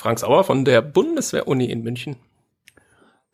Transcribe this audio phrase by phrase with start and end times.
[0.00, 2.16] Frank Sauer von der Bundeswehr-Uni in München.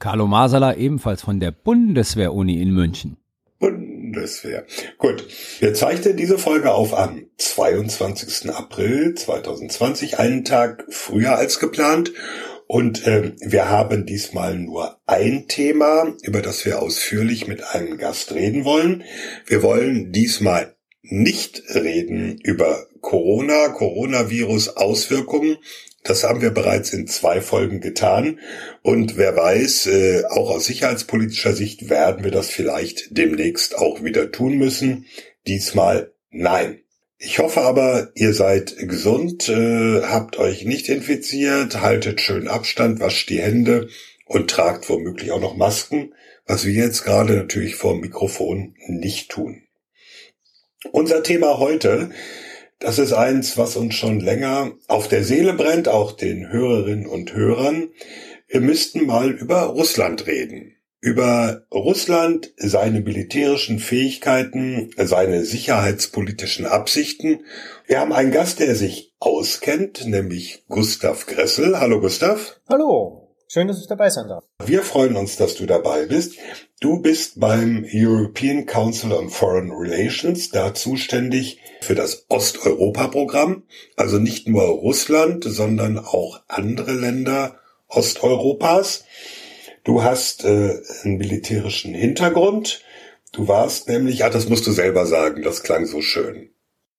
[0.01, 3.19] Carlo Masala ebenfalls von der Bundeswehr-Uni in München.
[3.61, 4.67] Bundeswehr.
[4.99, 5.25] Gut,
[5.61, 8.51] wir zeichnen diese Folge auf am 22.
[8.51, 12.13] April 2020, einen Tag früher als geplant.
[12.67, 18.33] Und äh, wir haben diesmal nur ein Thema, über das wir ausführlich mit einem Gast
[18.33, 19.05] reden wollen.
[19.47, 25.59] Wir wollen diesmal nicht reden über Corona, Coronavirus Auswirkungen
[26.07, 28.39] das haben wir bereits in zwei Folgen getan.
[28.83, 34.31] Und wer weiß, äh, auch aus sicherheitspolitischer Sicht werden wir das vielleicht demnächst auch wieder
[34.33, 35.07] tun müssen.
[35.47, 36.81] Diesmal nein.
[37.19, 43.31] Ich hoffe aber, ihr seid gesund, äh, habt euch nicht infiziert, haltet schön Abstand, wascht
[43.31, 43.89] die Hände
[44.27, 46.13] und tragt womöglich auch noch Masken,
[46.47, 49.63] was wir jetzt gerade natürlich vor dem Mikrofon nicht tun.
[50.93, 52.11] Unser Thema heute
[52.79, 57.35] das ist eins, was uns schon länger auf der Seele brennt, auch den Hörerinnen und
[57.35, 57.89] Hörern.
[58.49, 60.77] Wir müssten mal über Russland reden.
[61.01, 67.45] Über Russland, seine militärischen Fähigkeiten, seine sicherheitspolitischen Absichten.
[67.87, 71.79] Wir haben einen Gast, der sich auskennt, nämlich Gustav Gressel.
[71.79, 72.61] Hallo Gustav.
[72.69, 73.26] Hallo.
[73.49, 74.45] Schön, dass ich dabei sein darf.
[74.65, 76.37] Wir freuen uns, dass du dabei bist.
[76.81, 83.63] Du bist beim European Council on Foreign Relations da zuständig für das Osteuropa-Programm.
[83.97, 89.05] Also nicht nur Russland, sondern auch andere Länder Osteuropas.
[89.85, 92.83] Du hast äh, einen militärischen Hintergrund.
[93.31, 96.51] Du warst nämlich, ah, das musst du selber sagen, das klang so schön.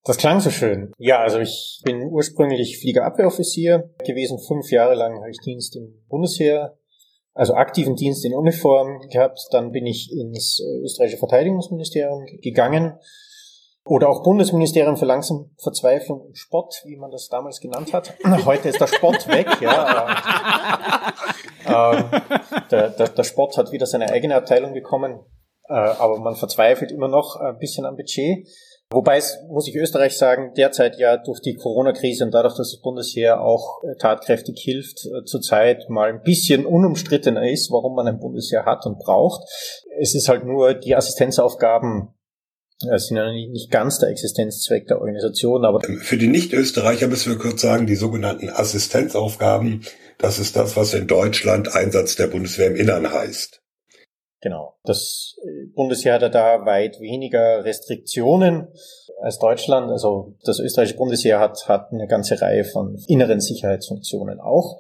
[0.08, 0.94] Das klang so schön.
[0.98, 4.40] Ja, also ich bin ursprünglich Fliegerabwehroffizier gewesen.
[4.40, 6.78] Fünf Jahre lang habe ich Dienst im Bundesheer,
[7.34, 9.38] also aktiven Dienst in Uniform gehabt.
[9.52, 12.98] Dann bin ich ins äh, österreichische Verteidigungsministerium gegangen
[13.84, 18.14] oder auch Bundesministerium für langsam Verzweiflung und Spott, wie man das damals genannt hat.
[18.46, 21.04] Heute ist der Spott weg, ja.
[21.66, 25.20] Aber, äh, der, der, der Spott hat wieder seine eigene Abteilung bekommen,
[25.68, 28.48] äh, aber man verzweifelt immer noch ein bisschen am Budget.
[28.90, 32.82] Wobei es, muss ich Österreich sagen, derzeit ja durch die Corona-Krise und dadurch, dass das
[32.82, 38.20] Bundesheer auch äh, tatkräftig hilft, äh, zurzeit mal ein bisschen unumstrittener ist, warum man ein
[38.20, 39.44] Bundesheer hat und braucht.
[40.00, 42.14] Es ist halt nur, die Assistenzaufgaben
[42.90, 45.82] äh, sind ja nicht ganz der Existenzzweck der Organisation, aber.
[45.82, 49.84] Für die Nicht-Österreicher müssen wir kurz sagen, die sogenannten Assistenzaufgaben,
[50.18, 53.62] das ist das, was in Deutschland Einsatz der Bundeswehr im Innern heißt.
[54.42, 54.76] Genau.
[54.84, 58.68] Das äh, Bundesheer hat da weit weniger Restriktionen
[59.22, 59.90] als Deutschland.
[59.90, 64.80] Also das österreichische Bundesheer hat, hat eine ganze Reihe von inneren Sicherheitsfunktionen auch.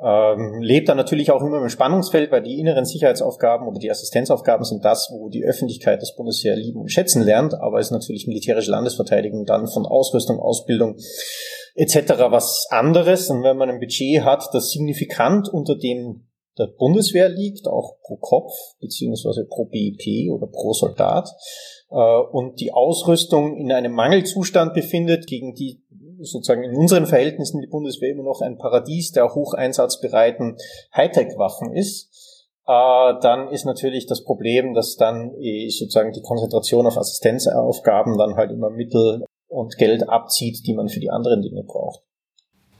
[0.00, 4.64] Ähm, lebt da natürlich auch immer im Spannungsfeld, weil die inneren Sicherheitsaufgaben oder die Assistenzaufgaben
[4.64, 8.70] sind das, wo die Öffentlichkeit das Bundesheer lieben und schätzen lernt, aber ist natürlich militärische
[8.70, 10.96] Landesverteidigung dann von Ausrüstung, Ausbildung
[11.74, 11.96] etc.
[12.30, 13.28] was anderes.
[13.28, 18.16] Und wenn man ein Budget hat, das signifikant unter dem der Bundeswehr liegt, auch pro
[18.16, 21.28] Kopf beziehungsweise pro BIP oder pro Soldat
[21.90, 21.94] äh,
[22.32, 25.82] und die Ausrüstung in einem Mangelzustand befindet, gegen die
[26.20, 30.56] sozusagen in unseren Verhältnissen die Bundeswehr immer noch ein Paradies der hocheinsatzbereiten
[30.94, 32.10] Hightech-Waffen ist,
[32.66, 38.34] äh, dann ist natürlich das Problem, dass dann eh sozusagen die Konzentration auf Assistenzaufgaben dann
[38.36, 42.02] halt immer Mittel und Geld abzieht, die man für die anderen Dinge braucht.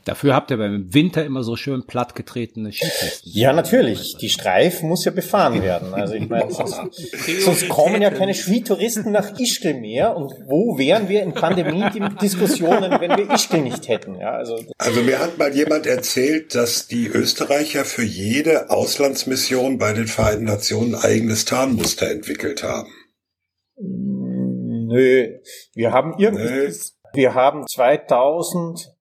[0.08, 3.30] Dafür habt ihr beim Winter immer so schön plattgetretene Skipisten.
[3.30, 4.16] Ja, natürlich.
[4.16, 5.92] Die Streif muss ja befahren werden.
[5.92, 6.80] Also ich meine, sonst,
[7.40, 10.16] sonst kommen ja keine Skitouristen nach Ischgl mehr.
[10.16, 14.18] Und wo wären wir in Pandemie-Diskussionen, wenn wir Ischgl nicht hätten?
[14.18, 19.92] Ja, also, also mir hat mal jemand erzählt, dass die Österreicher für jede Auslandsmission bei
[19.92, 22.88] den Vereinten Nationen ein eigenes Tarnmuster entwickelt haben.
[23.76, 25.38] Nö,
[25.74, 26.74] wir haben irgendwie,
[27.12, 28.96] wir haben 2000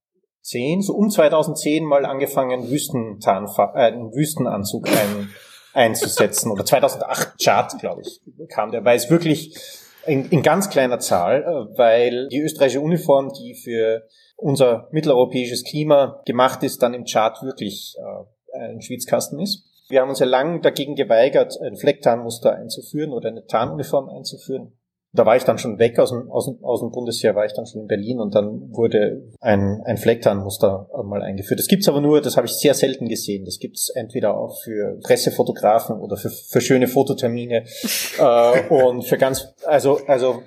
[0.47, 5.29] 2010, so um 2010 mal angefangen, Wüstentarnfa äh, einen Wüstenanzug ein,
[5.73, 6.51] einzusetzen.
[6.51, 9.57] Oder 2008 Chart, glaube ich, kam der, weil es wirklich
[10.05, 14.07] in, in ganz kleiner Zahl, äh, weil die österreichische Uniform, die für
[14.37, 19.65] unser mitteleuropäisches Klima gemacht ist, dann im Chart wirklich äh, ein Schwitzkasten ist.
[19.89, 24.76] Wir haben uns ja lang dagegen geweigert, ein Flecktarnmuster einzuführen oder eine Tarnuniform einzuführen
[25.17, 27.53] da war ich dann schon weg aus dem, aus dem, aus dem Bundesheer, war ich
[27.53, 31.59] dann schon in Berlin und dann wurde ein, ein Flecktarnmuster mal eingeführt.
[31.59, 33.45] Das gibt's aber nur, das habe ich sehr selten gesehen.
[33.45, 37.63] Das gibt's entweder auch für Pressefotografen oder für, für schöne Fototermine
[38.19, 40.43] äh, und für ganz, also, also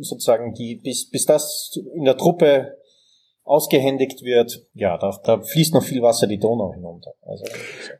[0.00, 2.78] sozusagen die, bis, bis das in der Truppe
[3.44, 7.12] ausgehändigt wird, ja, da, da fließt noch viel Wasser die Donau hinunter.
[7.22, 7.44] Also,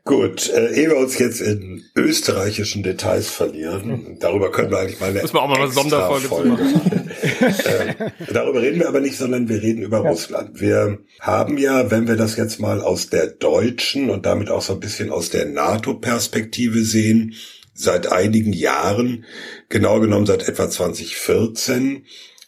[0.03, 5.11] Gut, äh, ehe wir uns jetzt in österreichischen Details verlieren, darüber können wir eigentlich mal
[5.11, 7.11] eine, wir auch mal eine Sonderfolge Folge machen.
[7.41, 10.09] äh, darüber reden wir aber nicht, sondern wir reden über ja.
[10.09, 10.59] Russland.
[10.59, 14.73] Wir haben ja, wenn wir das jetzt mal aus der deutschen und damit auch so
[14.73, 17.35] ein bisschen aus der NATO-Perspektive sehen,
[17.75, 19.25] seit einigen Jahren,
[19.69, 22.01] genau genommen seit etwa 2014, äh,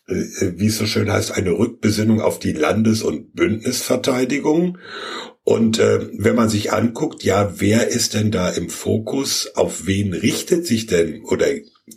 [0.08, 4.78] wie es so schön heißt, eine Rückbesinnung auf die Landes- und Bündnisverteidigung.
[5.44, 9.52] Und äh, wenn man sich anguckt, ja, wer ist denn da im Fokus?
[9.56, 11.48] Auf wen richtet sich denn oder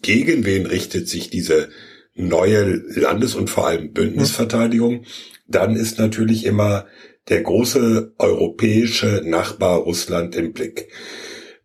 [0.03, 1.69] gegen wen richtet sich diese
[2.15, 5.05] neue Landes- und vor allem Bündnisverteidigung?
[5.47, 6.87] Dann ist natürlich immer
[7.29, 10.89] der große europäische Nachbar Russland im Blick.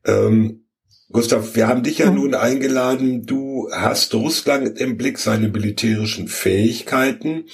[0.05, 0.64] Ähm,
[1.15, 3.25] Gustav, wir haben dich ja nun eingeladen.
[3.25, 7.45] Du hast Russland im Blick, seine militärischen Fähigkeiten.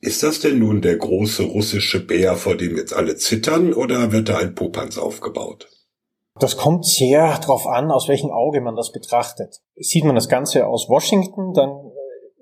[0.00, 4.30] Ist das denn nun der große russische Bär, vor dem jetzt alle zittern, oder wird
[4.30, 5.68] da ein Popanz aufgebaut?
[6.40, 9.56] Das kommt sehr darauf an, aus welchem Auge man das betrachtet.
[9.74, 11.92] Sieht man das Ganze aus Washington, dann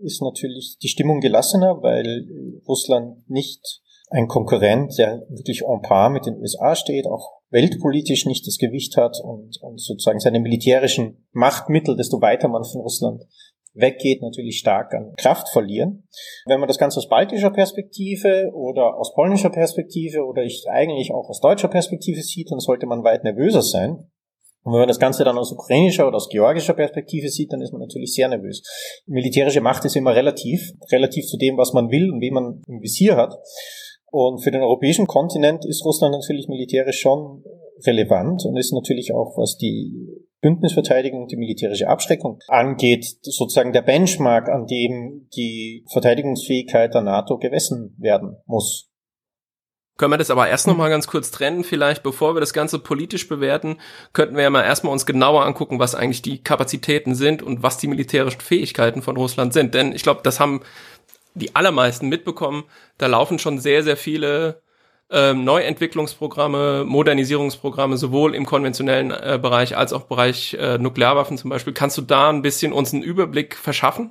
[0.05, 2.29] ist natürlich die Stimmung gelassener, weil
[2.69, 8.47] Russland nicht ein Konkurrent, der wirklich en par mit den USA steht, auch weltpolitisch nicht
[8.47, 13.23] das Gewicht hat und, und sozusagen seine militärischen Machtmittel, desto weiter man von Russland
[13.75, 16.07] weggeht, natürlich stark an Kraft verlieren.
[16.47, 21.29] Wenn man das Ganze aus baltischer Perspektive oder aus polnischer Perspektive oder ich eigentlich auch
[21.29, 24.11] aus deutscher Perspektive sieht, dann sollte man weit nervöser sein.
[24.63, 27.73] Und wenn man das Ganze dann aus ukrainischer oder aus georgischer Perspektive sieht, dann ist
[27.73, 28.63] man natürlich sehr nervös.
[29.07, 32.81] Militärische Macht ist immer relativ, relativ zu dem, was man will und wen man im
[32.81, 33.35] Visier hat.
[34.15, 37.43] Und für den europäischen Kontinent ist Russland natürlich militärisch schon
[37.85, 40.07] relevant und ist natürlich auch, was die
[40.41, 47.39] Bündnisverteidigung und die militärische Abschreckung angeht, sozusagen der Benchmark, an dem die Verteidigungsfähigkeit der NATO
[47.39, 48.89] gewessen werden muss.
[49.97, 52.81] Können wir das aber erst noch mal ganz kurz trennen, vielleicht, bevor wir das Ganze
[52.81, 53.79] politisch bewerten,
[54.13, 57.79] könnten wir ja mal erstmal uns genauer angucken, was eigentlich die Kapazitäten sind und was
[57.79, 59.75] die militärischen Fähigkeiten von Russland sind.
[59.75, 60.63] Denn ich glaube, das haben
[61.35, 62.65] die allermeisten mitbekommen,
[62.99, 64.63] da laufen schon sehr, sehr viele
[65.11, 71.73] ähm, Neuentwicklungsprogramme, Modernisierungsprogramme, sowohl im konventionellen äh, Bereich als auch Bereich äh, Nuklearwaffen zum Beispiel.
[71.73, 74.11] Kannst du da ein bisschen uns einen Überblick verschaffen?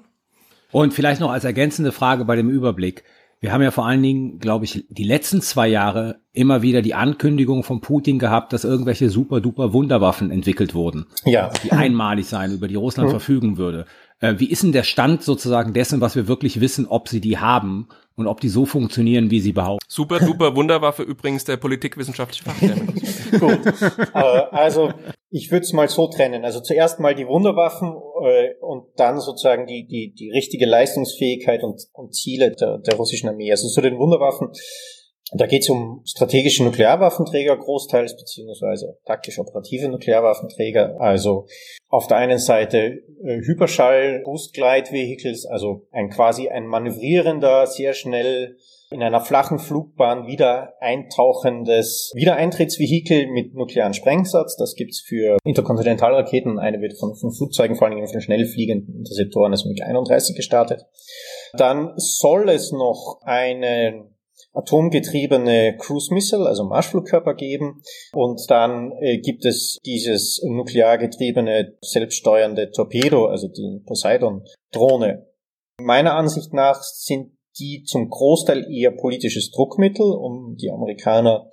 [0.71, 3.03] Und vielleicht noch als ergänzende Frage bei dem Überblick.
[3.43, 6.93] Wir haben ja vor allen Dingen, glaube ich, die letzten zwei Jahre immer wieder die
[6.93, 11.07] Ankündigung von Putin gehabt, dass irgendwelche super duper Wunderwaffen entwickelt wurden.
[11.25, 11.51] Ja.
[11.61, 13.11] Die einmalig sein, über die Russland mhm.
[13.11, 13.85] verfügen würde.
[14.23, 17.39] Äh, wie ist denn der Stand sozusagen dessen, was wir wirklich wissen, ob sie die
[17.39, 19.85] haben und ob die so funktionieren, wie sie behaupten?
[19.89, 23.01] Super duper Wunderwaffe übrigens der politikwissenschaftliche Fachtermin.
[23.39, 23.59] Gut.
[24.13, 24.19] Äh,
[24.51, 24.93] also
[25.29, 26.45] ich würde es mal so trennen.
[26.45, 31.81] Also zuerst mal die Wunderwaffen äh, und dann sozusagen die, die, die richtige Leistungsfähigkeit und,
[31.91, 33.51] und Ziele der, der russischen Armee.
[33.51, 34.51] Also zu den Wunderwaffen
[35.35, 40.95] da geht es um strategische Nuklearwaffenträger großteils, beziehungsweise taktisch-operative Nuklearwaffenträger.
[41.00, 41.47] Also
[41.89, 48.57] auf der einen Seite äh, Hyperschall-Boost-Glide-Vehicles, also ein quasi ein manövrierender, sehr schnell
[48.91, 54.56] in einer flachen Flugbahn wieder eintauchendes Wiedereintrittsvehikel mit nuklearen Sprengsatz.
[54.56, 56.59] Das gibt's für Interkontinentalraketen.
[56.59, 60.85] Eine wird von, von Flugzeugen, vor allem von schnell fliegenden Interceptoren, das MiG-31 gestartet.
[61.54, 64.12] Dann soll es noch einen
[64.54, 67.81] atomgetriebene Cruise Missile, also Marschflugkörper geben.
[68.14, 75.28] Und dann äh, gibt es dieses nukleargetriebene selbststeuernde Torpedo, also die Poseidon-Drohne.
[75.81, 81.52] Meiner Ansicht nach sind die zum Großteil eher politisches Druckmittel, um die Amerikaner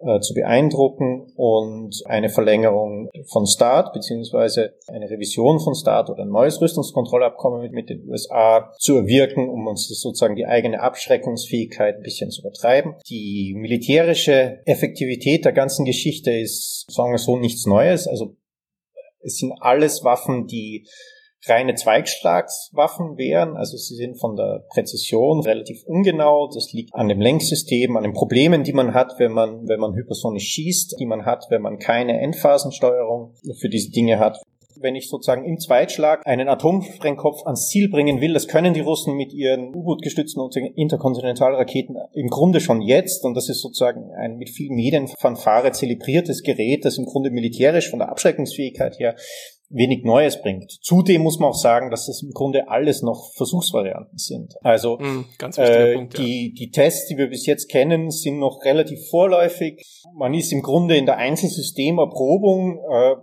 [0.00, 6.30] äh, zu beeindrucken und eine Verlängerung von START beziehungsweise eine Revision von START oder ein
[6.30, 12.30] neues Rüstungskontrollabkommen mit, den USA zu erwirken, um uns sozusagen die eigene Abschreckungsfähigkeit ein bisschen
[12.30, 12.94] zu übertreiben.
[13.08, 18.06] Die militärische Effektivität der ganzen Geschichte ist, sagen wir so, nichts Neues.
[18.06, 18.36] Also
[19.22, 20.86] es sind alles Waffen, die
[21.46, 23.56] reine Zweigschlagswaffen wären.
[23.56, 26.48] Also sie sind von der Präzision relativ ungenau.
[26.52, 29.94] Das liegt an dem Lenksystem, an den Problemen, die man hat, wenn man, wenn man
[29.94, 34.40] hypersonisch schießt, die man hat, wenn man keine Endphasensteuerung für diese Dinge hat.
[34.82, 39.14] Wenn ich sozusagen im Zweitschlag einen Atomsprengkopf ans Ziel bringen will, das können die Russen
[39.14, 40.40] mit ihren U-Boot-gestützten
[40.74, 43.24] Interkontinentalraketen im Grunde schon jetzt.
[43.24, 47.98] Und das ist sozusagen ein mit vielen Medienfanfare zelebriertes Gerät, das im Grunde militärisch von
[47.98, 49.16] der Abschreckungsfähigkeit her
[49.70, 50.70] wenig Neues bringt.
[50.82, 54.54] Zudem muss man auch sagen, dass das im Grunde alles noch Versuchsvarianten sind.
[54.62, 55.24] Also mm,
[55.56, 56.24] äh, Punkt, ja.
[56.24, 60.02] die, die Tests, die wir bis jetzt kennen, sind noch relativ vorläufig.
[60.14, 62.80] Man ist im Grunde in der Einzelsystemerprobung.
[62.90, 63.14] Äh,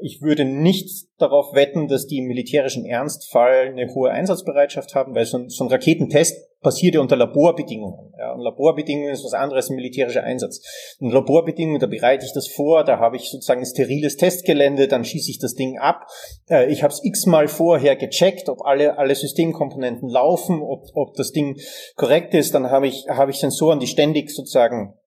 [0.00, 5.26] ich würde nicht darauf wetten, dass die im militärischen Ernstfall eine hohe Einsatzbereitschaft haben, weil
[5.26, 8.12] so ein, so ein Raketentest passiert ja unter Laborbedingungen.
[8.18, 10.96] Ja, und Laborbedingungen ist was anderes als ein militärischer Einsatz.
[10.98, 15.04] In Laborbedingungen, da bereite ich das vor, da habe ich sozusagen ein steriles Testgelände, dann
[15.04, 16.06] schieße ich das Ding ab.
[16.48, 21.32] Äh, ich habe es x-mal vorher gecheckt, ob alle, alle Systemkomponenten laufen, ob, ob das
[21.32, 21.58] Ding
[21.96, 22.54] korrekt ist.
[22.54, 24.97] Dann habe ich, habe ich Sensoren, die ständig sozusagen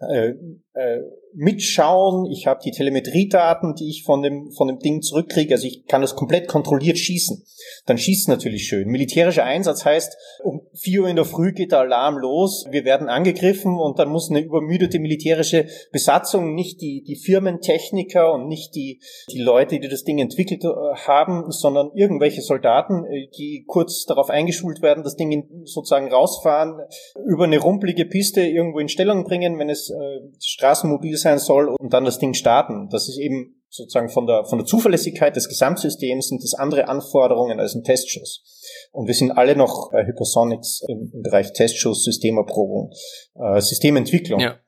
[0.00, 0.34] äh,
[0.74, 1.02] äh,
[1.36, 2.30] mitschauen.
[2.30, 5.54] Ich habe die Telemetriedaten, die ich von dem, von dem Ding zurückkriege.
[5.54, 7.44] Also ich kann das komplett kontrolliert schießen.
[7.86, 8.88] Dann schießt natürlich schön.
[8.88, 12.66] Militärischer Einsatz heißt, um vier Uhr in der Früh geht der Alarm los.
[12.70, 18.48] Wir werden angegriffen und dann muss eine übermüdete militärische Besatzung, nicht die, die Firmentechniker und
[18.48, 20.68] nicht die, die Leute, die das Ding entwickelt äh,
[21.06, 26.80] haben, sondern irgendwelche Soldaten, äh, die kurz darauf eingeschult werden, das Ding sozusagen rausfahren,
[27.26, 31.92] über eine rumpelige Piste irgendwo in Stellung bringen, wenn es äh, straßenmobil sein soll und
[31.92, 32.88] dann das Ding starten.
[32.90, 37.58] Das ist eben sozusagen von der, von der Zuverlässigkeit des Gesamtsystems sind das andere Anforderungen
[37.58, 38.44] als ein Testschuss.
[38.92, 42.92] Und wir sind alle noch bei Hypersonics im, im Bereich Testschuss, Systemerprobung,
[43.34, 44.40] äh, Systementwicklung.
[44.40, 44.58] Ja.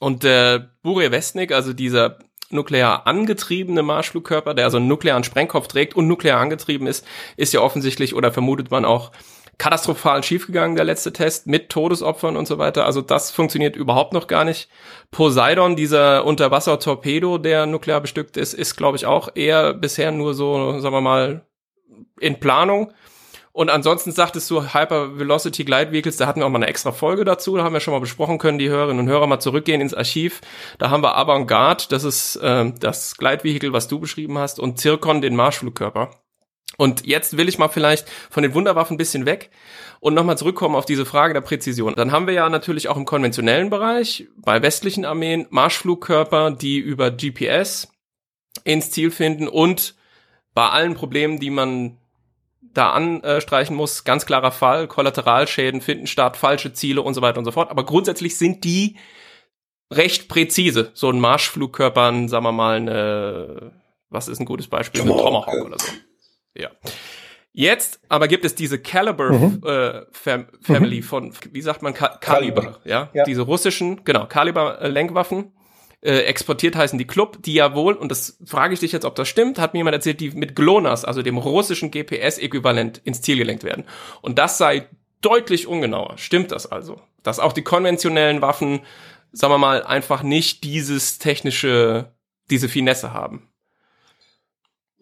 [0.00, 2.18] Und der äh, Bure Westnik, also dieser
[2.50, 7.60] nuklear angetriebene Marschflugkörper, der also einen nuklearen Sprengkopf trägt und nuklear angetrieben ist, ist ja
[7.60, 9.12] offensichtlich oder vermutet man auch
[9.60, 12.86] katastrophal schiefgegangen, der letzte Test, mit Todesopfern und so weiter.
[12.86, 14.70] Also das funktioniert überhaupt noch gar nicht.
[15.10, 20.80] Poseidon, dieser Unterwasser-Torpedo, der nuklear bestückt ist, ist, glaube ich, auch eher bisher nur so,
[20.80, 21.44] sagen wir mal,
[22.18, 22.94] in Planung.
[23.52, 26.92] Und ansonsten sagtest du Hyper Velocity Glide Vehicles, da hatten wir auch mal eine extra
[26.92, 29.82] Folge dazu, da haben wir schon mal besprochen können, die Hörerinnen und Hörer mal zurückgehen
[29.82, 30.40] ins Archiv.
[30.78, 34.78] Da haben wir Avantgarde, das ist äh, das Glide Vehicle, was du beschrieben hast, und
[34.78, 36.10] Zircon, den Marschflugkörper.
[36.76, 39.50] Und jetzt will ich mal vielleicht von den Wunderwaffen ein bisschen weg
[40.00, 41.94] und nochmal zurückkommen auf diese Frage der Präzision.
[41.94, 47.10] Dann haben wir ja natürlich auch im konventionellen Bereich bei westlichen Armeen Marschflugkörper, die über
[47.10, 47.88] GPS
[48.64, 49.94] ins Ziel finden und
[50.54, 51.98] bei allen Problemen, die man
[52.72, 57.44] da anstreichen muss, ganz klarer Fall, Kollateralschäden finden statt, falsche Ziele und so weiter und
[57.44, 57.70] so fort.
[57.70, 58.96] Aber grundsätzlich sind die
[59.92, 60.90] recht präzise.
[60.94, 63.72] So ein Marschflugkörper, sagen wir mal, eine,
[64.08, 65.00] was ist ein gutes Beispiel?
[65.00, 65.92] Tomahawk, eine Tomahawk oder so.
[66.56, 66.70] Ja.
[67.52, 69.62] Jetzt aber gibt es diese Caliber mhm.
[69.64, 71.02] äh, Fam Family mhm.
[71.02, 73.10] von, wie sagt man, Ka Caliber, ja?
[73.12, 73.24] ja?
[73.24, 75.52] Diese russischen, genau, Caliber Lenkwaffen.
[76.02, 79.16] Äh, exportiert heißen die Club, die ja wohl, und das frage ich dich jetzt, ob
[79.16, 83.36] das stimmt, hat mir jemand erzählt, die mit GLONASS, also dem russischen GPS-Äquivalent, ins Ziel
[83.36, 83.84] gelenkt werden.
[84.22, 84.88] Und das sei
[85.20, 86.16] deutlich ungenauer.
[86.16, 87.02] Stimmt das also?
[87.22, 88.80] Dass auch die konventionellen Waffen,
[89.32, 92.14] sagen wir mal, einfach nicht dieses technische,
[92.48, 93.49] diese Finesse haben.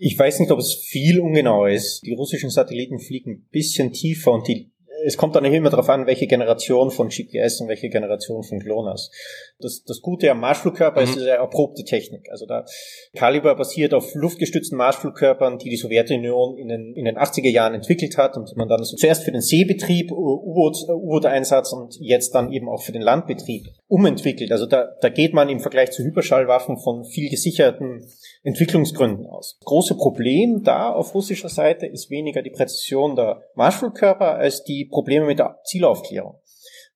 [0.01, 2.03] Ich weiß nicht, ob es viel ungenau ist.
[2.07, 4.71] Die russischen Satelliten fliegen ein bisschen tiefer und die
[5.05, 9.11] es kommt dann immer darauf an, welche Generation von GPS und welche Generation von GLONASS.
[9.59, 11.09] Das, das Gute am Marschflugkörper mhm.
[11.09, 12.29] ist eine erprobte Technik.
[12.31, 12.65] Also da
[13.17, 18.17] Caliber basiert auf luftgestützten Marschflugkörpern, die die Sowjetunion in den, in den 80er Jahren entwickelt
[18.17, 22.93] hat und man dann zuerst für den Seebetrieb, U-Boot-Einsatz und jetzt dann eben auch für
[22.93, 24.53] den Landbetrieb umentwickelt.
[24.53, 28.07] Also da, da geht man im Vergleich zu Hyperschallwaffen von viel gesicherten
[28.43, 29.59] Entwicklungsgründen aus.
[29.65, 35.27] große Problem da auf russischer Seite ist weniger die Präzision der Marschflugkörper als die Probleme
[35.27, 36.41] mit der Zielaufklärung.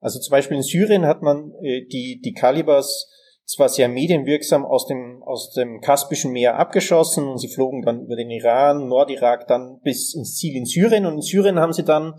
[0.01, 3.09] Also zum Beispiel in Syrien hat man äh, die, die Kalibers
[3.47, 8.17] zwar sehr medienwirksam aus dem, aus dem Kaspischen Meer abgeschossen und sie flogen dann über
[8.17, 12.15] den Iran, Nordirak dann bis ins Ziel in Syrien und in Syrien haben sie dann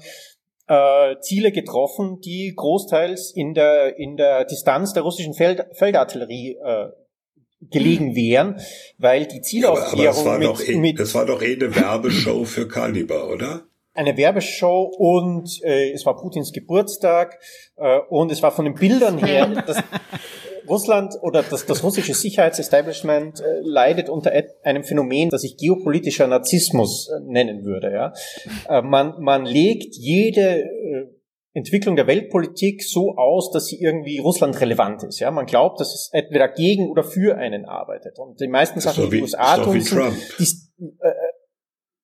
[0.70, 6.88] äh, Ziele getroffen, die großteils in der, in der Distanz der russischen Feld, Feldartillerie äh,
[7.72, 8.62] gelegen wären,
[9.00, 11.76] weil die Zielaufklärung aber, aber das, war mit, eh, mit das war doch eh eine
[11.76, 13.66] Werbeshow für Kaliber, oder?
[13.96, 17.40] Eine Werbeshow und äh, es war Putins Geburtstag
[17.78, 19.84] äh, und es war von den Bildern her, dass
[20.68, 24.32] Russland oder das, das russische Sicherheitsestablishment äh, leidet unter
[24.64, 27.92] einem Phänomen, das ich geopolitischer Narzissmus äh, nennen würde.
[27.92, 28.14] Ja?
[28.68, 31.08] Äh, man, man legt jede äh,
[31.54, 35.20] Entwicklung der Weltpolitik so aus, dass sie irgendwie Russland relevant ist.
[35.20, 38.18] Ja, man glaubt, dass es entweder gegen oder für einen arbeitet.
[38.18, 40.44] Und die meisten Sachen, die USA tun, die,
[41.00, 41.12] äh,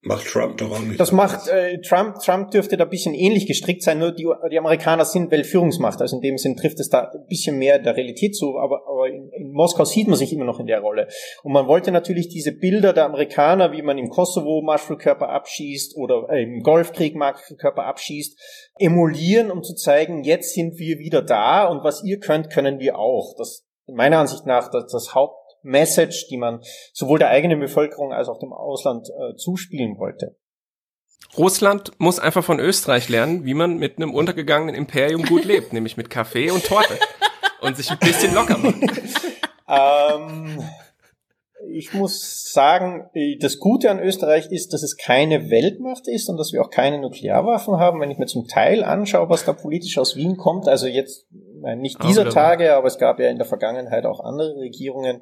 [0.01, 0.97] Macht Trump doch auch nicht.
[0.97, 2.19] Das macht äh, Trump.
[2.19, 3.99] Trump dürfte da ein bisschen ähnlich gestrickt sein.
[3.99, 5.99] Nur die, die Amerikaner sind Weltführungsmacht.
[5.99, 8.57] Also in dem Sinn trifft es da ein bisschen mehr der Realität zu.
[8.57, 11.09] Aber, aber in, in Moskau sieht man sich immer noch in der Rolle.
[11.43, 16.29] Und man wollte natürlich diese Bilder der Amerikaner, wie man im Kosovo Marschflugkörper abschießt oder
[16.29, 18.39] äh, im Golfkrieg Marschflugkörper abschießt,
[18.77, 22.97] emulieren, um zu zeigen, jetzt sind wir wieder da und was ihr könnt, können wir
[22.97, 23.35] auch.
[23.37, 26.61] Das meiner Ansicht nach das, das Haupt Message, die man
[26.93, 30.35] sowohl der eigenen Bevölkerung als auch dem Ausland äh, zuspielen wollte.
[31.37, 35.97] Russland muss einfach von Österreich lernen, wie man mit einem untergegangenen Imperium gut lebt, nämlich
[35.97, 36.97] mit Kaffee und Torte
[37.61, 38.75] und sich ein bisschen locker macht.
[39.67, 40.63] ähm,
[41.67, 46.53] ich muss sagen, das Gute an Österreich ist, dass es keine Weltmacht ist und dass
[46.53, 47.99] wir auch keine Nuklearwaffen haben.
[47.99, 51.27] Wenn ich mir zum Teil anschaue, was da politisch aus Wien kommt, also jetzt
[51.77, 55.21] nicht dieser Tage, aber es gab ja in der Vergangenheit auch andere Regierungen,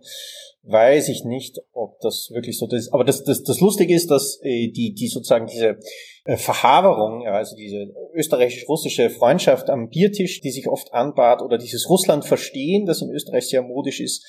[0.63, 2.93] weiß ich nicht, ob das wirklich so ist.
[2.93, 5.79] Aber das, das, das Lustige ist, dass äh, die, die sozusagen diese
[6.25, 11.89] äh, Verhaberung, ja, also diese österreichisch-russische Freundschaft am Biertisch, die sich oft anbahrt, oder dieses
[11.89, 14.25] Russland verstehen, das in Österreich sehr modisch ist,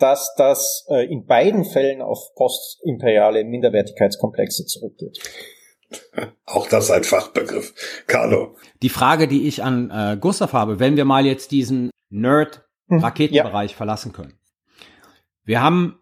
[0.00, 5.20] dass das äh, in beiden Fällen auf postimperiale Minderwertigkeitskomplexe zurückgeht.
[6.46, 7.74] Auch das ein Fachbegriff.
[8.06, 8.56] Carlo.
[8.82, 13.74] Die Frage, die ich an äh, Gustav habe, wenn wir mal jetzt diesen Nerd-Raketenbereich hm,
[13.74, 13.76] ja.
[13.76, 14.34] verlassen können.
[15.44, 15.98] Wir haben,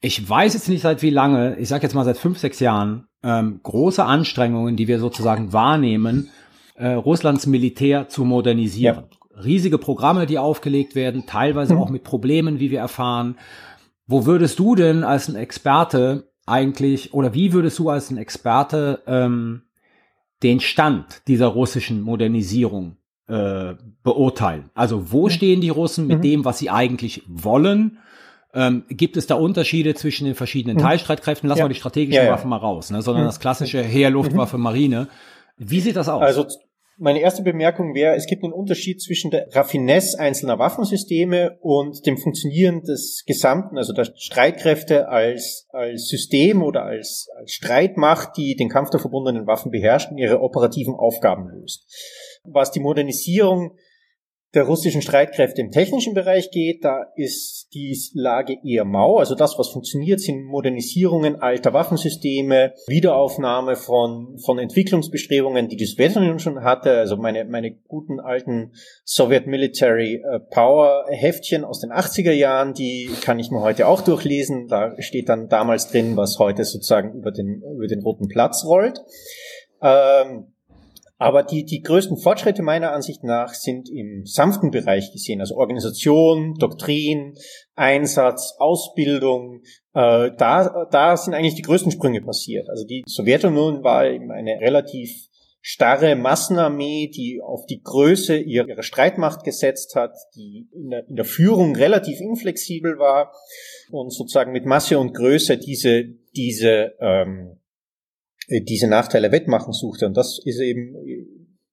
[0.00, 3.08] ich weiß jetzt nicht seit wie lange, ich sage jetzt mal seit fünf, sechs Jahren,
[3.22, 6.30] ähm, große Anstrengungen, die wir sozusagen wahrnehmen,
[6.76, 9.04] äh, Russlands Militär zu modernisieren.
[9.10, 9.19] Ja.
[9.44, 11.82] Riesige Programme, die aufgelegt werden, teilweise mhm.
[11.82, 13.36] auch mit Problemen, wie wir erfahren.
[14.06, 19.02] Wo würdest du denn als ein Experte eigentlich, oder wie würdest du als ein Experte
[19.06, 19.62] ähm,
[20.42, 22.96] den Stand dieser russischen Modernisierung
[23.28, 24.70] äh, beurteilen?
[24.74, 26.22] Also wo stehen die Russen mit mhm.
[26.22, 27.98] dem, was sie eigentlich wollen?
[28.52, 30.80] Ähm, gibt es da Unterschiede zwischen den verschiedenen mhm.
[30.80, 31.48] Teilstreitkräften?
[31.48, 31.64] Lassen ja.
[31.66, 32.32] wir die strategischen ja, ja.
[32.32, 33.00] Waffen mal raus, ne?
[33.02, 33.28] sondern mhm.
[33.28, 34.64] das klassische Heer, Luftwaffe, mhm.
[34.64, 35.08] Marine.
[35.56, 36.22] Wie sieht das aus?
[36.22, 36.46] Also
[37.00, 42.18] meine erste Bemerkung wäre, es gibt einen Unterschied zwischen der Raffinesse einzelner Waffensysteme und dem
[42.18, 48.68] Funktionieren des Gesamten, also der Streitkräfte als, als System oder als, als Streitmacht, die den
[48.68, 51.86] Kampf der verbundenen Waffen beherrscht und ihre operativen Aufgaben löst.
[52.44, 53.78] Was die Modernisierung
[54.54, 59.18] der russischen Streitkräfte im technischen Bereich geht, da ist die Lage eher mau.
[59.18, 66.38] Also das, was funktioniert, sind Modernisierungen alter Waffensysteme, Wiederaufnahme von, von Entwicklungsbestrebungen, die die Sowjetunion
[66.38, 66.98] schon hatte.
[66.98, 68.72] Also meine, meine guten alten
[69.04, 74.00] Soviet Military äh, Power Heftchen aus den 80er Jahren, die kann ich mir heute auch
[74.00, 74.66] durchlesen.
[74.66, 79.00] Da steht dann damals drin, was heute sozusagen über den, über den roten Platz rollt.
[79.82, 80.52] Ähm,
[81.20, 86.54] aber die, die größten Fortschritte meiner Ansicht nach sind im sanften Bereich gesehen, also Organisation,
[86.54, 87.34] Doktrin,
[87.74, 89.60] Einsatz, Ausbildung.
[89.92, 92.70] Äh, da, da sind eigentlich die größten Sprünge passiert.
[92.70, 95.28] Also die Sowjetunion war eben eine relativ
[95.60, 101.26] starre Massenarmee, die auf die Größe ihrer Streitmacht gesetzt hat, die in der, in der
[101.26, 103.34] Führung relativ inflexibel war
[103.90, 106.04] und sozusagen mit Masse und Größe diese,
[106.34, 107.59] diese ähm, äh,
[108.50, 110.06] diese Nachteile wettmachen suchte.
[110.06, 110.96] Und das ist eben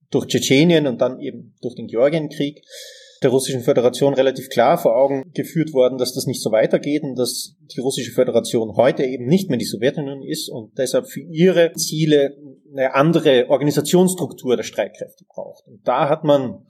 [0.09, 2.61] durch Tschetschenien und dann eben durch den Georgienkrieg
[3.23, 7.15] der russischen Föderation relativ klar vor Augen geführt worden, dass das nicht so weitergeht und
[7.15, 11.73] dass die russische Föderation heute eben nicht mehr die Sowjetunion ist und deshalb für ihre
[11.73, 12.37] Ziele
[12.71, 15.65] eine andere Organisationsstruktur der Streitkräfte braucht.
[15.67, 16.65] Und da hat man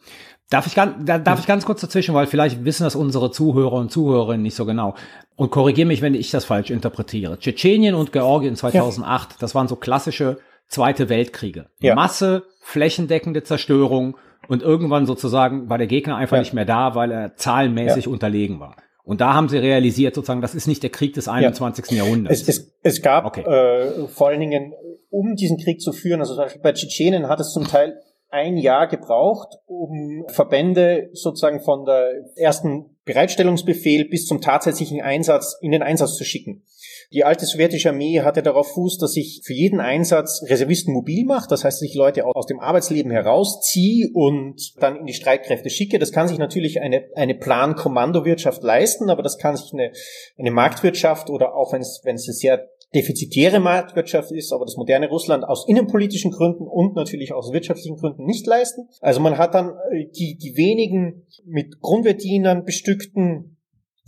[0.49, 3.73] Darf ich, ganz, da, darf ich ganz kurz dazwischen, weil vielleicht wissen das unsere Zuhörer
[3.73, 4.95] und Zuhörerinnen nicht so genau.
[5.35, 7.37] Und korrigiere mich, wenn ich das falsch interpretiere.
[7.37, 9.37] Tschetschenien und Georgien 2008, ja.
[9.39, 10.37] das waren so klassische
[10.69, 11.67] Zweite Weltkriege.
[11.79, 11.95] Ja.
[11.95, 16.41] Masse, flächendeckende Zerstörung und irgendwann sozusagen war der Gegner einfach ja.
[16.41, 18.75] nicht mehr da, weil er zahlenmäßig unterlegen war.
[19.03, 21.91] Und da haben sie realisiert, sozusagen, das ist nicht der Krieg des 21.
[21.91, 22.41] Jahrhunderts.
[22.41, 23.41] Es, es, es gab okay.
[23.41, 24.73] äh, vor allen Dingen,
[25.09, 27.97] um diesen Krieg zu führen, also zum Beispiel bei Tschetschenien hat es zum Teil
[28.29, 35.71] ein Jahr gebraucht, um Verbände sozusagen von der ersten Bereitstellungsbefehl bis zum tatsächlichen Einsatz in
[35.71, 36.63] den Einsatz zu schicken.
[37.13, 41.47] Die alte sowjetische Armee hatte darauf Fuß, dass ich für jeden Einsatz Reservisten mobil mache,
[41.49, 45.99] das heißt, dass ich Leute aus dem Arbeitsleben herausziehe und dann in die Streitkräfte schicke.
[45.99, 49.93] Das kann sich natürlich eine, eine Plan-Kommandowirtschaft leisten, aber das kann sich eine,
[50.37, 55.09] eine Marktwirtschaft oder auch wenn es, wenn es sehr defizitäre Marktwirtschaft ist, aber das moderne
[55.09, 58.87] Russland aus innenpolitischen Gründen und natürlich aus wirtschaftlichen Gründen nicht leisten.
[59.01, 63.57] Also man hat dann äh, die, die wenigen mit Grundwehrdienern bestückten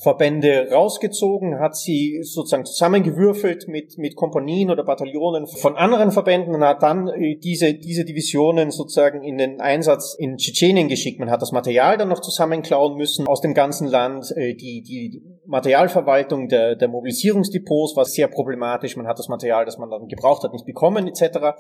[0.02, 6.64] Verbände rausgezogen, hat sie sozusagen zusammengewürfelt mit, mit Kompanien oder Bataillonen von anderen Verbänden und
[6.64, 11.20] hat dann äh, diese, diese Divisionen sozusagen in den Einsatz in Tschetschenien geschickt.
[11.20, 14.32] Man hat das Material dann noch zusammenklauen müssen aus dem ganzen Land.
[14.38, 18.96] Äh, die, die Materialverwaltung der, der Mobilisierungsdepots war sehr problematisch.
[18.96, 21.58] Man hat das Material, das man dann gebraucht hat, nicht bekommen etc.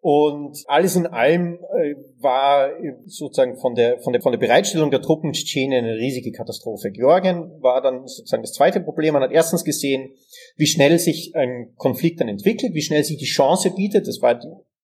[0.00, 2.68] Und alles in allem äh, war
[3.06, 6.90] sozusagen von der, von der, von der Bereitstellung der Truppen Tschetschenien eine riesige Katastrophe.
[6.90, 9.14] Georgien war dann sozusagen das zweite Problem.
[9.14, 10.12] Man hat erstens gesehen,
[10.56, 14.06] wie schnell sich ein Konflikt dann entwickelt, wie schnell sich die Chance bietet.
[14.06, 14.38] Das war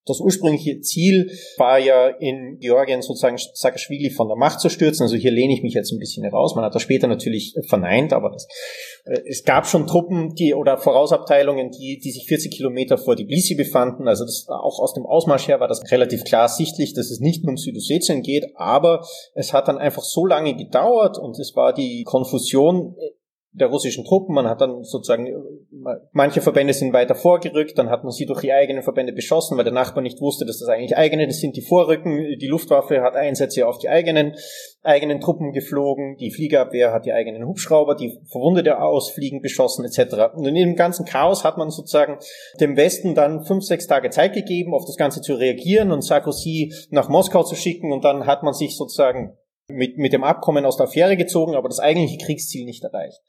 [0.06, 5.02] Das ursprüngliche Ziel war ja in Georgien sozusagen Saakashvili von der Macht zu stürzen.
[5.02, 6.54] Also hier lehne ich mich jetzt ein bisschen heraus.
[6.54, 8.48] Man hat das später natürlich verneint, aber das,
[9.04, 13.56] äh, es gab schon Truppen, die oder Vorausabteilungen, die, die sich 40 Kilometer vor Tbilisi
[13.56, 14.08] befanden.
[14.08, 17.44] Also das, auch aus dem Ausmarsch her war das relativ klar sichtlich, dass es nicht
[17.44, 21.74] nur um Südossetien geht, aber es hat dann einfach so lange gedauert und es war
[21.74, 22.96] die Konfusion
[23.52, 24.34] der russischen Truppen.
[24.34, 25.28] Man hat dann sozusagen,
[26.12, 29.64] manche Verbände sind weiter vorgerückt, dann hat man sie durch die eigenen Verbände beschossen, weil
[29.64, 32.38] der Nachbar nicht wusste, dass das eigentlich eigene das sind, die vorrücken.
[32.38, 34.36] Die Luftwaffe hat Einsätze auf die eigenen,
[34.82, 40.34] eigenen Truppen geflogen, die Fliegerabwehr hat die eigenen Hubschrauber, die Verwundete ausfliegen, beschossen etc.
[40.34, 42.18] Und in dem ganzen Chaos hat man sozusagen
[42.60, 46.72] dem Westen dann fünf, sechs Tage Zeit gegeben, auf das Ganze zu reagieren und Sarkozy
[46.90, 49.36] nach Moskau zu schicken und dann hat man sich sozusagen
[49.72, 53.20] mit, mit dem Abkommen aus der Affäre gezogen, aber das eigentliche Kriegsziel nicht erreicht.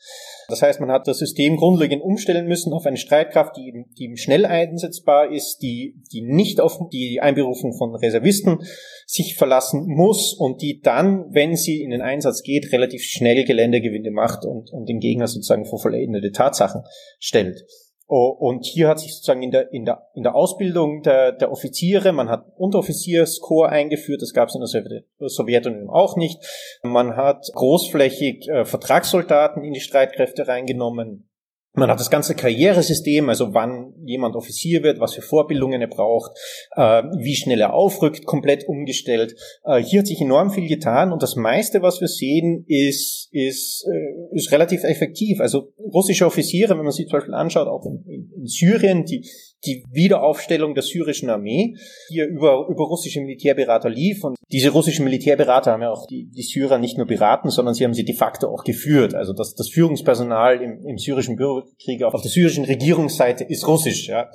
[0.48, 4.46] Das heißt, man hat das System grundlegend umstellen müssen auf eine Streitkraft, die die schnell
[4.46, 8.60] einsetzbar ist, die, die nicht auf die Einberufung von Reservisten
[9.06, 14.12] sich verlassen muss und die dann, wenn sie in den Einsatz geht, relativ schnell Geländegewinne
[14.12, 16.84] macht und, und den Gegner sozusagen vor vollendete Tatsachen
[17.20, 17.66] stellt.
[18.13, 22.12] Und hier hat sich sozusagen in der, in der, in der Ausbildung der, der Offiziere,
[22.12, 26.38] man hat Unteroffizierskorps eingeführt, das gab es in der Sowjetunion auch nicht.
[26.84, 31.31] Man hat großflächig äh, Vertragssoldaten in die Streitkräfte reingenommen.
[31.74, 36.32] Man hat das ganze Karrieresystem, also wann jemand Offizier wird, was für Vorbildungen er braucht,
[36.76, 39.36] äh, wie schnell er aufrückt, komplett umgestellt.
[39.64, 43.88] Äh, hier hat sich enorm viel getan und das meiste, was wir sehen, ist, ist,
[43.88, 45.40] äh, ist relativ effektiv.
[45.40, 49.26] Also russische Offiziere, wenn man sich zum Beispiel anschaut, auch in, in, in Syrien, die
[49.65, 51.76] die Wiederaufstellung der syrischen Armee
[52.08, 54.24] hier über, über russische Militärberater lief.
[54.24, 57.84] Und diese russischen Militärberater haben ja auch die, die Syrer nicht nur beraten, sondern sie
[57.84, 59.13] haben sie de facto auch geführt.
[59.13, 64.08] Also das, das Führungspersonal im, im syrischen Bürgerkrieg auf der syrischen Regierungsseite ist russisch.
[64.08, 64.30] Ja.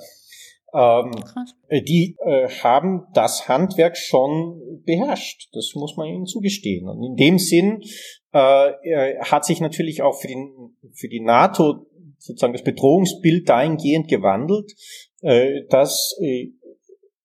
[0.73, 1.11] Ähm,
[1.71, 5.49] die äh, haben das Handwerk schon beherrscht.
[5.53, 6.87] Das muss man ihnen zugestehen.
[6.87, 7.81] Und in dem Sinn
[8.33, 11.87] äh, äh hat sich natürlich auch für, den, für die NATO
[12.19, 15.06] sozusagen das Bedrohungsbild dahingehend gewandelt, äh,
[15.69, 16.47] dass, äh,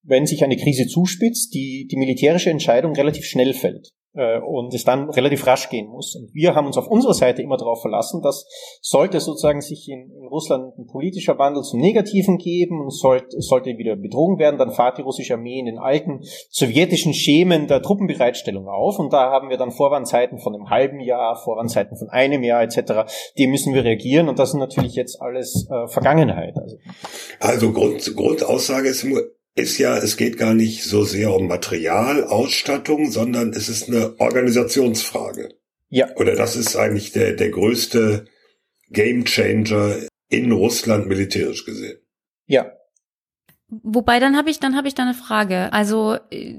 [0.02, 4.84] wenn sich eine Krise zuspitzt, die, die militärische Entscheidung relativ schnell fällt äh, und es
[4.84, 6.14] dann relativ rasch gehen muss.
[6.16, 8.46] Und wir haben uns auf unserer Seite immer darauf verlassen, dass
[8.80, 13.76] sollte sozusagen sich in, in Russland ein politischer Wandel zum Negativen geben und sollte, sollte
[13.78, 16.20] wieder Bedrohung werden, dann fahrt die russische Armee in den alten
[16.50, 18.98] sowjetischen Schemen der Truppenbereitstellung auf.
[18.98, 23.10] Und da haben wir dann Vorwandzeiten von einem halben Jahr, Vorwandzeiten von einem Jahr etc.
[23.38, 26.56] Die müssen wir reagieren und das sind natürlich jetzt alles äh, Vergangenheit.
[26.56, 26.76] Also,
[27.40, 29.22] also Grund, Grundaussage ist nur,
[29.54, 34.18] ist ja, es geht gar nicht so sehr um Material, Ausstattung, sondern es ist eine
[34.18, 35.54] Organisationsfrage.
[35.88, 36.14] Ja.
[36.16, 38.24] Oder das ist eigentlich der, der größte
[38.90, 39.96] Gamechanger
[40.28, 41.98] in Russland militärisch gesehen.
[42.46, 42.72] Ja.
[43.68, 45.72] Wobei dann habe ich dann habe ich da eine Frage.
[45.72, 46.56] Also äh,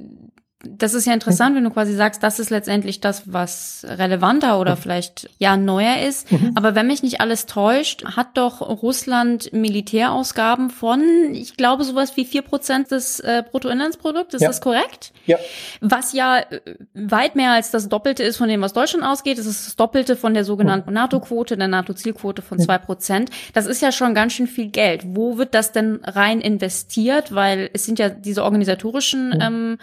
[0.65, 4.77] das ist ja interessant, wenn du quasi sagst, das ist letztendlich das, was relevanter oder
[4.77, 6.31] vielleicht ja neuer ist.
[6.31, 6.53] Mhm.
[6.55, 12.23] Aber wenn mich nicht alles täuscht, hat doch Russland Militärausgaben von, ich glaube, sowas wie
[12.23, 14.35] vier Prozent des äh, Bruttoinlandsprodukts.
[14.35, 14.47] Ist ja.
[14.47, 15.11] das korrekt?
[15.25, 15.37] Ja.
[15.81, 16.61] Was ja äh,
[16.93, 19.37] weit mehr als das Doppelte ist von dem, was Deutschland ausgeht.
[19.37, 20.95] Das ist das Doppelte von der sogenannten mhm.
[20.95, 23.31] NATO-Quote, der NATO-Zielquote von zwei Prozent.
[23.53, 25.01] Das ist ja schon ganz schön viel Geld.
[25.07, 27.35] Wo wird das denn rein investiert?
[27.35, 29.77] Weil es sind ja diese organisatorischen ähm,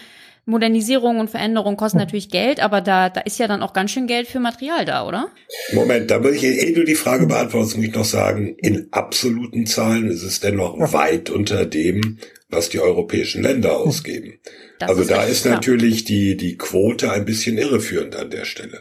[0.50, 2.04] Modernisierung und Veränderung kosten hm.
[2.04, 5.06] natürlich Geld, aber da, da ist ja dann auch ganz schön Geld für Material da,
[5.06, 5.28] oder?
[5.72, 9.66] Moment, da will ich, ehe du die Frage beantwortest, muss ich noch sagen, in absoluten
[9.66, 13.88] Zahlen ist es dennoch weit unter dem, was die europäischen Länder hm.
[13.88, 14.38] ausgeben.
[14.78, 18.80] Das also ist da ist natürlich die, die Quote ein bisschen irreführend an der Stelle.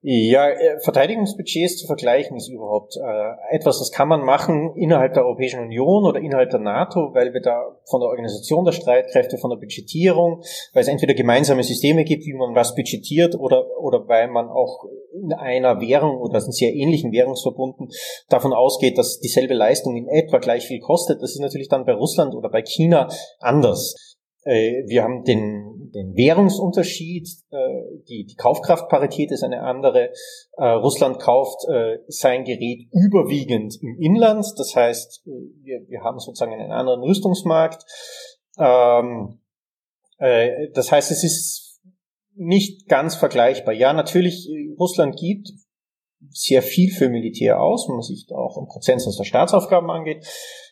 [0.00, 5.24] Ja, äh, Verteidigungsbudgets zu vergleichen ist überhaupt äh, etwas, das kann man machen innerhalb der
[5.24, 9.50] Europäischen Union oder innerhalb der NATO, weil wir da von der Organisation der Streitkräfte, von
[9.50, 14.28] der Budgetierung, weil es entweder gemeinsame Systeme gibt, wie man was budgetiert, oder, oder weil
[14.28, 14.84] man auch
[15.20, 17.88] in einer Währung oder in sehr ähnlichen Währungsverbunden
[18.28, 21.20] davon ausgeht, dass dieselbe Leistung in etwa gleich viel kostet.
[21.22, 23.08] Das ist natürlich dann bei Russland oder bei China
[23.40, 24.17] anders.
[24.48, 30.10] Äh, wir haben den, den Währungsunterschied, äh, die, die Kaufkraftparität ist eine andere.
[30.56, 31.66] Äh, Russland kauft
[32.08, 37.84] sein Gerät überwiegend im Inland, das heißt, wir, wir haben sozusagen einen anderen Rüstungsmarkt.
[38.58, 39.40] Ähm,
[40.18, 41.80] das heißt, es ist
[42.34, 43.72] nicht ganz vergleichbar.
[43.72, 45.50] Ja, natürlich, Russland gibt
[46.30, 50.26] sehr viel für Militär aus, wenn man sich auch im Prozentsatz der Staatsaufgaben angeht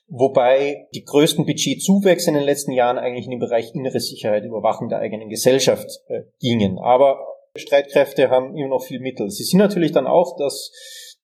[0.09, 4.89] wobei die größten Budgetzuwächse in den letzten Jahren eigentlich in den Bereich innere Sicherheit, Überwachung
[4.89, 6.79] der eigenen Gesellschaft äh, gingen.
[6.79, 7.19] Aber
[7.57, 9.31] Streitkräfte haben immer noch viel Mittel.
[9.31, 10.71] Sie sind natürlich dann auch das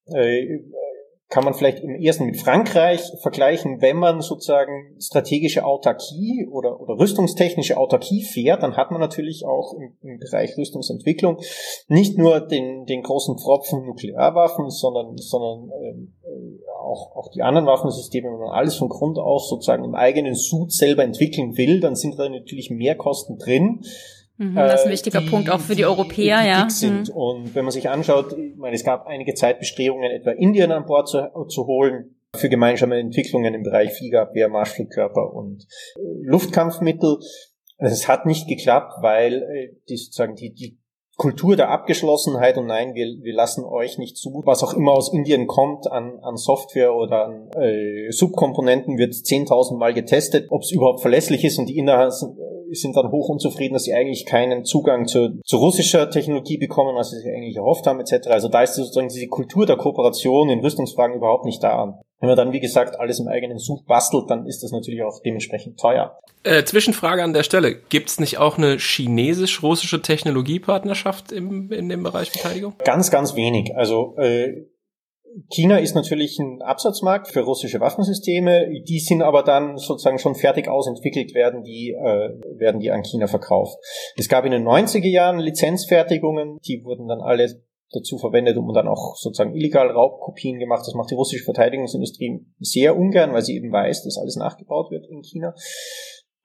[0.06, 0.58] äh,
[1.32, 6.98] kann man vielleicht im ersten mit Frankreich vergleichen, wenn man sozusagen strategische Autarkie oder, oder
[6.98, 11.38] rüstungstechnische Autarkie fährt, dann hat man natürlich auch im, im Bereich Rüstungsentwicklung
[11.88, 16.12] nicht nur den, den großen Pfropfen Nuklearwaffen, sondern, sondern ähm,
[16.78, 20.70] auch, auch die anderen Waffensysteme, wenn man alles von Grund auf sozusagen im eigenen Sud
[20.70, 23.80] selber entwickeln will, dann sind da natürlich mehr Kosten drin
[24.42, 26.68] Mhm, das ist ein wichtiger die, Punkt auch für die, die Europäer, die ja.
[26.68, 27.08] Sind.
[27.08, 27.14] Mhm.
[27.14, 31.08] Und wenn man sich anschaut, ich meine, es gab einige Zeitbestrebungen, etwa Indien an Bord
[31.08, 37.18] zu, zu holen für gemeinsame Entwicklungen im Bereich Fliegerabwehr, Marschflugkörper und äh, Luftkampfmittel.
[37.78, 40.78] Es hat nicht geklappt, weil äh, die sozusagen die, die
[41.16, 45.12] Kultur der Abgeschlossenheit und nein, wir, wir lassen euch nicht zu, was auch immer aus
[45.12, 50.72] Indien kommt an, an Software oder an äh, Subkomponenten, wird 10.000 Mal getestet, ob es
[50.72, 51.98] überhaupt verlässlich ist und die Inder
[52.74, 57.10] sind dann hoch unzufrieden, dass sie eigentlich keinen Zugang zu, zu russischer Technologie bekommen, was
[57.10, 58.28] sie sich eigentlich erhofft haben, etc.
[58.28, 61.98] Also da ist sozusagen diese Kultur der Kooperation in Rüstungsfragen überhaupt nicht da.
[62.20, 65.20] Wenn man dann, wie gesagt, alles im eigenen Sud bastelt, dann ist das natürlich auch
[65.24, 66.16] dementsprechend teuer.
[66.44, 67.74] Äh, Zwischenfrage an der Stelle.
[67.74, 72.74] Gibt es nicht auch eine chinesisch-russische Technologiepartnerschaft im, in dem Bereich Verteidigung?
[72.84, 73.76] Ganz, ganz wenig.
[73.76, 74.66] Also äh,
[75.50, 78.68] China ist natürlich ein Absatzmarkt für russische Waffensysteme.
[78.86, 83.26] Die sind aber dann sozusagen schon fertig ausentwickelt, werden die, äh, werden die an China
[83.26, 83.78] verkauft.
[84.16, 88.88] Es gab in den 90er Jahren Lizenzfertigungen, die wurden dann alle dazu verwendet, um dann
[88.88, 90.86] auch sozusagen illegal Raubkopien gemacht.
[90.86, 95.06] Das macht die russische Verteidigungsindustrie sehr ungern, weil sie eben weiß, dass alles nachgebaut wird
[95.08, 95.54] in China.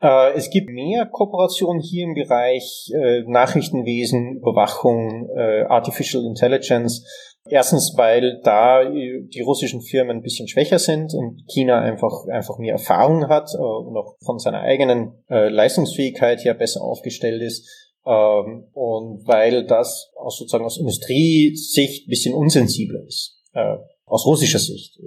[0.02, 7.06] Äh, es gibt mehr Kooperation hier im Bereich äh, Nachrichtenwesen, Überwachung, äh, Artificial Intelligence
[7.50, 12.74] Erstens, weil da die russischen Firmen ein bisschen schwächer sind und China einfach, einfach mehr
[12.74, 17.68] Erfahrung hat äh, und auch von seiner eigenen äh, Leistungsfähigkeit her besser aufgestellt ist.
[18.06, 23.42] Ähm, und weil das aus sozusagen aus Industriesicht ein bisschen unsensibler ist.
[23.54, 24.98] Äh, aus russischer Sicht.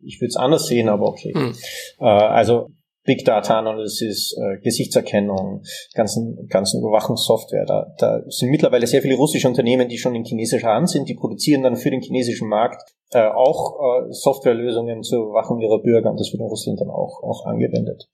[0.00, 1.32] Ich würde es anders sehen, aber okay.
[1.34, 1.54] Hm.
[2.00, 2.68] Äh, also
[3.08, 5.62] Big Data Analysis, äh, Gesichtserkennung,
[5.94, 7.64] ganzen, ganzen Überwachungssoftware.
[7.64, 11.14] Da, da sind mittlerweile sehr viele russische Unternehmen, die schon in chinesischer Hand sind, die
[11.14, 16.20] produzieren dann für den chinesischen Markt äh, auch äh, Softwarelösungen zur Überwachung ihrer Bürger und
[16.20, 18.10] das wird in Russland dann auch, auch angewendet.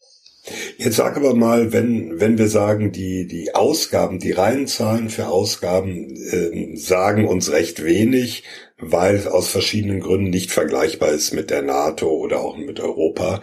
[0.77, 5.29] Jetzt sag aber mal, wenn, wenn wir sagen, die, die Ausgaben, die reinen Zahlen für
[5.29, 8.45] Ausgaben äh, sagen uns recht wenig,
[8.79, 13.41] weil es aus verschiedenen Gründen nicht vergleichbar ist mit der NATO oder auch mit Europa.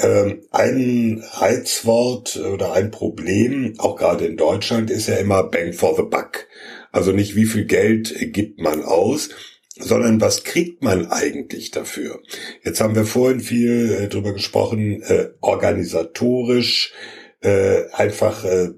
[0.00, 5.96] Ähm, ein Reizwort oder ein Problem, auch gerade in Deutschland, ist ja immer Bang for
[5.96, 6.46] the Buck.
[6.92, 9.30] Also nicht wie viel Geld gibt man aus,
[9.76, 12.20] sondern was kriegt man eigentlich dafür?
[12.62, 16.92] Jetzt haben wir vorhin viel äh, drüber gesprochen, äh, organisatorisch,
[17.40, 18.68] äh, einfach äh,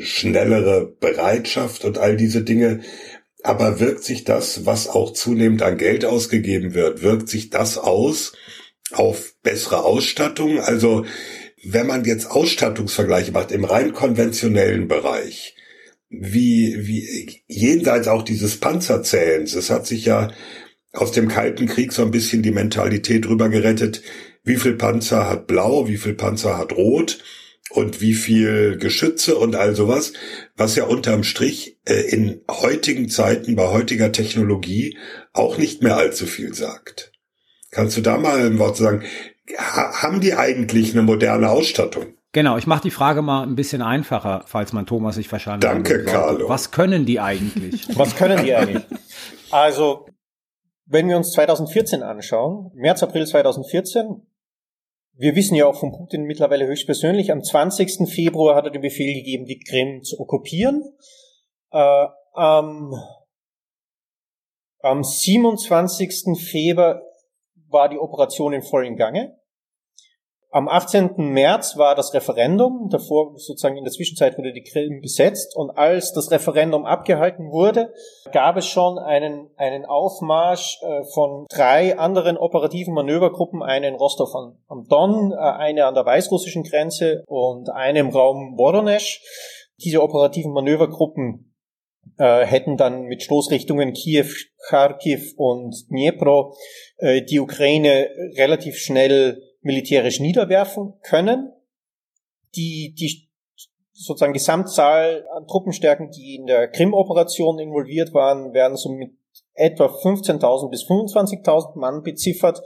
[0.00, 2.80] schnellere Bereitschaft und all diese Dinge.
[3.42, 8.32] Aber wirkt sich das, was auch zunehmend an Geld ausgegeben wird, wirkt sich das aus
[8.92, 10.60] auf bessere Ausstattung.
[10.60, 11.04] Also
[11.62, 15.54] wenn man jetzt Ausstattungsvergleiche macht im rein konventionellen Bereich,
[16.08, 20.32] wie, wie jenseits auch dieses Panzerzählens, es hat sich ja
[20.92, 24.02] aus dem Kalten Krieg so ein bisschen die Mentalität rüber gerettet,
[24.42, 27.22] wie viel Panzer hat Blau, wie viel Panzer hat Rot
[27.70, 30.12] und wie viel Geschütze und all sowas,
[30.56, 34.98] was ja unterm Strich äh, in heutigen Zeiten bei heutiger Technologie
[35.32, 37.09] auch nicht mehr allzu viel sagt.
[37.70, 39.04] Kannst du da mal ein Wort sagen?
[39.56, 42.14] Ha haben die eigentlich eine moderne Ausstattung?
[42.32, 45.74] Genau, ich mache die Frage mal ein bisschen einfacher, falls man Thomas sich verstanden hat.
[45.74, 46.48] Danke, Carlo.
[46.48, 47.88] Was können die eigentlich?
[47.98, 48.84] Was können die eigentlich?
[49.50, 50.06] Also,
[50.86, 54.22] wenn wir uns 2014 anschauen, März, April 2014,
[55.14, 58.08] wir wissen ja auch von Putin mittlerweile höchstpersönlich, am 20.
[58.08, 60.84] Februar hat er den Befehl gegeben, die Krim zu okkupieren.
[61.72, 62.94] Äh, am,
[64.82, 66.38] am 27.
[66.38, 67.02] Februar
[67.70, 69.36] war die Operation in vollen Gange.
[70.52, 71.12] Am 18.
[71.16, 76.12] März war das Referendum, davor sozusagen in der Zwischenzeit wurde die Krim besetzt und als
[76.12, 77.94] das Referendum abgehalten wurde,
[78.32, 84.34] gab es schon einen, einen Aufmarsch äh, von drei anderen operativen Manövergruppen, eine in Rostov
[84.66, 89.20] am Don, äh, eine an der weißrussischen Grenze und eine im Raum Voronezh.
[89.84, 91.49] Diese operativen Manövergruppen
[92.18, 94.26] äh, hätten dann mit Stoßrichtungen Kiew,
[94.68, 96.54] Kharkiv und Dnipro
[96.98, 101.52] äh, die Ukraine relativ schnell militärisch niederwerfen können.
[102.54, 103.28] Die, die
[103.92, 109.12] sozusagen Gesamtzahl an Truppenstärken, die in der Krim-Operation involviert waren, werden so mit
[109.54, 112.62] etwa 15.000 bis 25.000 Mann beziffert.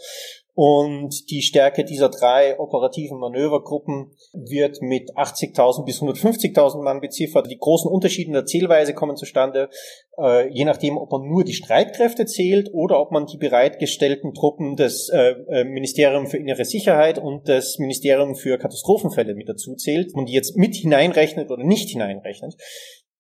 [0.57, 7.51] Und die Stärke dieser drei operativen Manövergruppen wird mit 80.000 bis 150.000 Mann beziffert.
[7.51, 9.69] Die großen Unterschiede in der Zählweise kommen zustande,
[10.17, 14.77] äh, je nachdem, ob man nur die Streitkräfte zählt oder ob man die bereitgestellten Truppen
[14.77, 20.15] des äh, äh Ministerium für innere Sicherheit und des Ministerium für Katastrophenfälle mit dazu zählt
[20.15, 22.55] und die jetzt mit hineinrechnet oder nicht hineinrechnet.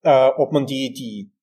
[0.05, 1.34] Äh, ob man die, die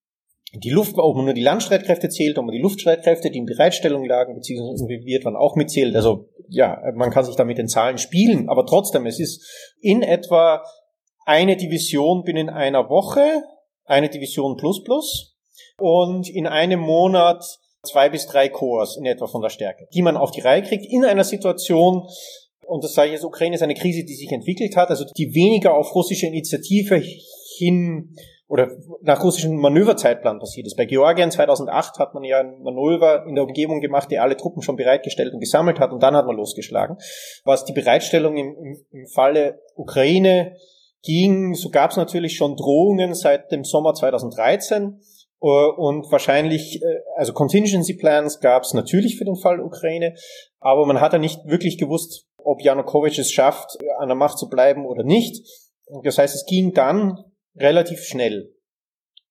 [0.53, 4.05] die Luft, ob man nur die Landstreitkräfte zählt, ob man die Luftstreitkräfte, die in Bereitstellung
[4.05, 5.95] lagen, beziehungsweise involviert waren, auch mitzählt.
[5.95, 9.45] Also ja, man kann sich da mit den Zahlen spielen, aber trotzdem, es ist
[9.79, 10.63] in etwa
[11.25, 13.43] eine Division binnen einer Woche,
[13.85, 15.37] eine Division plus plus
[15.77, 17.43] und in einem Monat
[17.83, 20.85] zwei bis drei Corps in etwa von der Stärke, die man auf die Reihe kriegt
[20.85, 22.07] in einer Situation,
[22.67, 25.33] und das sage ich jetzt, Ukraine ist eine Krise, die sich entwickelt hat, also die
[25.33, 27.01] weniger auf russische Initiative
[27.57, 28.15] hin
[28.51, 28.69] oder
[29.01, 30.75] nach russischem Manöverzeitplan passiert ist.
[30.75, 34.61] Bei Georgien 2008 hat man ja ein Manöver in der Umgebung gemacht, der alle Truppen
[34.61, 36.97] schon bereitgestellt und gesammelt hat und dann hat man losgeschlagen.
[37.45, 40.57] Was die Bereitstellung im, im, im Falle Ukraine
[41.01, 44.99] ging, so gab es natürlich schon Drohungen seit dem Sommer 2013
[45.41, 46.85] äh, und wahrscheinlich, äh,
[47.15, 50.13] also Contingency Plans gab es natürlich für den Fall Ukraine,
[50.59, 54.49] aber man hat ja nicht wirklich gewusst, ob Janukowitsch es schafft, an der Macht zu
[54.49, 55.41] bleiben oder nicht.
[56.03, 58.53] Das heißt, es ging dann relativ schnell.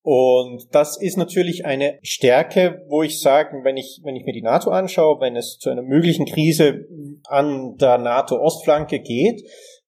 [0.03, 4.43] Und das ist natürlich eine Stärke, wo ich sage, wenn ich, wenn ich mir die
[4.43, 6.87] NATO anschaue, wenn es zu einer möglichen Krise
[7.25, 9.43] an der NATO-Ostflanke geht,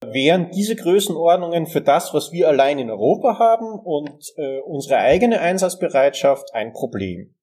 [0.05, 5.41] wären diese Größenordnungen für das, was wir allein in Europa haben und äh, unsere eigene
[5.41, 7.35] Einsatzbereitschaft ein Problem.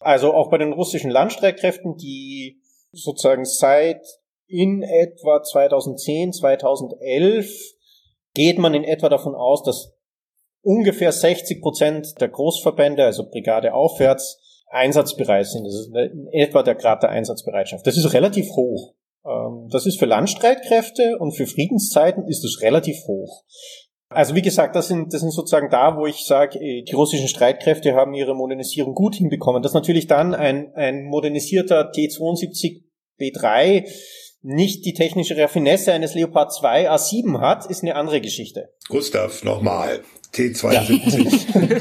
[0.00, 4.04] Also auch bei den russischen Landstreitkräften, die sozusagen seit
[4.48, 7.48] in etwa 2010, 2011
[8.34, 9.91] geht man in etwa davon aus, dass
[10.62, 14.38] ungefähr 60 Prozent der Großverbände, also Brigade aufwärts,
[14.70, 15.64] einsatzbereit sind.
[15.64, 17.86] Das ist in etwa der Grad der Einsatzbereitschaft.
[17.86, 18.94] Das ist relativ hoch.
[19.24, 23.44] Ähm, das ist für Landstreitkräfte und für Friedenszeiten ist es relativ hoch.
[24.08, 27.28] Also wie gesagt, das sind, das sind sozusagen da, wo ich sage, äh, die russischen
[27.28, 29.62] Streitkräfte haben ihre Modernisierung gut hinbekommen.
[29.62, 32.82] Dass natürlich dann ein, ein modernisierter T-72
[33.20, 33.86] B3
[34.42, 38.72] nicht die technische Raffinesse eines Leopard 2 A7 hat, ist eine andere Geschichte.
[38.88, 40.00] Gustav, nochmal.
[40.32, 41.80] T-72 ja.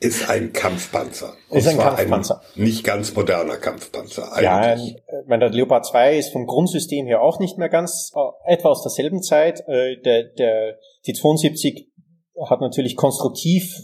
[0.00, 1.34] ist ein Kampfpanzer.
[1.50, 2.40] ist ein Kampfpanzer.
[2.56, 4.32] Ein nicht ganz moderner Kampfpanzer.
[4.32, 4.96] Eigentlich.
[4.96, 8.70] Ja, mein, der Leopard 2 ist vom Grundsystem her auch nicht mehr ganz, äh, etwa
[8.70, 9.60] aus derselben Zeit.
[9.68, 11.86] Äh, der, der T-72
[12.48, 13.76] hat natürlich konstruktiv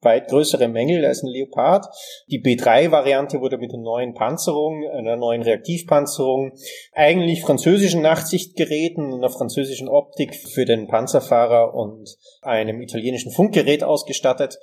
[0.00, 1.86] weit größere Mängel als ein Leopard.
[2.28, 6.52] Die B3-Variante wurde mit einer neuen Panzerung, einer neuen Reaktivpanzerung,
[6.92, 14.58] eigentlich französischen Nachtsichtgeräten, einer französischen Optik für den Panzerfahrer und einem italienischen Funkgerät ausgestattet.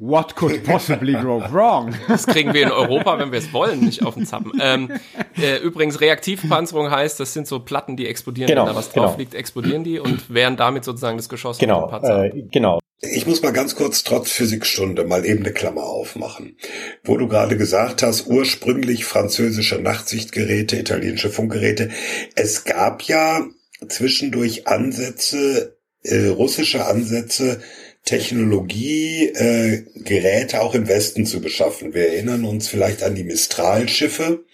[0.00, 1.94] What could possibly go wrong?
[2.08, 4.52] Das kriegen wir in Europa, wenn wir es wollen, nicht auf den Zappen.
[4.58, 4.90] Ähm,
[5.36, 8.48] äh, übrigens, Reaktivpanzerung heißt, das sind so Platten, die explodieren.
[8.48, 9.18] Genau, wenn da was drauf genau.
[9.18, 12.24] liegt, explodieren die und wären damit sozusagen das Geschoss genau, Panzer.
[12.24, 12.80] Äh, genau.
[13.02, 16.56] Ich muss mal ganz kurz trotz Physikstunde mal eben eine Klammer aufmachen.
[17.04, 21.90] Wo du gerade gesagt hast, ursprünglich französische Nachtsichtgeräte, italienische Funkgeräte.
[22.36, 23.46] Es gab ja
[23.86, 27.60] zwischendurch Ansätze, äh, russische Ansätze,
[28.04, 31.94] Technologie, äh, Geräte auch im Westen zu beschaffen.
[31.94, 34.44] Wir erinnern uns vielleicht an die Mistral-Schiffe,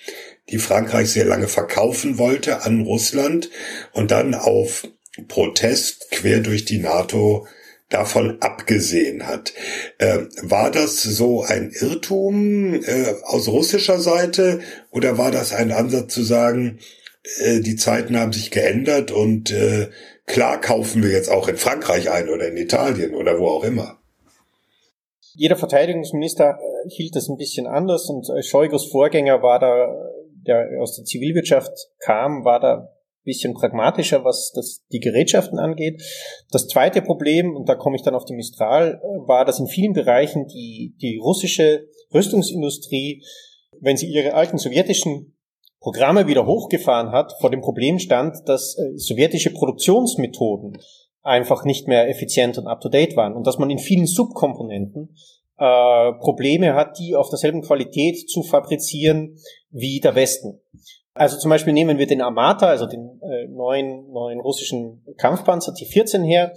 [0.50, 3.50] die Frankreich sehr lange verkaufen wollte an Russland
[3.92, 4.88] und dann auf
[5.28, 7.46] Protest quer durch die NATO
[7.88, 9.54] davon abgesehen hat.
[9.98, 16.12] Äh, war das so ein Irrtum äh, aus russischer Seite oder war das ein Ansatz
[16.12, 16.80] zu sagen,
[17.38, 19.88] äh, die Zeiten haben sich geändert und äh,
[20.26, 23.98] klar kaufen wir jetzt auch in Frankreich ein oder in Italien oder wo auch immer?
[25.34, 29.94] Jeder Verteidigungsminister äh, hielt das ein bisschen anders und äh, Scheugers Vorgänger war da,
[30.46, 36.02] der aus der Zivilwirtschaft kam, war da bisschen pragmatischer, was das, die Gerätschaften angeht.
[36.50, 39.66] Das zweite Problem, und da komme ich dann auf die Mistral, äh, war, dass in
[39.66, 43.22] vielen Bereichen die, die russische Rüstungsindustrie,
[43.80, 45.35] wenn sie ihre alten sowjetischen
[45.86, 50.78] Programme wieder hochgefahren hat, vor dem Problem stand, dass äh, sowjetische Produktionsmethoden
[51.22, 55.14] einfach nicht mehr effizient und up-to-date waren und dass man in vielen Subkomponenten
[55.58, 59.36] äh, Probleme hat, die auf derselben Qualität zu fabrizieren
[59.70, 60.60] wie der Westen.
[61.14, 66.24] Also zum Beispiel nehmen wir den Armata, also den äh, neuen, neuen russischen Kampfpanzer T-14
[66.24, 66.52] her.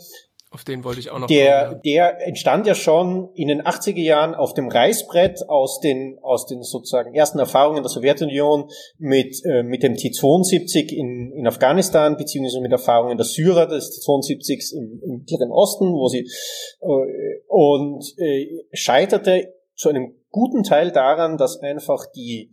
[0.51, 1.27] Auf den wollte ich auch noch.
[1.27, 6.17] Der, kommen, der entstand ja schon in den 80er Jahren auf dem Reißbrett aus den,
[6.23, 12.17] aus den sozusagen ersten Erfahrungen der Sowjetunion mit, äh, mit dem T-72 in, in Afghanistan,
[12.17, 16.27] beziehungsweise mit Erfahrungen der Syrer des T-72s im, im Mittleren Osten, wo sie,
[16.81, 22.51] äh, und äh, scheiterte zu einem guten Teil daran, dass einfach die,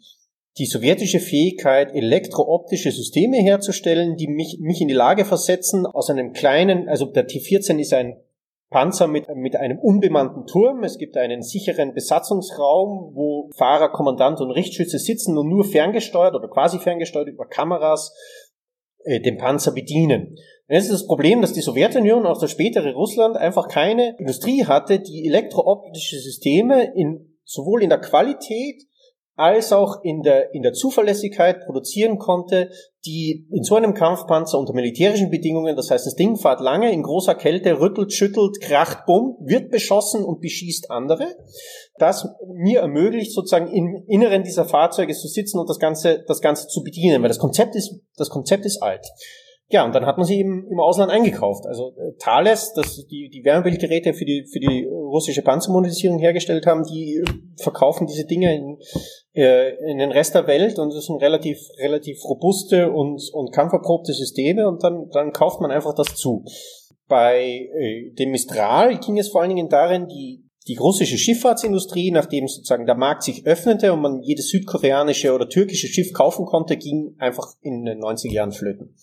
[0.59, 6.33] die sowjetische Fähigkeit, elektrooptische Systeme herzustellen, die mich, mich in die Lage versetzen, aus einem
[6.33, 8.17] kleinen, also der T-14 ist ein
[8.71, 10.83] Panzer mit, mit einem unbemannten Turm.
[10.83, 16.49] Es gibt einen sicheren Besatzungsraum, wo Fahrer, Kommandant und Richtschütze sitzen und nur ferngesteuert oder
[16.49, 18.13] quasi ferngesteuert über Kameras
[19.05, 20.37] äh, den Panzer bedienen.
[20.69, 24.65] Das ist das Problem, dass die Sowjetunion und auch das spätere Russland einfach keine Industrie
[24.65, 28.83] hatte, die elektrooptische Systeme in, sowohl in der Qualität
[29.37, 32.71] als auch in der, in der Zuverlässigkeit produzieren konnte,
[33.05, 37.03] die in so einem Kampfpanzer unter militärischen Bedingungen, das heißt, das Ding fährt lange in
[37.03, 41.37] großer Kälte, rüttelt, schüttelt, kracht, bumm, wird beschossen und beschießt andere.
[41.99, 46.67] Das mir ermöglicht, sozusagen im Inneren dieser Fahrzeuge zu sitzen und das Ganze, das Ganze
[46.69, 49.07] zu bedienen, weil das Konzept ist, das Konzept ist alt.
[49.69, 51.67] Ja, und dann hat man sie eben im Ausland eingekauft.
[51.67, 56.85] Also äh, Thales, das die, die Wärmebildgeräte für die, für die russische Panzermodernisierung hergestellt haben,
[56.85, 57.25] die äh,
[57.61, 58.79] verkaufen diese Dinge in,
[59.35, 64.13] äh, in den Rest der Welt und das sind relativ, relativ robuste und, und kampferprobte
[64.13, 66.45] Systeme und dann, dann kauft man einfach das zu.
[67.09, 72.49] Bei äh, dem Mistral ging es vor allen Dingen darin, die, die russische Schifffahrtsindustrie, nachdem
[72.49, 77.15] sozusagen der Markt sich öffnete und man jedes südkoreanische oder türkische Schiff kaufen konnte, ging
[77.19, 78.97] einfach in den 90er Jahren flöten.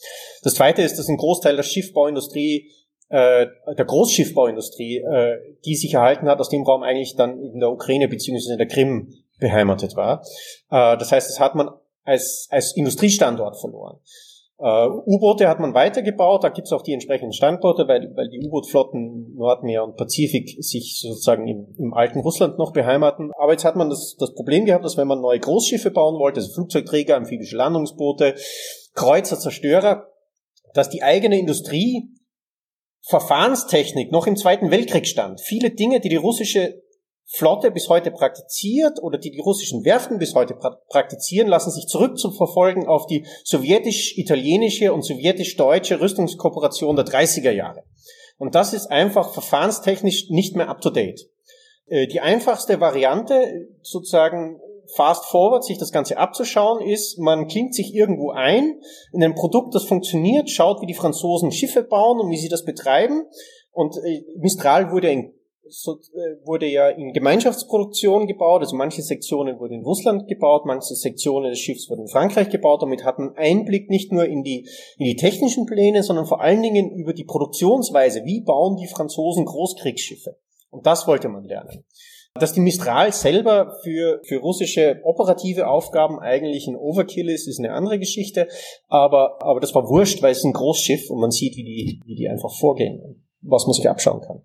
[0.43, 2.69] Das zweite ist, dass ein Großteil der Schiffbauindustrie,
[3.09, 3.47] äh,
[3.77, 8.09] der Großschiffbauindustrie, äh, die sich erhalten hat, aus dem Raum eigentlich dann in der Ukraine
[8.09, 10.21] beziehungsweise in der Krim beheimatet war.
[10.69, 11.69] Äh, das heißt, das hat man
[12.03, 13.99] als, als Industriestandort verloren.
[14.65, 18.39] Uh, U-Boote hat man weitergebaut, da gibt es auch die entsprechenden Standorte, weil, weil die
[18.47, 23.31] U-Boot-Flotten Nordmeer und Pazifik sich sozusagen im, im alten Russland noch beheimaten.
[23.37, 26.39] Aber jetzt hat man das, das Problem gehabt, dass wenn man neue Großschiffe bauen wollte,
[26.39, 28.35] also Flugzeugträger, amphibische Landungsboote,
[28.93, 30.07] Kreuzer, Zerstörer,
[30.73, 32.13] dass die eigene Industrie
[33.05, 35.41] Verfahrenstechnik noch im Zweiten Weltkrieg stand.
[35.41, 36.82] Viele Dinge, die die russische
[37.35, 41.87] Flotte bis heute praktiziert oder die die russischen Werften bis heute pra praktizieren, lassen sich
[41.87, 47.85] zurückzuverfolgen auf die sowjetisch-italienische und sowjetisch-deutsche Rüstungskooperation der 30er Jahre.
[48.37, 51.27] Und das ist einfach verfahrenstechnisch nicht mehr up-to-date.
[51.87, 54.59] Äh, die einfachste Variante, sozusagen
[54.95, 58.79] fast forward, sich das Ganze abzuschauen, ist, man klingt sich irgendwo ein
[59.11, 62.63] in ein Produkt, das funktioniert, schaut, wie die Franzosen Schiffe bauen und wie sie das
[62.63, 63.25] betreiben.
[63.71, 65.33] Und äh, Mistral wurde in
[65.69, 70.95] so, äh, wurde ja in Gemeinschaftsproduktion gebaut, also manche Sektionen wurden in Russland gebaut, manche
[70.95, 72.81] Sektionen des Schiffs wurden in Frankreich gebaut.
[72.81, 76.61] Damit hat man Einblick nicht nur in die, in die technischen Pläne, sondern vor allen
[76.61, 78.23] Dingen über die Produktionsweise.
[78.25, 80.37] Wie bauen die Franzosen Großkriegsschiffe?
[80.69, 81.85] Und das wollte man lernen.
[82.35, 87.73] Dass die Mistral selber für, für russische operative Aufgaben eigentlich ein Overkill ist, ist eine
[87.73, 88.47] andere Geschichte.
[88.87, 92.15] Aber, aber das war wurscht, weil es ein Großschiff und man sieht, wie die, wie
[92.15, 94.41] die einfach vorgehen, was man sich abschauen kann.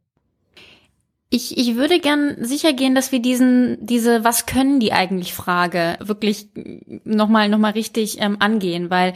[1.31, 5.99] Ich, ich würde gern sicher gehen, dass wir diesen, diese Was können die eigentlich Frage
[6.01, 6.49] wirklich
[7.05, 9.12] nochmal noch mal richtig ähm, angehen, weil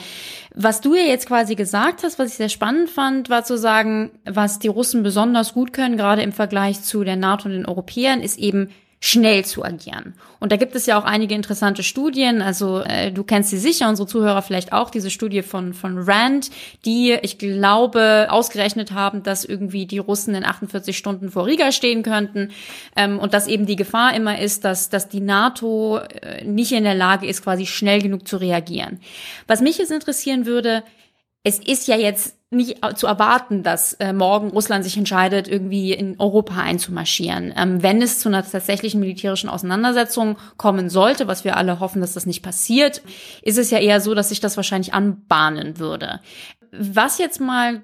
[0.55, 4.11] was du ja jetzt quasi gesagt hast, was ich sehr spannend fand, war zu sagen,
[4.27, 8.21] was die Russen besonders gut können, gerade im Vergleich zu der NATO und den Europäern,
[8.21, 8.69] ist eben
[9.05, 10.15] schnell zu agieren.
[10.39, 12.41] Und da gibt es ja auch einige interessante Studien.
[12.41, 16.51] Also äh, du kennst sie sicher, unsere Zuhörer vielleicht auch, diese Studie von, von Rand,
[16.85, 22.05] die, ich glaube, ausgerechnet haben, dass irgendwie die Russen in 48 Stunden vor Riga stehen
[22.05, 22.53] könnten.
[22.95, 26.85] Ähm, und dass eben die Gefahr immer ist, dass, dass die NATO äh, nicht in
[26.85, 29.01] der Lage ist, quasi schnell genug zu reagieren.
[29.49, 30.85] Was mich jetzt interessieren würde,
[31.45, 36.21] es ist ja jetzt nicht zu erwarten, dass äh, morgen Russland sich entscheidet, irgendwie in
[36.21, 37.53] Europa einzumarschieren.
[37.57, 42.13] Ähm, wenn es zu einer tatsächlichen militärischen Auseinandersetzung kommen sollte, was wir alle hoffen, dass
[42.13, 43.03] das nicht passiert,
[43.41, 46.21] ist es ja eher so, dass sich das wahrscheinlich anbahnen würde.
[46.73, 47.83] Was jetzt mal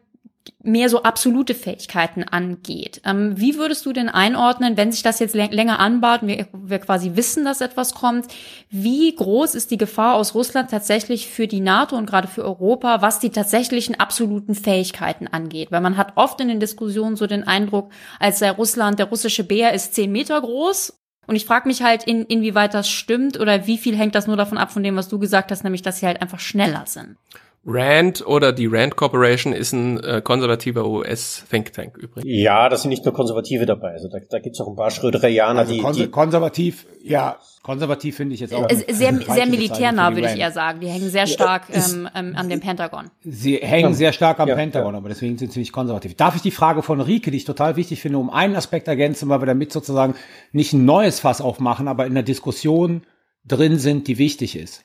[0.63, 3.01] mehr so absolute Fähigkeiten angeht.
[3.05, 7.13] Ähm, wie würdest du denn einordnen, wenn sich das jetzt länger anbahnt, wir, wir quasi
[7.15, 8.27] wissen, dass etwas kommt,
[8.71, 13.03] wie groß ist die Gefahr aus Russland tatsächlich für die NATO und gerade für Europa,
[13.03, 15.71] was die tatsächlichen absoluten Fähigkeiten angeht?
[15.71, 19.45] Weil man hat oft in den Diskussionen so den Eindruck, als sei Russland, der russische
[19.45, 23.67] Bär ist zehn Meter groß und ich frage mich halt, in, inwieweit das stimmt oder
[23.67, 26.01] wie viel hängt das nur davon ab, von dem, was du gesagt hast, nämlich, dass
[26.01, 27.17] sie halt einfach schneller sind.
[27.65, 32.31] Rand oder die Rand Corporation ist ein äh, konservativer US-Think Tank übrigens.
[32.31, 33.93] Ja, da sind nicht nur Konservative dabei.
[33.93, 37.37] Also da, da gibt es auch ein paar Schröderianer, also die, konser die konservativ, ja,
[37.63, 38.69] konservativ finde ich jetzt auch.
[38.71, 40.81] Sehr, sehr militärnah, würde ich eher sagen.
[40.81, 43.11] Die hängen sehr stark ähm, ähm, an dem Pentagon.
[43.23, 44.99] Sie hängen sehr stark am ja, Pentagon, ja.
[44.99, 46.15] aber deswegen sind sie ziemlich konservativ.
[46.15, 49.29] Darf ich die Frage von Rike, die ich total wichtig finde, um einen Aspekt ergänzen,
[49.29, 50.15] weil wir damit sozusagen
[50.53, 53.03] nicht ein neues Fass aufmachen, aber in der Diskussion
[53.45, 54.85] drin sind, die wichtig ist.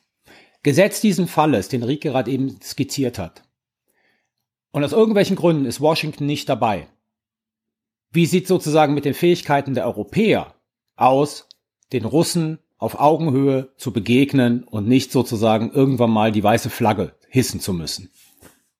[0.63, 3.43] Gesetzt diesen Falles, den Rieke gerade eben skizziert hat,
[4.71, 6.87] und aus irgendwelchen Gründen ist Washington nicht dabei.
[8.11, 10.55] Wie sieht sozusagen mit den Fähigkeiten der Europäer
[10.95, 11.47] aus,
[11.93, 17.59] den Russen auf Augenhöhe zu begegnen und nicht sozusagen irgendwann mal die weiße Flagge hissen
[17.59, 18.11] zu müssen.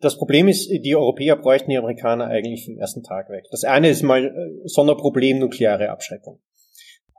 [0.02, 3.46] Das Problem ist, die Europäer bräuchten die Amerikaner eigentlich vom ersten Tag weg.
[3.52, 6.40] Das eine ist mal äh, Sonderproblem nukleare Abschreckung.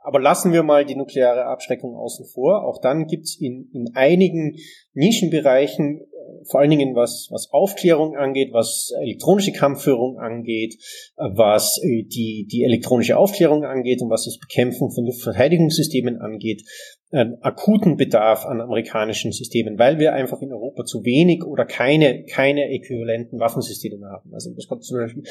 [0.05, 2.63] Aber lassen wir mal die nukleare Abschreckung außen vor.
[2.63, 4.55] Auch dann gibt's in, in einigen
[4.93, 6.05] Nischenbereichen,
[6.43, 10.75] vor allen Dingen was, was Aufklärung angeht, was elektronische Kampfführung angeht,
[11.17, 16.63] äh, was die, die elektronische Aufklärung angeht und was das Bekämpfen von Luftverteidigungssystemen angeht,
[17.11, 22.25] einen akuten Bedarf an amerikanischen Systemen, weil wir einfach in Europa zu wenig oder keine,
[22.25, 24.33] keine äquivalenten Waffensysteme haben.
[24.33, 25.23] Also das kommt zum Beispiel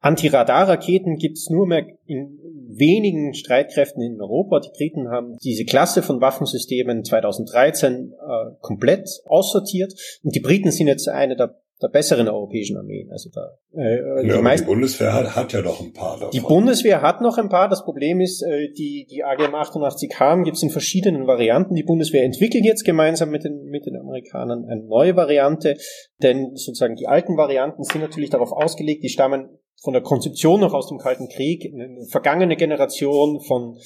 [0.00, 2.38] Antiradarraketen gibt es nur mehr in
[2.68, 4.60] wenigen Streitkräften in Europa.
[4.60, 10.88] Die Briten haben diese Klasse von Waffensystemen 2013 äh, komplett aussortiert und die Briten sind
[10.88, 13.10] jetzt eine der der besseren europäischen Armeen.
[13.10, 16.30] Also da, äh, ja, die, meisten, die Bundeswehr hat, hat ja noch ein paar davon.
[16.30, 17.68] Die Bundeswehr hat noch ein paar.
[17.68, 21.74] Das Problem ist, äh, die, die AGM 88K gibt es in verschiedenen Varianten.
[21.74, 25.76] Die Bundeswehr entwickelt jetzt gemeinsam mit den, mit den Amerikanern eine neue Variante,
[26.22, 30.74] denn sozusagen die alten Varianten sind natürlich darauf ausgelegt, die stammen von der Konzeption noch
[30.74, 33.78] aus dem Kalten Krieg, eine vergangene Generation von,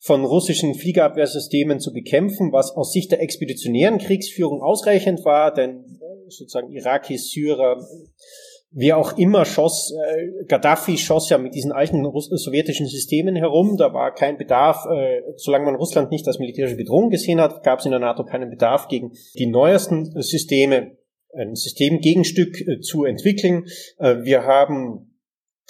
[0.00, 6.72] von russischen Fliegerabwehrsystemen zu bekämpfen, was aus Sicht der expeditionären Kriegsführung ausreichend war, denn sozusagen
[6.72, 7.78] Irakis, Syrer,
[8.72, 13.76] wer auch immer schoss, äh, Gaddafi schoss ja mit diesen alten Russ sowjetischen Systemen herum.
[13.76, 17.78] Da war kein Bedarf, äh, solange man Russland nicht als militärische Bedrohung gesehen hat, gab
[17.78, 20.96] es in der NATO keinen Bedarf gegen die neuesten Systeme
[21.36, 23.66] ein Systemgegenstück äh, zu entwickeln.
[23.98, 25.13] Äh, wir haben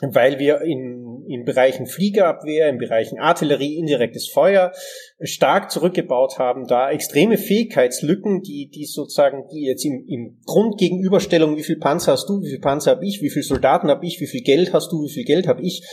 [0.03, 4.73] weil wir in, in Bereichen Fliegerabwehr, in Bereichen Artillerie, indirektes Feuer
[5.21, 11.63] stark zurückgebaut haben, da extreme Fähigkeitslücken, die, die sozusagen, die jetzt im, im Grundgegenüberstellung, wie
[11.63, 14.27] viel Panzer hast du, wie viel Panzer habe ich, wie viel Soldaten habe ich, wie
[14.27, 15.87] viel Geld hast du, wie viel Geld habe ich,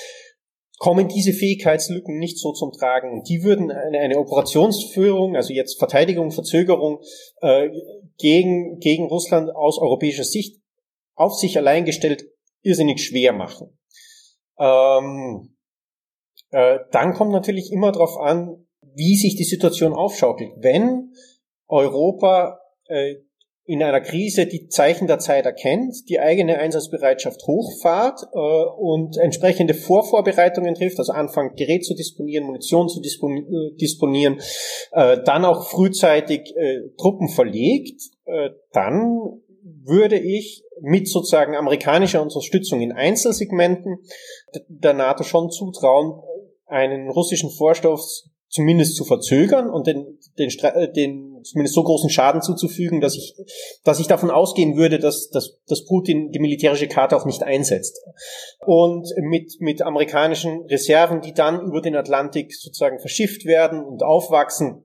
[0.79, 3.11] kommen diese Fähigkeitslücken nicht so zum Tragen.
[3.11, 7.01] Und die würden eine, eine Operationsführung, also jetzt Verteidigung, Verzögerung
[7.41, 7.69] äh,
[8.17, 10.59] gegen, gegen Russland aus europäischer Sicht
[11.13, 12.25] auf sich allein gestellt
[12.63, 13.77] irrsinnig schwer machen.
[14.59, 15.55] Ähm,
[16.51, 20.51] äh, dann kommt natürlich immer darauf an, wie sich die Situation aufschaukelt.
[20.57, 21.13] Wenn
[21.67, 23.15] Europa äh,
[23.65, 29.73] in einer Krise die Zeichen der Zeit erkennt, die eigene Einsatzbereitschaft hochfahrt äh, und entsprechende
[29.73, 34.41] Vorvorbereitungen trifft, also anfängt Gerät zu disponieren, Munition zu äh, disponieren,
[34.91, 39.41] äh, dann auch frühzeitig äh, Truppen verlegt, äh, dann
[39.83, 43.99] würde ich mit sozusagen amerikanischer Unterstützung in Einzelsegmenten
[44.67, 46.21] der NATO schon zutrauen,
[46.65, 52.41] einen russischen Vorstoß zumindest zu verzögern und den, den, äh, den zumindest so großen Schaden
[52.41, 53.35] zuzufügen, dass ich,
[53.83, 57.99] dass ich davon ausgehen würde, dass, dass, dass Putin die militärische Karte auch nicht einsetzt.
[58.65, 64.83] Und mit, mit amerikanischen Reserven, die dann über den Atlantik sozusagen verschifft werden und aufwachsen,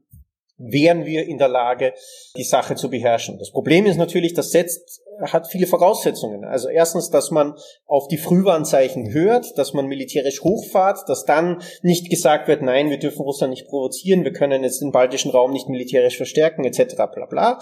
[0.58, 1.92] wären wir in der Lage,
[2.36, 3.38] die Sache zu beherrschen.
[3.38, 6.44] Das Problem ist natürlich, das setzt, hat viele Voraussetzungen.
[6.44, 7.54] Also erstens, dass man
[7.86, 12.98] auf die Frühwarnzeichen hört, dass man militärisch hochfahrt, dass dann nicht gesagt wird, nein, wir
[12.98, 16.94] dürfen Russland nicht provozieren, wir können jetzt den baltischen Raum nicht militärisch verstärken, etc.
[16.96, 17.58] bla bla.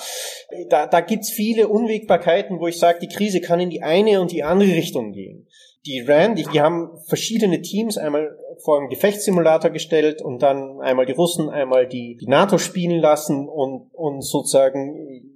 [0.69, 4.33] Da, da gibt's viele Unwägbarkeiten, wo ich sage, die Krise kann in die eine und
[4.33, 5.49] die andere Richtung gehen
[5.87, 11.07] die RAN, die, die haben verschiedene Teams, einmal vor einem Gefechtssimulator gestellt und dann einmal
[11.07, 15.35] die Russen, einmal die, die NATO spielen lassen und, und sozusagen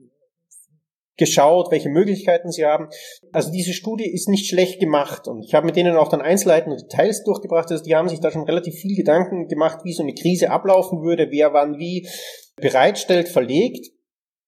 [1.19, 2.89] geschaut, welche Möglichkeiten sie haben.
[3.33, 6.71] Also diese Studie ist nicht schlecht gemacht und ich habe mit denen auch dann Einzelheiten
[6.73, 7.71] und Details durchgebracht.
[7.71, 11.03] Also die haben sich da schon relativ viel Gedanken gemacht, wie so eine Krise ablaufen
[11.03, 12.09] würde, wer wann wie
[12.57, 13.91] bereitstellt, verlegt.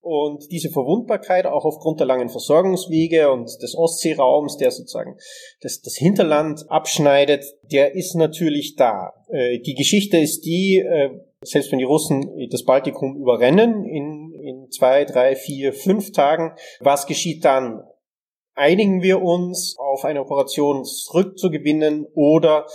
[0.02, 5.18] Und diese Verwundbarkeit auch aufgrund der langen Versorgungswege und des Ostseeraums, der sozusagen
[5.60, 9.12] das, das Hinterland abschneidet, der ist natürlich da.
[9.28, 11.10] Äh, die Geschichte ist die, äh,
[11.42, 17.06] selbst wenn die Russen das Baltikum überrennen in, in zwei, drei, vier, fünf Tagen, was
[17.06, 17.82] geschieht dann?
[18.54, 22.66] Einigen wir uns auf eine Operation zurückzugewinnen oder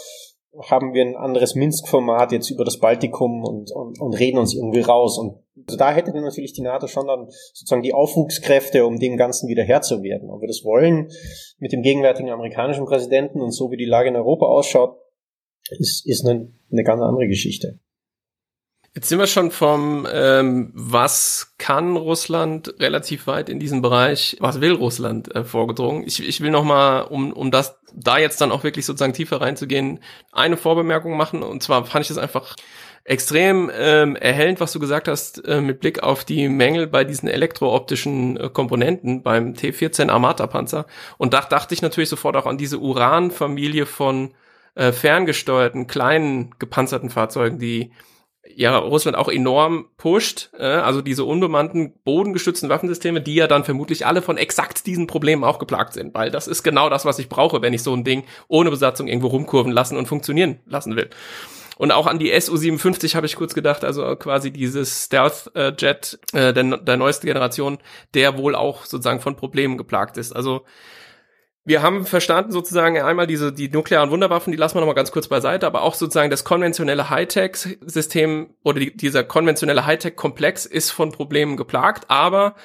[0.70, 4.82] haben wir ein anderes Minsk-Format jetzt über das Baltikum und, und, und reden uns irgendwie
[4.82, 5.18] raus.
[5.18, 9.18] Und also da hätte dann natürlich die NATO schon dann sozusagen die Aufwuchskräfte, um dem
[9.18, 10.30] Ganzen wieder Herr zu werden.
[10.30, 11.10] Ob wir das wollen
[11.60, 14.98] mit dem gegenwärtigen amerikanischen Präsidenten und so wie die Lage in Europa ausschaut,
[15.70, 17.80] ist, ist eine, eine ganz andere Geschichte.
[18.96, 24.62] Jetzt sind wir schon vom, ähm, was kann Russland relativ weit in diesem Bereich, was
[24.62, 26.06] will Russland äh, vorgedrungen.
[26.08, 29.42] Ich, ich will noch mal, um, um das da jetzt dann auch wirklich sozusagen tiefer
[29.42, 30.00] reinzugehen,
[30.32, 31.44] eine Vorbemerkung machen.
[31.44, 32.56] Und zwar fand ich das einfach
[33.04, 37.28] extrem ähm, erhellend, was du gesagt hast, äh, mit Blick auf die Mängel bei diesen
[37.28, 40.86] elektrooptischen äh, Komponenten beim T-14 Armata-Panzer.
[41.18, 44.34] Und da dachte ich natürlich sofort auch an diese Uran-Familie von
[44.76, 47.92] äh, ferngesteuerten, kleinen, gepanzerten Fahrzeugen, die
[48.54, 54.06] ja Russland auch enorm pusht, äh, also diese unbemannten bodengestützten Waffensysteme, die ja dann vermutlich
[54.06, 57.30] alle von exakt diesen Problemen auch geplagt sind, weil das ist genau das, was ich
[57.30, 61.10] brauche, wenn ich so ein Ding ohne Besatzung irgendwo rumkurven lassen und funktionieren lassen will.
[61.78, 66.78] Und auch an die SU-57 habe ich kurz gedacht, also quasi dieses Stealth-Jet äh, der,
[66.78, 67.80] der neuesten Generation,
[68.14, 70.34] der wohl auch sozusagen von Problemen geplagt ist.
[70.34, 70.64] Also
[71.66, 75.12] wir haben verstanden sozusagen einmal diese die nuklearen Wunderwaffen, die lassen wir noch mal ganz
[75.12, 81.12] kurz beiseite, aber auch sozusagen das konventionelle Hightech-System oder die, dieser konventionelle Hightech-Komplex ist von
[81.12, 82.56] Problemen geplagt, aber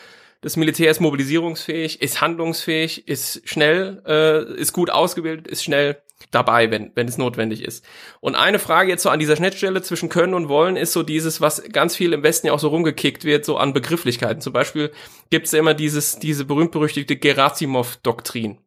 [0.43, 6.71] das Militär ist mobilisierungsfähig, ist handlungsfähig, ist schnell, äh, ist gut ausgebildet, ist schnell dabei,
[6.71, 7.85] wenn, wenn es notwendig ist.
[8.21, 11.41] Und eine Frage jetzt so an dieser Schnittstelle zwischen Können und Wollen ist so dieses,
[11.41, 14.43] was ganz viel im Westen ja auch so rumgekickt wird, so an Begrifflichkeiten.
[14.43, 14.93] Zum Beispiel
[15.31, 18.59] gibt es ja immer dieses, diese berühmt-berüchtigte Gerasimov-Doktrin.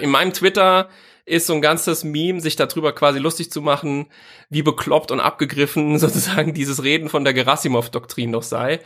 [0.00, 0.88] In meinem Twitter
[1.26, 4.06] ist so ein ganzes Meme, sich darüber quasi lustig zu machen,
[4.48, 8.80] wie bekloppt und abgegriffen sozusagen dieses Reden von der Gerasimov-Doktrin noch sei.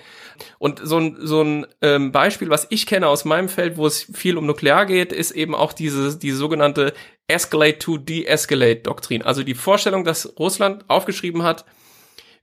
[0.58, 4.10] Und so ein, so ein ähm, Beispiel, was ich kenne aus meinem Feld, wo es
[4.14, 6.94] viel um Nuklear geht, ist eben auch diese, diese sogenannte
[7.28, 9.22] Escalate to De-Escalate-Doktrin.
[9.22, 11.66] Also die Vorstellung, dass Russland aufgeschrieben hat,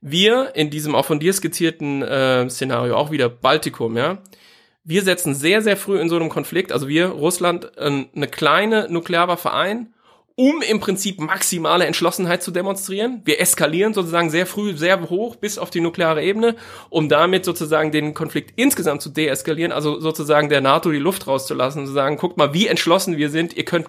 [0.00, 4.22] wir in diesem auch von dir skizzierten äh, Szenario, auch wieder Baltikum, ja,
[4.88, 8.88] wir setzen sehr, sehr früh in so einem Konflikt, also wir, Russland, äh, eine kleine
[8.88, 9.92] Nuklearwaffe ein,
[10.34, 13.20] um im Prinzip maximale Entschlossenheit zu demonstrieren.
[13.26, 16.56] Wir eskalieren sozusagen sehr früh, sehr hoch bis auf die nukleare Ebene,
[16.88, 21.84] um damit sozusagen den Konflikt insgesamt zu deeskalieren, also sozusagen der NATO die Luft rauszulassen,
[21.84, 23.88] zu sagen, guckt mal, wie entschlossen wir sind, ihr könnt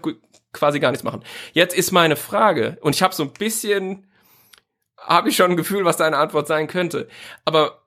[0.52, 1.24] quasi gar nichts machen.
[1.54, 4.08] Jetzt ist meine Frage, und ich habe so ein bisschen,
[4.98, 7.08] habe ich schon ein Gefühl, was deine Antwort sein könnte,
[7.46, 7.84] aber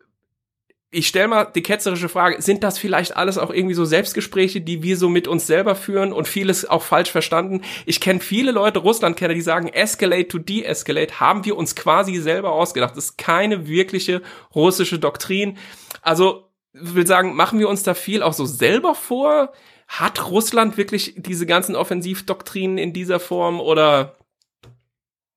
[0.95, 4.83] ich stelle mal die ketzerische Frage, sind das vielleicht alles auch irgendwie so Selbstgespräche, die
[4.83, 7.63] wir so mit uns selber führen und vieles auch falsch verstanden?
[7.87, 12.53] Ich kenne viele Leute, Russlandkenner, die sagen, escalate to de-escalate, haben wir uns quasi selber
[12.53, 12.95] ausgedacht.
[12.95, 14.21] Das ist keine wirkliche
[14.55, 15.57] russische Doktrin.
[16.03, 19.53] Also, ich will sagen, machen wir uns da viel auch so selber vor?
[19.89, 24.17] Hat Russland wirklich diese ganzen Offensivdoktrinen in dieser Form oder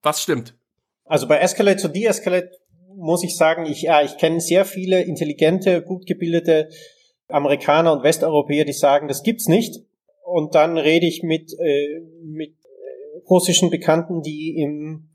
[0.01, 0.53] was stimmt?
[1.05, 2.51] Also bei Escalate to De-Escalate
[2.97, 6.69] muss ich sagen, ich, ja, ich kenne sehr viele intelligente, gut gebildete
[7.27, 9.83] Amerikaner und Westeuropäer, die sagen, das gibt's nicht.
[10.23, 15.09] Und dann rede ich mit, äh, mit äh, russischen Bekannten, die im,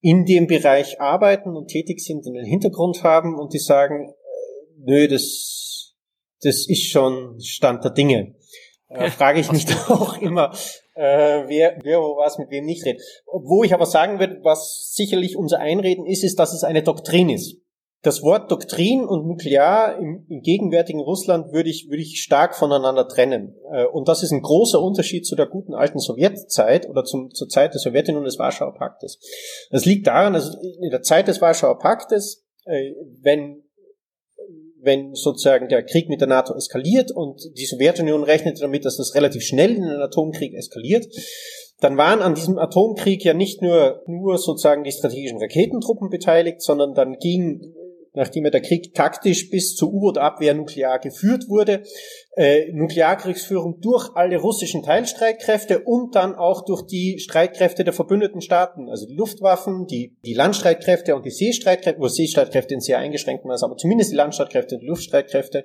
[0.00, 4.12] in dem Bereich arbeiten und tätig sind und den Hintergrund haben und die sagen, äh,
[4.78, 5.94] nö, das,
[6.42, 8.34] das ist schon Stand der Dinge.
[8.88, 10.54] Äh, frage ich mich auch immer,
[10.96, 13.02] äh, wer, wer was mit wem nicht redet.
[13.26, 17.28] Wo ich aber sagen würde, was sicherlich unser Einreden ist, ist, dass es eine Doktrin
[17.28, 17.58] ist.
[18.02, 23.08] Das Wort Doktrin und Nuklear im, im gegenwärtigen Russland würde ich, würde ich stark voneinander
[23.08, 23.56] trennen.
[23.72, 27.48] Äh, und das ist ein großer Unterschied zu der guten alten Sowjetzeit oder zum, zur
[27.48, 29.18] Zeit der Sowjetunion und des Warschauer Paktes.
[29.70, 32.92] Das liegt daran, dass in der Zeit des Warschauer Paktes, äh,
[33.22, 33.65] wenn
[34.86, 39.14] wenn sozusagen der Krieg mit der NATO eskaliert und die Sowjetunion rechnet damit, dass das
[39.14, 41.06] relativ schnell in einen Atomkrieg eskaliert,
[41.80, 46.94] dann waren an diesem Atomkrieg ja nicht nur, nur sozusagen die strategischen Raketentruppen beteiligt, sondern
[46.94, 47.74] dann ging
[48.16, 51.82] nachdem ja der Krieg taktisch bis zur U-Boot-Abwehr nuklear geführt wurde,
[52.36, 58.90] äh, Nuklearkriegsführung durch alle russischen Teilstreitkräfte und dann auch durch die Streitkräfte der verbündeten Staaten,
[58.90, 63.64] also die Luftwaffen, die, die Landstreitkräfte und die Seestreitkräfte, wo Seestreitkräfte in sehr eingeschränkten Maße,
[63.64, 65.64] aber zumindest die Landstreitkräfte und die Luftstreitkräfte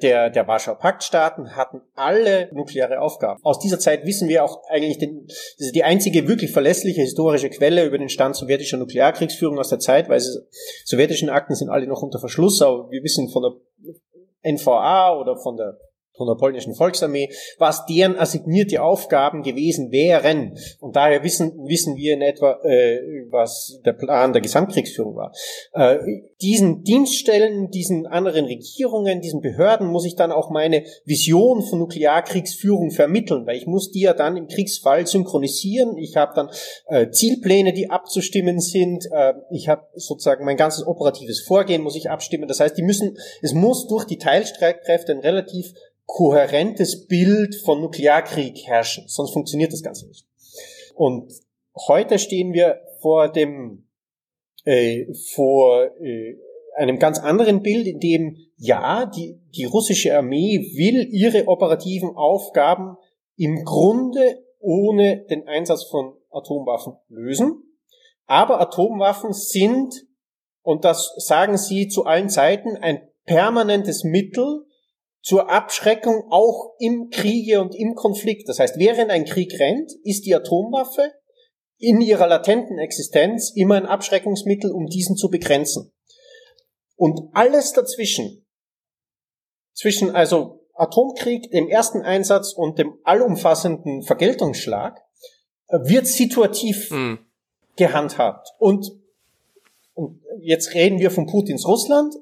[0.00, 3.38] der, der Warschauer Paktstaaten hatten alle nukleare Aufgaben.
[3.42, 7.50] Aus dieser Zeit wissen wir auch eigentlich den, das ist die einzige wirklich verlässliche historische
[7.50, 10.38] Quelle über den Stand sowjetischer Nuklearkriegsführung aus der Zeit, weil sie,
[10.86, 15.58] sowjetischen Akten sind alle noch unter Verschluss, aber wir wissen von der NVA oder von
[15.58, 15.76] der
[16.16, 20.56] von der polnischen Volksarmee, was deren assignierte Aufgaben gewesen wären.
[20.80, 25.32] Und daher wissen, wissen wir in etwa, äh, was der Plan der Gesamtkriegsführung war.
[25.72, 25.98] Äh,
[26.40, 32.90] diesen Dienststellen, diesen anderen Regierungen, diesen Behörden muss ich dann auch meine Vision von Nuklearkriegsführung
[32.90, 35.96] vermitteln, weil ich muss die ja dann im Kriegsfall synchronisieren.
[35.96, 36.50] Ich habe dann
[36.88, 39.06] äh, Zielpläne, die abzustimmen sind.
[39.10, 42.48] Äh, ich habe sozusagen mein ganzes operatives Vorgehen muss ich abstimmen.
[42.48, 45.72] Das heißt, die müssen, es muss durch die Teilstreitkräfte ein relativ
[46.06, 50.26] kohärentes Bild von Nuklearkrieg herrschen, sonst funktioniert das Ganze nicht.
[50.94, 51.32] Und
[51.88, 53.86] heute stehen wir vor dem
[54.64, 56.36] äh, vor äh,
[56.76, 62.96] einem ganz anderen Bild, in dem ja die die russische Armee will ihre operativen Aufgaben
[63.36, 67.62] im Grunde ohne den Einsatz von Atomwaffen lösen,
[68.26, 70.06] aber Atomwaffen sind
[70.62, 74.65] und das sagen sie zu allen Zeiten ein permanentes Mittel
[75.26, 78.48] zur Abschreckung auch im Kriege und im Konflikt.
[78.48, 81.12] Das heißt, während ein Krieg rennt, ist die Atomwaffe
[81.78, 85.92] in ihrer latenten Existenz immer ein Abschreckungsmittel, um diesen zu begrenzen.
[86.94, 88.46] Und alles dazwischen,
[89.74, 95.02] zwischen also Atomkrieg, dem ersten Einsatz und dem allumfassenden Vergeltungsschlag,
[95.66, 97.18] wird situativ Hm.
[97.74, 98.50] gehandhabt.
[98.60, 98.92] Und,
[99.94, 102.14] und jetzt reden wir von Putins Russland.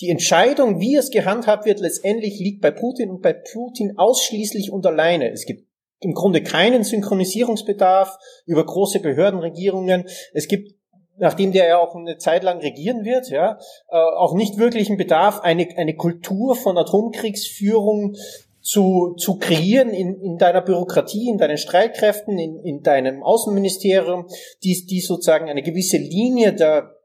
[0.00, 4.86] Die Entscheidung, wie es gehandhabt wird, letztendlich liegt bei Putin und bei Putin ausschließlich und
[4.86, 5.30] alleine.
[5.30, 5.66] Es gibt
[6.00, 10.04] im Grunde keinen Synchronisierungsbedarf über große Behördenregierungen.
[10.32, 10.74] Es gibt,
[11.16, 13.58] nachdem der ja auch eine Zeit lang regieren wird, ja,
[13.90, 18.14] äh, auch nicht wirklich einen Bedarf, eine, eine Kultur von Atomkriegsführung
[18.60, 24.28] zu, zu kreieren in, in deiner Bürokratie, in deinen Streitkräften, in, in deinem Außenministerium,
[24.62, 26.97] die, die sozusagen eine gewisse Linie der,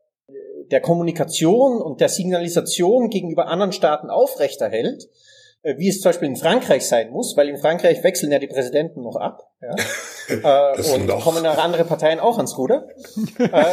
[0.73, 5.07] der Kommunikation und der Signalisation gegenüber anderen Staaten aufrechterhält,
[5.61, 8.47] äh, wie es zum Beispiel in Frankreich sein muss, weil in Frankreich wechseln ja die
[8.47, 11.23] Präsidenten noch ab ja, äh, und noch.
[11.23, 12.87] kommen auch andere Parteien auch ans Ruder.
[13.39, 13.65] äh,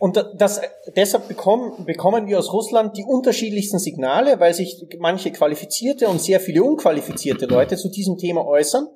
[0.00, 0.60] und das,
[0.96, 6.40] deshalb bekommen, bekommen wir aus Russland die unterschiedlichsten Signale, weil sich manche qualifizierte und sehr
[6.40, 8.88] viele unqualifizierte Leute zu diesem Thema äußern.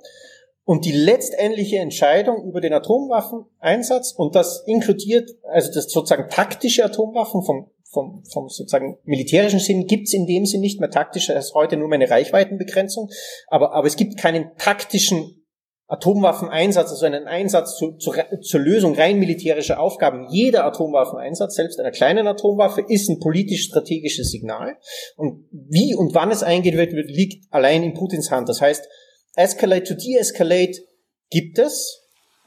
[0.67, 7.45] Und die letztendliche Entscheidung über den Atomwaffeneinsatz, und das inkludiert, also das sozusagen taktische Atomwaffen
[7.45, 11.55] vom, vom, vom sozusagen militärischen Sinn, gibt's in dem Sinn nicht mehr taktisch, das ist
[11.55, 13.09] heute nur mehr eine Reichweitenbegrenzung,
[13.47, 15.47] aber, aber es gibt keinen taktischen
[15.87, 20.27] Atomwaffeneinsatz, also einen Einsatz zu, zu, zur Lösung rein militärischer Aufgaben.
[20.31, 24.79] Jeder Atomwaffeneinsatz, selbst einer kleinen Atomwaffe, ist ein politisch-strategisches Signal.
[25.17, 28.49] Und wie und wann es eingeführt wird, liegt allein in Putins Hand.
[28.49, 28.89] Das heißt,
[29.37, 30.83] Escalate to De-Escalate
[31.31, 32.03] gibt es,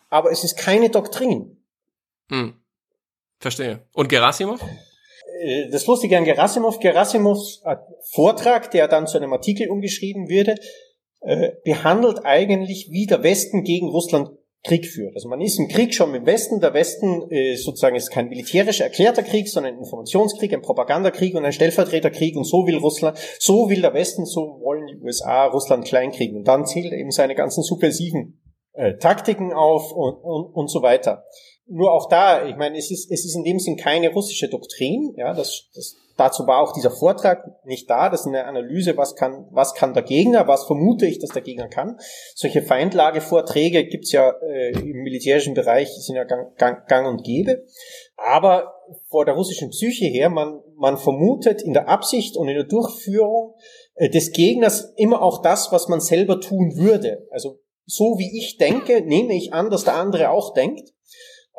[0.09, 1.57] aber es ist keine Doktrin.
[2.29, 2.55] Hm.
[3.39, 3.85] Verstehe.
[3.93, 4.61] Und Gerasimov?
[5.41, 7.77] Äh, Das Lustige an Gerasimov, Gerasimovs äh,
[8.11, 10.55] Vortrag, der dann zu einem Artikel umgeschrieben würde,
[11.21, 14.31] äh, behandelt eigentlich, wie der Westen gegen Russland
[14.63, 15.15] Krieg führt.
[15.15, 16.59] Also man ist im Krieg schon dem Westen.
[16.59, 21.45] Der Westen äh, sozusagen ist kein militärisch erklärter Krieg, sondern ein Informationskrieg, ein Propagandakrieg und
[21.45, 22.35] ein Stellvertreterkrieg.
[22.35, 26.37] Und so will Russland, so will der Westen, so wollen die USA Russland kleinkriegen.
[26.37, 28.41] Und dann zählt eben seine ganzen subversiven
[28.73, 31.23] äh, Taktiken auf und, und, und so weiter.
[31.67, 35.13] Nur auch da, ich meine, es ist, es ist in dem Sinn keine russische Doktrin.
[35.15, 38.09] Ja, das, das, dazu war auch dieser Vortrag nicht da.
[38.09, 41.41] Das ist eine Analyse, was kann, was kann der Gegner, was vermute ich, dass der
[41.41, 41.97] Gegner kann.
[42.35, 47.65] Solche Feindlagevorträge gibt's ja äh, im militärischen Bereich, sind ja gang, gang, gang und gäbe.
[48.17, 48.73] Aber
[49.09, 53.55] vor der russischen Psyche her, man, man vermutet in der Absicht und in der Durchführung
[53.95, 57.27] äh, des Gegners immer auch das, was man selber tun würde.
[57.31, 60.91] Also so wie ich denke, nehme ich an, dass der andere auch denkt.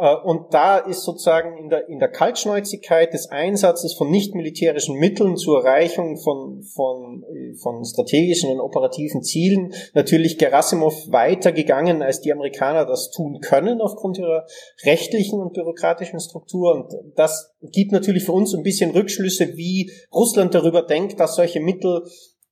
[0.00, 5.36] Äh, Und da ist sozusagen in der, in der Kaltschnäuzigkeit des Einsatzes von nicht-militärischen Mitteln
[5.36, 12.22] zur Erreichung von, von, äh, von strategischen und operativen Zielen natürlich Gerasimov weiter gegangen, als
[12.22, 14.46] die Amerikaner das tun können aufgrund ihrer
[14.84, 16.74] rechtlichen und bürokratischen Struktur.
[16.74, 21.60] Und das gibt natürlich für uns ein bisschen Rückschlüsse, wie Russland darüber denkt, dass solche
[21.60, 22.04] Mittel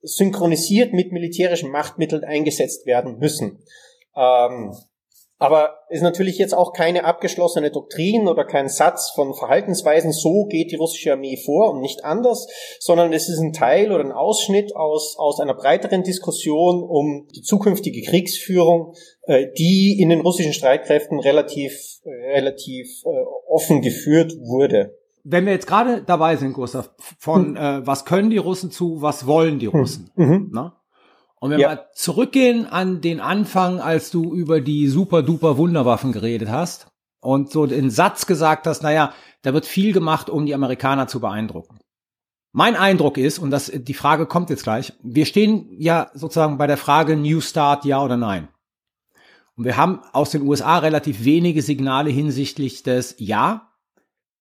[0.03, 3.59] synchronisiert mit militärischen Machtmitteln eingesetzt werden müssen.
[4.15, 4.75] Ähm,
[5.39, 10.72] aber ist natürlich jetzt auch keine abgeschlossene Doktrin oder kein Satz von Verhaltensweisen, so geht
[10.72, 12.49] die russische Armee vor und nicht anders,
[12.80, 17.43] sondern es ist ein Teil oder ein Ausschnitt aus, aus einer breiteren Diskussion um die
[17.43, 21.72] zukünftige Kriegsführung, äh, die in den russischen Streitkräften relativ,
[22.05, 23.09] äh, relativ äh,
[23.49, 24.99] offen geführt wurde.
[25.22, 29.26] Wenn wir jetzt gerade dabei sind, Gustav, von äh, was können die Russen zu, was
[29.26, 30.11] wollen die Russen?
[30.16, 30.51] Mhm.
[30.53, 30.72] Ne?
[31.41, 31.70] Und wenn Ja.
[31.70, 36.89] wir zurückgehen an den Anfang, als du über die super duper Wunderwaffen geredet hast
[37.20, 39.12] und so den Satz gesagt hast, naja,
[39.43, 41.78] da wird viel gemacht, um die Amerikaner zu beeindrucken.
[42.53, 46.66] Mein Eindruck ist, und das, die Frage kommt jetzt gleich, wir stehen ja sozusagen bei
[46.66, 48.49] der Frage New Start, ja oder nein.
[49.57, 53.64] Und wir haben aus den USA relativ wenige Signale hinsichtlich des Ja,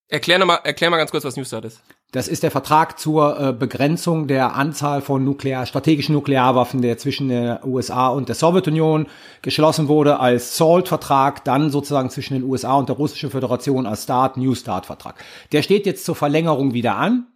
[0.10, 1.82] Erklär, noch mal, erklär mal ganz kurz, was Newstart ist.
[2.12, 7.28] Das ist der Vertrag zur äh, Begrenzung der Anzahl von nuklear, strategischen Nuklearwaffen, der zwischen
[7.28, 9.08] der USA und der Sowjetunion
[9.42, 14.38] geschlossen wurde als SALT-Vertrag, dann sozusagen zwischen den USA und der Russischen Föderation als Start,
[14.38, 15.16] New Start-Vertrag.
[15.52, 17.28] Der steht jetzt zur Verlängerung wieder an.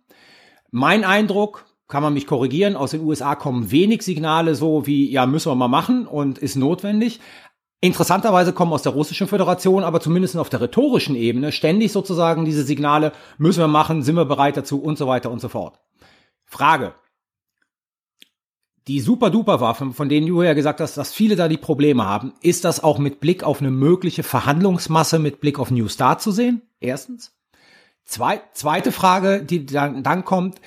[0.72, 5.26] Mein Eindruck, kann man mich korrigieren, aus den USA kommen wenig Signale so wie, ja,
[5.26, 7.20] müssen wir mal machen und ist notwendig.
[7.84, 12.64] Interessanterweise kommen aus der Russischen Föderation, aber zumindest auf der rhetorischen Ebene ständig sozusagen diese
[12.64, 15.80] Signale, müssen wir machen, sind wir bereit dazu und so weiter und so fort.
[16.46, 16.94] Frage.
[18.88, 22.66] Die Super-Duper-Waffen, von denen du ja gesagt hast, dass viele da die Probleme haben, ist
[22.66, 26.62] das auch mit Blick auf eine mögliche Verhandlungsmasse mit Blick auf New Start zu sehen?
[26.80, 27.34] Erstens.
[28.04, 30.62] Zwei, zweite Frage, die dann, dann kommt,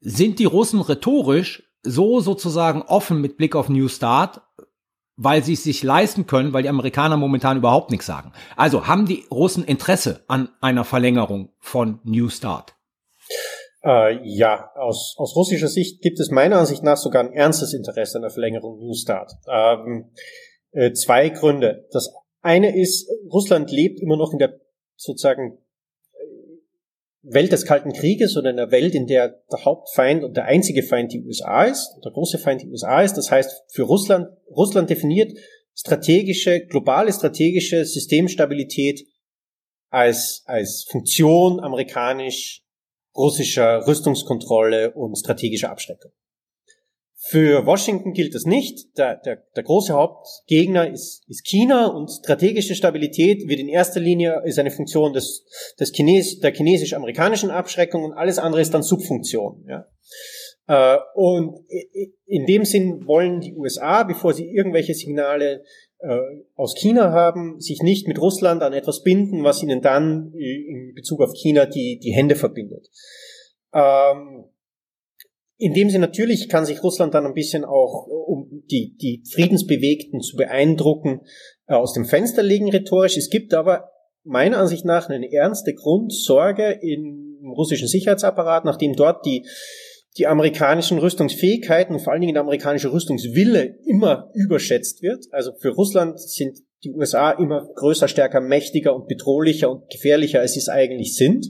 [0.00, 4.42] sind die Russen rhetorisch so sozusagen offen mit Blick auf New Start,
[5.18, 8.32] weil sie es sich leisten können, weil die Amerikaner momentan überhaupt nichts sagen.
[8.56, 12.74] Also haben die Russen Interesse an einer Verlängerung von New Start?
[13.84, 18.16] Äh, ja, aus, aus russischer Sicht gibt es meiner Ansicht nach sogar ein ernstes Interesse
[18.16, 19.32] an der Verlängerung New Start.
[19.48, 20.10] Ähm,
[20.70, 21.86] äh, zwei Gründe.
[21.92, 24.60] Das eine ist, Russland lebt immer noch in der
[24.96, 25.58] sozusagen
[27.30, 30.82] Welt des Kalten Krieges oder in der Welt, in der der Hauptfeind und der einzige
[30.82, 33.14] Feind die USA ist, der große Feind die USA ist.
[33.14, 35.32] Das heißt, für Russland, Russland definiert
[35.74, 39.06] strategische, globale strategische Systemstabilität
[39.90, 46.10] als, als Funktion amerikanisch-russischer Rüstungskontrolle und strategischer Abschreckung.
[47.30, 48.96] Für Washington gilt das nicht.
[48.96, 54.40] Der, der, der große Hauptgegner ist, ist China und strategische Stabilität wird in erster Linie
[54.46, 55.44] ist eine Funktion des,
[55.78, 59.62] des Chines, der chinesisch-amerikanischen Abschreckung und alles andere ist dann Subfunktion.
[59.68, 59.86] Ja.
[60.68, 61.66] Äh, und
[62.24, 65.64] in dem Sinn wollen die USA, bevor sie irgendwelche Signale
[65.98, 66.20] äh,
[66.54, 71.20] aus China haben, sich nicht mit Russland an etwas binden, was ihnen dann in Bezug
[71.20, 72.88] auf China die, die Hände verbindet.
[73.74, 74.46] Ähm,
[75.58, 80.20] in dem Sinne natürlich kann sich Russland dann ein bisschen auch, um die, die Friedensbewegten
[80.20, 81.22] zu beeindrucken,
[81.66, 83.16] äh, aus dem Fenster legen rhetorisch.
[83.16, 83.90] Es gibt aber
[84.24, 89.46] meiner Ansicht nach eine ernste Grundsorge im russischen Sicherheitsapparat, nachdem dort die,
[90.16, 95.26] die amerikanischen Rüstungsfähigkeiten und vor allen Dingen der amerikanische Rüstungswille immer überschätzt wird.
[95.32, 100.52] Also für Russland sind die USA immer größer, stärker, mächtiger und bedrohlicher und gefährlicher, als
[100.52, 101.46] sie es eigentlich sind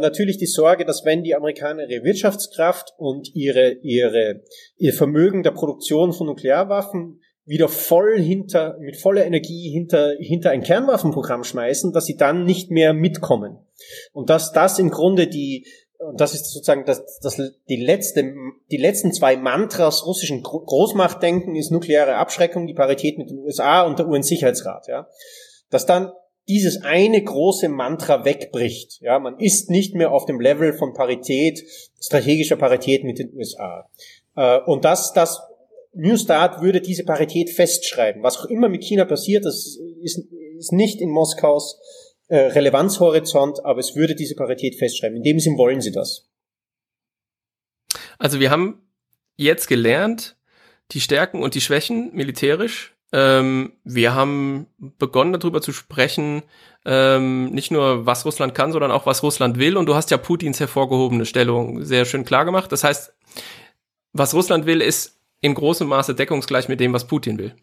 [0.00, 4.42] natürlich die Sorge, dass wenn die Amerikaner ihre Wirtschaftskraft und ihre, ihre,
[4.76, 10.62] ihr Vermögen der Produktion von Nuklearwaffen wieder voll hinter, mit voller Energie hinter, hinter ein
[10.62, 13.58] Kernwaffenprogramm schmeißen, dass sie dann nicht mehr mitkommen.
[14.12, 15.66] Und dass das im Grunde die,
[15.98, 18.32] und das ist sozusagen das, das, die letzte,
[18.70, 23.98] die letzten zwei Mantras russischen Großmachtdenken ist nukleare Abschreckung, die Parität mit den USA und
[23.98, 25.08] der UN-Sicherheitsrat, ja.
[25.70, 26.12] Dass dann
[26.50, 29.00] dieses eine große Mantra wegbricht.
[29.00, 31.62] Ja, man ist nicht mehr auf dem Level von Parität,
[32.00, 33.88] strategischer Parität mit den USA.
[34.34, 35.40] Äh, und das, das
[35.92, 38.24] New Start würde diese Parität festschreiben.
[38.24, 40.26] Was auch immer mit China passiert, das ist,
[40.58, 41.78] ist nicht in Moskaus
[42.26, 45.18] äh, Relevanzhorizont, aber es würde diese Parität festschreiben.
[45.18, 46.28] In dem Sinn wollen sie das.
[48.18, 48.82] Also wir haben
[49.36, 50.36] jetzt gelernt,
[50.90, 56.42] die Stärken und die Schwächen militärisch ähm, wir haben begonnen darüber zu sprechen,
[56.84, 59.76] ähm, nicht nur was Russland kann, sondern auch was Russland will.
[59.76, 62.70] Und du hast ja Putins hervorgehobene Stellung sehr schön klar gemacht.
[62.72, 63.12] Das heißt,
[64.12, 67.54] was Russland will, ist in großem Maße deckungsgleich mit dem, was Putin will.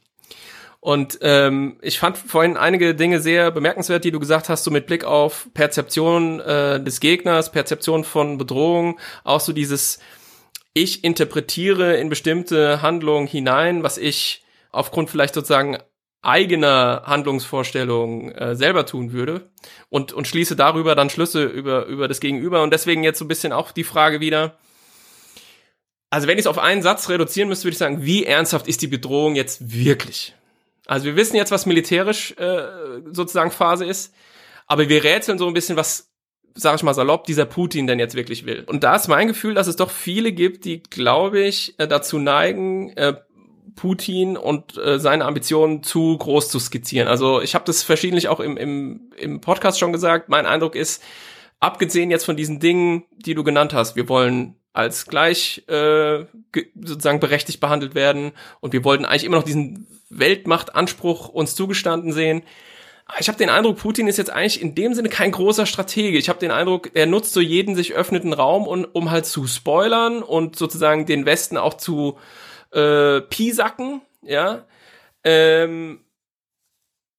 [0.80, 4.86] Und ähm, ich fand vorhin einige Dinge sehr bemerkenswert, die du gesagt hast, so mit
[4.86, 10.00] Blick auf Perzeption äh, des Gegners, Perzeption von Bedrohung, auch so dieses,
[10.74, 14.44] ich interpretiere in bestimmte Handlungen hinein, was ich
[14.78, 15.78] aufgrund vielleicht sozusagen
[16.22, 19.50] eigener Handlungsvorstellungen äh, selber tun würde
[19.90, 22.64] und, und schließe darüber dann Schlüsse über, über das Gegenüber.
[22.64, 24.58] Und deswegen jetzt so ein bisschen auch die Frage wieder,
[26.10, 28.82] also wenn ich es auf einen Satz reduzieren müsste, würde ich sagen, wie ernsthaft ist
[28.82, 30.36] die Bedrohung jetzt wirklich?
[30.86, 34.14] Also wir wissen jetzt, was militärisch äh, sozusagen Phase ist,
[34.68, 36.12] aber wir rätseln so ein bisschen, was,
[36.56, 38.64] sag ich mal salopp, dieser Putin denn jetzt wirklich will.
[38.68, 42.20] Und da ist mein Gefühl, dass es doch viele gibt, die, glaube ich, äh, dazu
[42.20, 43.16] neigen, äh,
[43.78, 47.08] Putin und äh, seine Ambitionen zu groß zu skizzieren.
[47.08, 50.28] Also ich habe das verschiedentlich auch im, im, im Podcast schon gesagt.
[50.28, 51.02] Mein Eindruck ist,
[51.62, 56.26] abgesehen jetzt von diesen Dingen, die du genannt hast, wir wollen als gleich äh,
[56.76, 62.44] sozusagen berechtigt behandelt werden und wir wollten eigentlich immer noch diesen Weltmachtanspruch uns zugestanden sehen.
[63.20, 66.18] Ich habe den Eindruck, Putin ist jetzt eigentlich in dem Sinne kein großer Stratege.
[66.18, 69.48] Ich habe den Eindruck, er nutzt so jeden sich öffneten Raum, um, um halt zu
[69.48, 72.18] spoilern und sozusagen den Westen auch zu
[72.72, 74.66] äh, Piesacken, ja.
[75.24, 76.02] Ähm,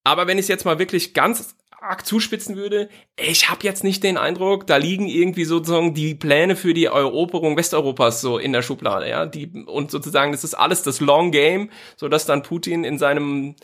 [0.04, 4.02] aber wenn ich es jetzt mal wirklich ganz arg zuspitzen würde, ich habe jetzt nicht
[4.02, 8.62] den Eindruck, da liegen irgendwie sozusagen die Pläne für die Eroberung Westeuropas so in der
[8.62, 12.84] Schublade, ja, die und sozusagen das ist alles das Long Game, so dass dann Putin
[12.84, 13.54] in seinem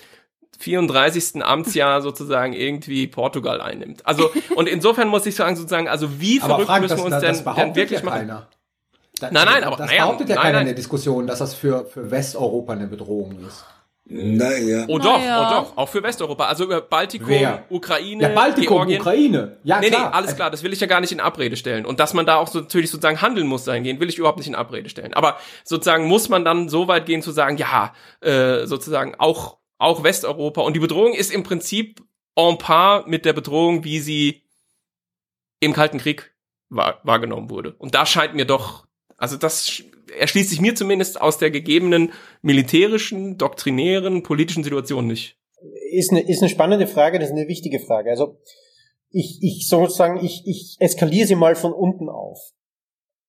[0.58, 1.44] 34.
[1.44, 4.06] Amtsjahr sozusagen irgendwie Portugal einnimmt.
[4.06, 7.42] Also und insofern muss ich sagen sozusagen, also wie verrückt Frank, müssen wir uns das,
[7.42, 8.46] denn, denn wirklich ja machen?
[9.20, 10.62] Das, nein, nein, aber das naja, behauptet ja nein, keiner nein.
[10.62, 13.64] in der Diskussion, dass das für, für Westeuropa eine Bedrohung ist.
[14.06, 14.84] Naja.
[14.88, 15.38] Oh doch, Naja.
[15.40, 16.44] oh doch, auch für Westeuropa.
[16.46, 17.64] Also über Baltikum, Wer?
[17.70, 19.00] Ukraine, Ja, Baltikum, Georgien.
[19.00, 19.56] Ukraine.
[19.64, 20.10] Ja, nee, klar.
[20.10, 21.86] nee, alles klar, das will ich ja gar nicht in Abrede stellen.
[21.86, 24.48] Und dass man da auch so natürlich sozusagen handeln muss dahingehend, will ich überhaupt nicht
[24.48, 25.14] in Abrede stellen.
[25.14, 30.02] Aber sozusagen muss man dann so weit gehen zu sagen, ja, äh, sozusagen auch, auch
[30.04, 30.60] Westeuropa.
[30.60, 32.02] Und die Bedrohung ist im Prinzip
[32.36, 34.42] en par mit der Bedrohung, wie sie
[35.60, 36.34] im Kalten Krieg
[36.68, 37.74] wahr, wahrgenommen wurde.
[37.78, 38.84] Und da scheint mir doch,
[39.24, 39.84] also das sch-
[40.18, 42.12] erschließt sich mir zumindest aus der gegebenen
[42.42, 45.36] militärischen, doktrinären, politischen Situation nicht.
[45.90, 48.10] ist eine, ist eine spannende Frage, das ist eine wichtige Frage.
[48.10, 48.38] Also
[49.10, 52.38] ich, ich sozusagen, ich, ich eskaliere sie mal von unten auf.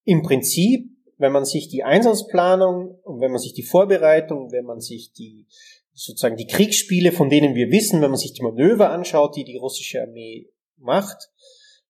[0.03, 4.81] im Prinzip, wenn man sich die Einsatzplanung und wenn man sich die Vorbereitung, wenn man
[4.81, 5.47] sich die
[5.93, 9.55] sozusagen die Kriegsspiele, von denen wir wissen, wenn man sich die Manöver anschaut, die die
[9.57, 11.29] russische Armee macht,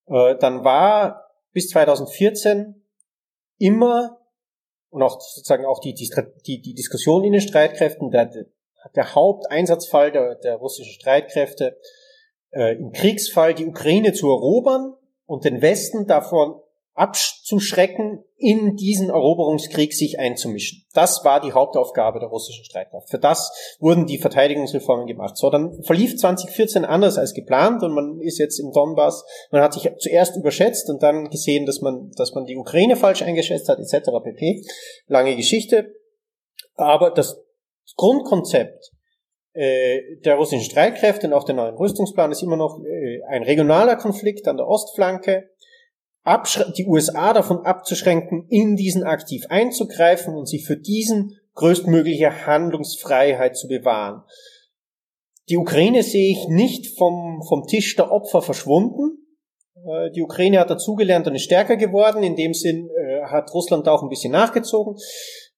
[0.08, 2.85] äh, dann war bis 2014
[3.58, 4.20] immer
[4.90, 8.32] und auch sozusagen auch die, die, die, Diskussion in den Streitkräften, der,
[8.96, 11.78] der Haupteinsatzfall der, der russischen Streitkräfte
[12.52, 14.94] äh, im Kriegsfall die Ukraine zu erobern
[15.26, 16.62] und den Westen davon
[16.94, 20.86] abzuschrecken, in diesen Eroberungskrieg sich einzumischen.
[20.94, 23.10] Das war die Hauptaufgabe der russischen Streitkraft.
[23.10, 25.38] Für das wurden die Verteidigungsreformen gemacht.
[25.38, 29.74] So, dann verlief 2014 anders als geplant und man ist jetzt im Donbass, man hat
[29.74, 33.80] sich zuerst überschätzt und dann gesehen, dass man, dass man die Ukraine falsch eingeschätzt hat,
[33.80, 34.10] etc.
[34.24, 34.64] pp.
[35.08, 35.94] Lange Geschichte.
[36.76, 37.42] Aber das
[37.96, 38.92] Grundkonzept
[39.54, 43.96] äh, der russischen Streitkräfte und auch der neuen Rüstungsplan ist immer noch äh, ein regionaler
[43.96, 45.50] Konflikt an der Ostflanke,
[46.78, 53.68] die USA davon abzuschränken, in diesen aktiv einzugreifen und sie für diesen größtmögliche Handlungsfreiheit zu
[53.68, 54.24] bewahren.
[55.50, 59.20] Die Ukraine sehe ich nicht vom, vom Tisch der Opfer verschwunden.
[59.88, 62.24] Äh, die Ukraine hat dazugelernt und ist stärker geworden.
[62.24, 64.96] In dem Sinn äh, hat Russland auch ein bisschen nachgezogen.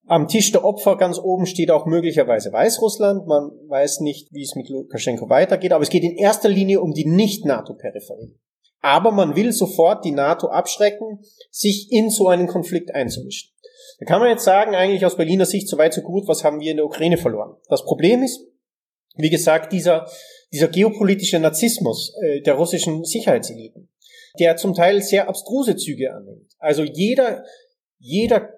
[0.06, 3.26] Am Tisch der Opfer ganz oben steht auch möglicherweise Weißrussland.
[3.28, 6.94] Man weiß nicht, wie es mit Lukaschenko weitergeht, aber es geht in erster Linie um
[6.94, 8.36] die Nicht-NATO-Peripherie
[8.82, 13.52] aber man will sofort die NATO abschrecken, sich in so einen Konflikt einzumischen.
[14.00, 16.60] Da kann man jetzt sagen, eigentlich aus Berliner Sicht so weit so gut, was haben
[16.60, 17.56] wir in der Ukraine verloren?
[17.70, 18.46] Das Problem ist,
[19.16, 20.08] wie gesagt, dieser,
[20.54, 23.90] dieser geopolitische Narzissmus äh, der russischen Sicherheitseliten,
[24.40, 26.52] der zum Teil sehr abstruse Züge annimmt.
[26.60, 27.44] Also jeder,
[27.98, 28.57] jeder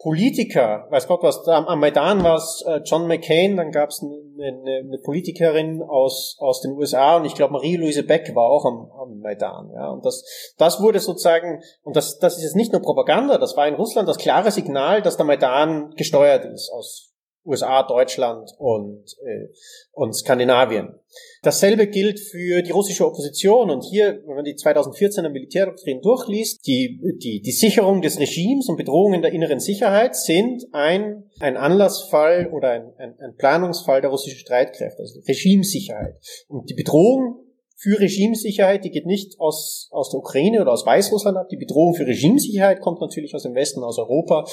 [0.00, 4.14] Politiker, weiß Gott was, am, Maidan war es äh, John McCain, dann gab es eine,
[4.46, 8.92] eine, eine, Politikerin aus, aus den USA und ich glaube Marie-Louise Beck war auch am,
[8.92, 9.72] am Maidan.
[9.74, 13.56] Ja, und das, das wurde sozusagen, und das, das ist jetzt nicht nur Propaganda, das
[13.56, 17.07] war in Russland das klare Signal, dass der Maidan gesteuert ist aus
[17.48, 19.48] USA, Deutschland und, äh,
[19.92, 20.94] und Skandinavien.
[21.42, 23.70] Dasselbe gilt für die russische Opposition.
[23.70, 28.76] Und hier, wenn man die 2014er Militärdoktrin durchliest, die, die, die Sicherung des Regimes und
[28.76, 34.38] Bedrohungen der inneren Sicherheit sind ein, ein Anlassfall oder ein, ein, ein Planungsfall der russischen
[34.38, 36.16] Streitkräfte, also Regimesicherheit.
[36.48, 37.47] Und die Bedrohung
[37.80, 41.48] für Regimesicherheit, die geht nicht aus, aus der Ukraine oder aus Weißrussland ab.
[41.48, 44.44] Die Bedrohung für Regimesicherheit kommt natürlich aus dem Westen, aus Europa.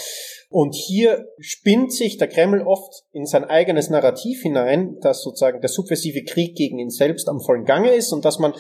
[0.50, 5.70] Und hier spinnt sich der Kreml oft in sein eigenes Narrativ hinein, dass sozusagen der
[5.70, 8.54] subversive Krieg gegen ihn selbst am vollen Gange ist und dass man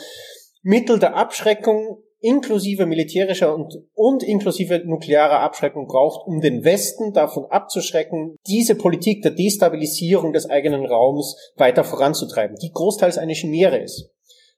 [0.63, 7.45] Mittel der Abschreckung inklusive militärischer und, und inklusive nuklearer Abschreckung braucht, um den Westen davon
[7.51, 14.14] abzuschrecken, diese Politik der Destabilisierung des eigenen Raums weiter voranzutreiben, die großteils eine Chimäre ist.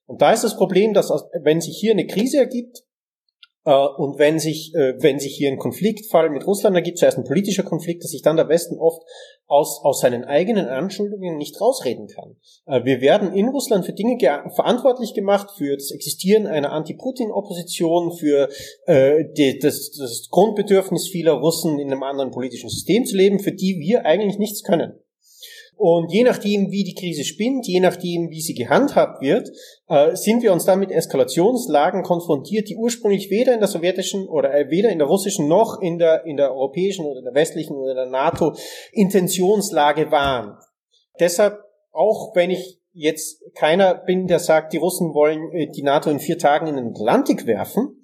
[0.08, 1.10] Und da ist das Problem, dass
[1.44, 2.84] wenn sich hier eine Krise ergibt
[3.66, 7.26] äh, und wenn sich, äh, wenn sich hier ein Konfliktfall mit Russland ergibt, zuerst ein
[7.26, 9.02] politischer Konflikt, dass sich dann der Westen oft
[9.46, 12.38] aus, aus seinen eigenen Anschuldigungen nicht rausreden kann.
[12.66, 14.18] Äh, wir werden in Russland für Dinge
[14.56, 18.48] verantwortlich gemacht, für das Existieren einer Anti-Putin-Opposition, für
[18.86, 23.52] äh, die, das, das Grundbedürfnis vieler Russen in einem anderen politischen System zu leben, für
[23.52, 24.98] die wir eigentlich nichts können.
[25.78, 29.52] Und je nachdem, wie die Krise spinnt, je nachdem, wie sie gehandhabt wird,
[29.88, 34.56] äh, sind wir uns dann mit Eskalationslagen konfrontiert, die ursprünglich weder in der sowjetischen oder
[34.56, 37.94] äh, weder in der russischen noch in der, in der europäischen oder der westlichen oder
[37.94, 38.56] der NATO
[38.92, 40.58] Intentionslage waren.
[41.20, 41.60] Deshalb,
[41.92, 46.20] auch wenn ich jetzt keiner bin, der sagt, die Russen wollen äh, die NATO in
[46.20, 48.02] vier Tagen in den Atlantik werfen,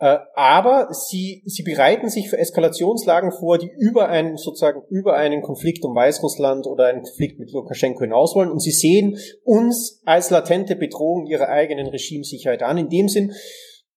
[0.00, 5.42] äh, aber sie, sie bereiten sich für Eskalationslagen vor, die über einen, sozusagen, über einen
[5.42, 8.50] Konflikt um Weißrussland oder einen Konflikt mit Lukaschenko hinaus wollen.
[8.50, 12.78] Und sie sehen uns als latente Bedrohung ihrer eigenen Regimesicherheit an.
[12.78, 13.32] In dem Sinn,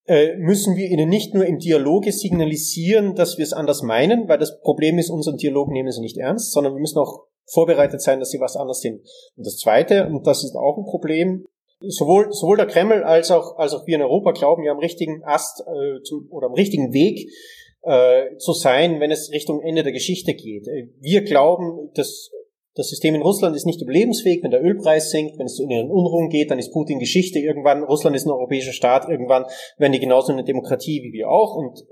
[0.08, 4.39] äh, müssen wir ihnen nicht nur im Dialoge signalisieren, dass wir es anders meinen, weil
[4.39, 8.20] das Problem ist, unseren Dialog nehmen sie nicht ernst, sondern wir müssen auch vorbereitet sein,
[8.20, 9.02] dass sie was anders sind.
[9.36, 11.45] Und das Zweite, und das ist auch ein Problem,
[11.88, 15.24] sowohl, sowohl der Kreml als auch, als auch wir in Europa glauben, wir am richtigen
[15.24, 17.30] Ast äh, zum, oder am richtigen Weg
[17.84, 20.68] äh, zu sein, wenn es Richtung Ende der Geschichte geht.
[20.68, 22.32] Äh, wir glauben, dass
[22.76, 25.92] das System in Russland ist nicht überlebensfähig, wenn der Ölpreis sinkt, wenn es zu inneren
[25.92, 27.84] Unruhen geht, dann ist Putin Geschichte irgendwann.
[27.84, 29.46] Russland ist ein europäischer Staat, irgendwann
[29.78, 31.56] werden die genauso eine Demokratie wie wir auch.
[31.56, 31.84] Und äh,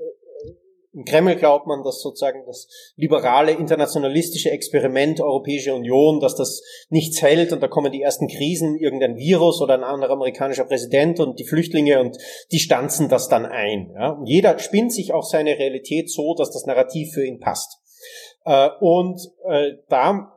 [0.91, 7.21] im Kreml glaubt man, dass sozusagen das liberale internationalistische Experiment Europäische Union, dass das nichts
[7.21, 11.37] hält und da kommen die ersten Krisen, irgendein Virus oder ein anderer amerikanischer Präsident und
[11.37, 12.17] die Flüchtlinge und
[12.51, 13.91] die stanzen das dann ein.
[13.93, 14.13] Ja?
[14.13, 17.77] Und jeder spinnt sich auch seine Realität so, dass das Narrativ für ihn passt.
[18.45, 20.33] Äh, und äh, da,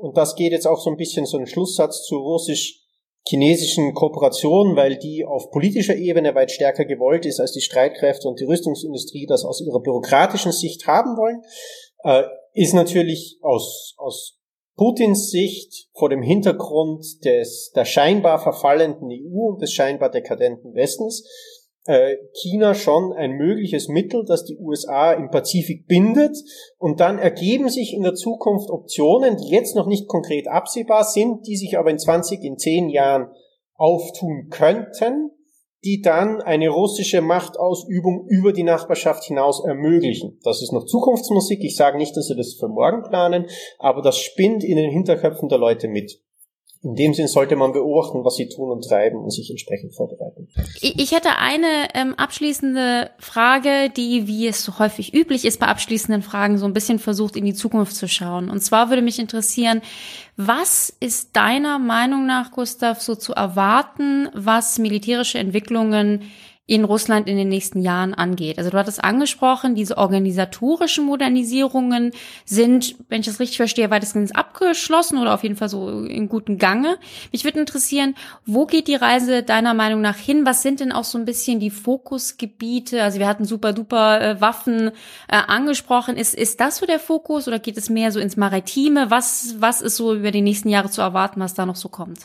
[0.00, 2.81] und das geht jetzt auch so ein bisschen so ein Schlusssatz zu russisch
[3.26, 8.40] chinesischen Kooperation, weil die auf politischer Ebene weit stärker gewollt ist, als die Streitkräfte und
[8.40, 11.42] die Rüstungsindustrie das aus ihrer bürokratischen Sicht haben wollen,
[12.04, 14.38] äh, ist natürlich aus, aus
[14.76, 21.24] Putins Sicht vor dem Hintergrund des, der scheinbar verfallenden EU und des scheinbar dekadenten Westens
[21.84, 26.36] äh, China schon ein mögliches Mittel, das die USA im Pazifik bindet.
[26.78, 31.46] Und dann ergeben sich in der Zukunft Optionen, die jetzt noch nicht konkret absehbar sind,
[31.46, 33.30] die sich aber in 20, in 10 Jahren
[33.74, 35.30] auftun könnten,
[35.84, 40.38] die dann eine russische Machtausübung über die Nachbarschaft hinaus ermöglichen.
[40.44, 41.64] Das ist noch Zukunftsmusik.
[41.64, 43.46] Ich sage nicht, dass sie das für morgen planen,
[43.78, 46.22] aber das spinnt in den Hinterköpfen der Leute mit
[46.84, 50.48] in dem Sinn sollte man beobachten, was sie tun und treiben und sich entsprechend vorbereiten.
[50.80, 56.22] Ich hätte eine ähm, abschließende Frage, die, wie es so häufig üblich ist bei abschließenden
[56.22, 58.50] Fragen, so ein bisschen versucht, in die Zukunft zu schauen.
[58.50, 59.80] Und zwar würde mich interessieren,
[60.36, 66.22] was ist deiner Meinung nach, Gustav, so zu erwarten, was militärische Entwicklungen
[66.66, 68.56] in Russland in den nächsten Jahren angeht.
[68.56, 72.12] Also du hattest angesprochen, diese organisatorischen Modernisierungen
[72.44, 76.58] sind, wenn ich das richtig verstehe, weitestgehend abgeschlossen oder auf jeden Fall so in guten
[76.58, 76.98] Gange.
[77.32, 78.14] Mich würde interessieren,
[78.46, 80.46] wo geht die Reise deiner Meinung nach hin?
[80.46, 83.02] Was sind denn auch so ein bisschen die Fokusgebiete?
[83.02, 84.92] Also wir hatten super duper äh, Waffen
[85.28, 86.16] äh, angesprochen.
[86.16, 89.10] Ist, ist das so der Fokus oder geht es mehr so ins Maritime?
[89.10, 92.20] Was, was ist so über die nächsten Jahre zu erwarten, was da noch so kommt?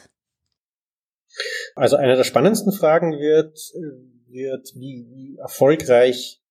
[1.75, 6.41] Also eine der spannendsten Fragen wird, äh, wird, wie, wie erfolgreich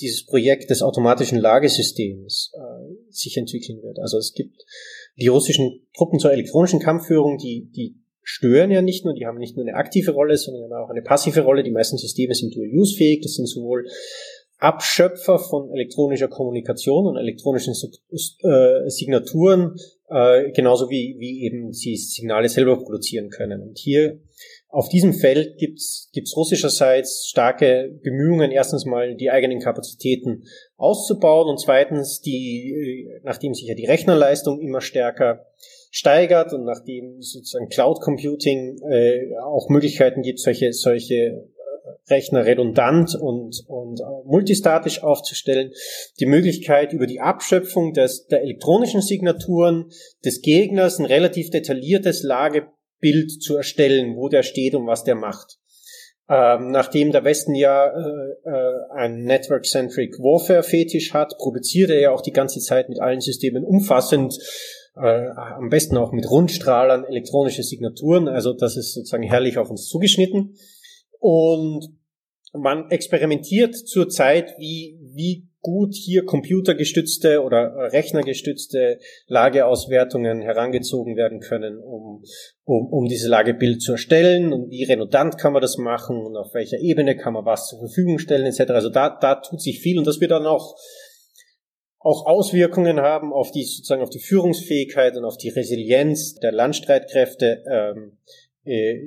[0.00, 3.98] dieses Projekt des automatischen Lagesystems äh, sich entwickeln wird.
[3.98, 4.64] Also es gibt
[5.16, 9.56] die russischen Truppen zur elektronischen Kampfführung, die, die stören ja nicht nur, die haben nicht
[9.56, 11.62] nur eine aktive Rolle, sondern auch eine passive Rolle.
[11.62, 13.20] Die meisten Systeme sind dual-use-fähig.
[13.22, 13.86] Das sind sowohl
[14.58, 19.74] Abschöpfer von elektronischer Kommunikation und elektronischen äh, Signaturen,
[20.08, 23.60] äh, genauso wie, wie eben sie Signale selber produzieren können.
[23.60, 24.20] Und hier
[24.72, 30.44] auf diesem Feld gibt's gibt's russischerseits starke Bemühungen, erstens mal die eigenen Kapazitäten
[30.76, 35.44] auszubauen und zweitens die, äh, nachdem sich ja die Rechnerleistung immer stärker
[35.90, 41.34] steigert und nachdem sozusagen Cloud Computing äh, auch Möglichkeiten gibt, solche solche äh,
[42.08, 45.72] Rechner redundant und, und multistatisch aufzustellen,
[46.18, 49.90] die Möglichkeit über die Abschöpfung des, der elektronischen Signaturen
[50.24, 52.68] des Gegners ein relativ detailliertes Lage
[53.02, 55.58] Bild zu erstellen, wo der steht und was der macht.
[56.30, 62.22] Ähm, nachdem der Westen ja äh, äh, ein Network-Centric Warfare-Fetisch hat, produziert er ja auch
[62.22, 64.38] die ganze Zeit mit allen Systemen umfassend,
[64.96, 68.28] äh, am besten auch mit Rundstrahlern elektronische Signaturen.
[68.28, 70.54] Also das ist sozusagen herrlich auf uns zugeschnitten.
[71.18, 71.88] Und
[72.52, 78.98] man experimentiert zurzeit, wie, wie gut hier computergestützte oder rechnergestützte
[79.28, 82.22] Lageauswertungen herangezogen werden können, um,
[82.64, 86.52] um, um diese Lagebild zu erstellen und wie redundant kann man das machen und auf
[86.52, 88.72] welcher Ebene kann man was zur Verfügung stellen etc.
[88.72, 90.74] Also da, da tut sich viel und das wird dann auch
[92.04, 97.62] auch Auswirkungen haben auf die sozusagen auf die Führungsfähigkeit und auf die Resilienz der Landstreitkräfte
[97.70, 98.18] ähm,
[98.64, 98.98] äh,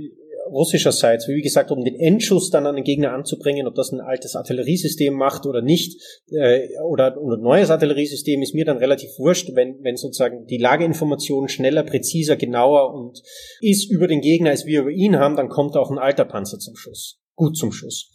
[0.50, 4.36] russischerseits, wie gesagt, um den Endschuss dann an den Gegner anzubringen, ob das ein altes
[4.36, 9.56] Artilleriesystem macht oder nicht, äh, oder, oder ein neues Artilleriesystem, ist mir dann relativ wurscht,
[9.56, 13.22] wenn, wenn sozusagen die Lageinformationen schneller, präziser, genauer und
[13.62, 16.60] ist über den Gegner, als wir über ihn haben, dann kommt auch ein alter Panzer
[16.60, 17.20] zum Schuss.
[17.36, 18.14] Gut zum Schuss.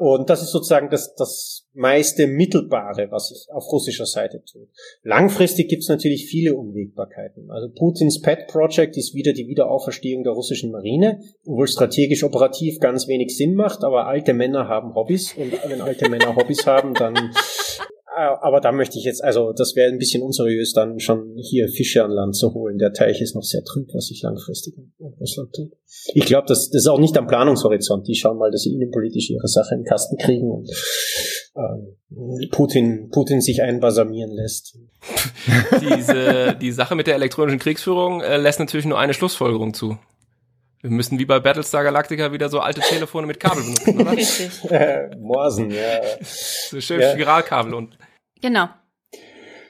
[0.00, 4.70] Und das ist sozusagen das, das meiste Mittelbare, was sich auf russischer Seite tut.
[5.02, 7.50] Langfristig gibt es natürlich viele Unwägbarkeiten.
[7.50, 13.08] Also Putins Pet Project ist wieder die Wiederauferstehung der russischen Marine, obwohl strategisch operativ ganz
[13.08, 17.34] wenig Sinn macht, aber alte Männer haben Hobbys und wenn alte Männer Hobbys haben, dann
[18.20, 22.04] aber da möchte ich jetzt, also das wäre ein bisschen unseriös, dann schon hier Fische
[22.04, 22.78] an Land zu holen.
[22.78, 25.72] Der Teich ist noch sehr trüb, was sich langfristig in Russland tut.
[26.14, 28.06] Ich glaube, das, das ist auch nicht am Planungshorizont.
[28.06, 30.68] Die schauen mal, dass sie innenpolitisch ihre Sache in den Kasten kriegen und
[31.54, 34.78] äh, Putin, Putin sich einbalsamieren lässt.
[35.80, 39.98] Diese, die Sache mit der elektronischen Kriegsführung äh, lässt natürlich nur eine Schlussfolgerung zu.
[40.82, 44.12] Wir müssen wie bei Battlestar Galactica wieder so alte Telefone mit Kabel benutzen, oder?
[44.16, 44.70] Richtig.
[44.70, 46.00] Äh, Morsen, ja.
[46.22, 47.12] So schön ja.
[47.12, 47.98] Spiralkabel und.
[48.40, 48.68] Genau.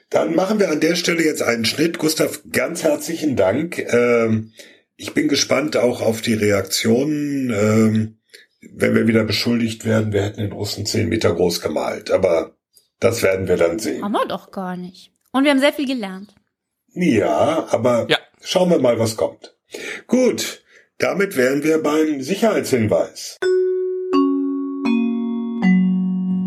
[0.09, 1.97] Dann machen wir an der Stelle jetzt einen Schnitt.
[1.97, 3.79] Gustav, ganz herzlichen Dank.
[3.79, 4.51] Ähm,
[4.97, 8.17] ich bin gespannt auch auf die Reaktionen, ähm,
[8.73, 12.11] wenn wir wieder beschuldigt werden, wir hätten den Russen zehn Meter groß gemalt.
[12.11, 12.55] Aber
[12.99, 14.03] das werden wir dann sehen.
[14.03, 15.13] Haben wir doch gar nicht.
[15.31, 16.35] Und wir haben sehr viel gelernt.
[16.93, 18.17] Ja, aber ja.
[18.41, 19.55] schauen wir mal, was kommt.
[20.07, 20.61] Gut,
[20.97, 23.37] damit wären wir beim Sicherheitshinweis.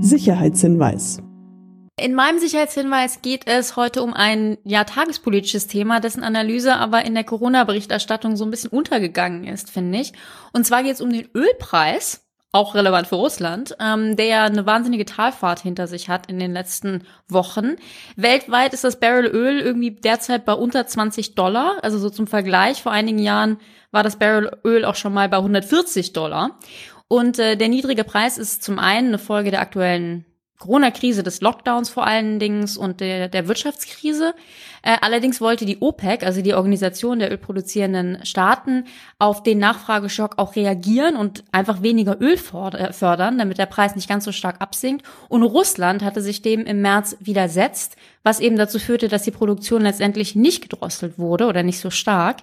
[0.02, 1.23] Sicherheitshinweis.
[1.96, 7.14] In meinem Sicherheitshinweis geht es heute um ein ja tagespolitisches Thema, dessen Analyse aber in
[7.14, 10.12] der Corona-Berichterstattung so ein bisschen untergegangen ist, finde ich.
[10.52, 14.66] Und zwar geht es um den Ölpreis, auch relevant für Russland, ähm, der ja eine
[14.66, 17.76] wahnsinnige Talfahrt hinter sich hat in den letzten Wochen.
[18.16, 21.78] Weltweit ist das Barrel Öl irgendwie derzeit bei unter 20 Dollar.
[21.82, 23.58] Also so zum Vergleich, vor einigen Jahren
[23.92, 26.58] war das Barrel Öl auch schon mal bei 140 Dollar.
[27.06, 30.24] Und äh, der niedrige Preis ist zum einen eine Folge der aktuellen
[30.58, 34.34] Corona-Krise, des Lockdowns vor allen Dingen und der, der Wirtschaftskrise.
[34.82, 38.84] Äh, allerdings wollte die OPEC, also die Organisation der ölproduzierenden Staaten,
[39.18, 44.08] auf den Nachfrageschock auch reagieren und einfach weniger Öl äh, fördern, damit der Preis nicht
[44.08, 45.04] ganz so stark absinkt.
[45.28, 49.82] Und Russland hatte sich dem im März widersetzt, was eben dazu führte, dass die Produktion
[49.82, 52.38] letztendlich nicht gedrosselt wurde oder nicht so stark.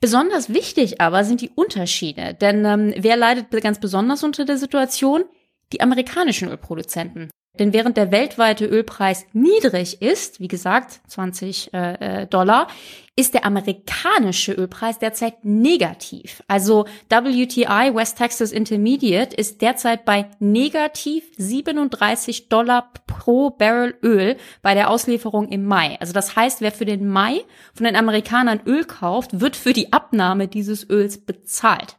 [0.00, 5.24] Besonders wichtig aber sind die Unterschiede, denn ähm, wer leidet ganz besonders unter der Situation?
[5.72, 7.30] Die amerikanischen Ölproduzenten.
[7.58, 12.66] Denn während der weltweite Ölpreis niedrig ist, wie gesagt 20 äh, äh, Dollar,
[13.14, 16.42] ist der amerikanische Ölpreis derzeit negativ.
[16.48, 24.72] Also WTI West Texas Intermediate ist derzeit bei negativ 37 Dollar pro Barrel Öl bei
[24.72, 25.98] der Auslieferung im Mai.
[26.00, 27.44] Also das heißt, wer für den Mai
[27.74, 31.98] von den Amerikanern Öl kauft, wird für die Abnahme dieses Öls bezahlt.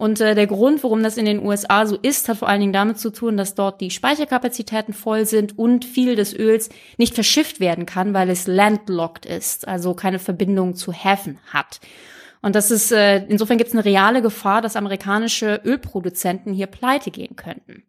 [0.00, 2.72] Und äh, der Grund, warum das in den USA so ist, hat vor allen Dingen
[2.72, 7.60] damit zu tun, dass dort die Speicherkapazitäten voll sind und viel des Öls nicht verschifft
[7.60, 11.80] werden kann, weil es landlocked ist, also keine Verbindung zu Häfen hat.
[12.42, 17.10] Und das ist, äh, insofern gibt es eine reale Gefahr, dass amerikanische Ölproduzenten hier pleite
[17.10, 17.82] gehen könnten.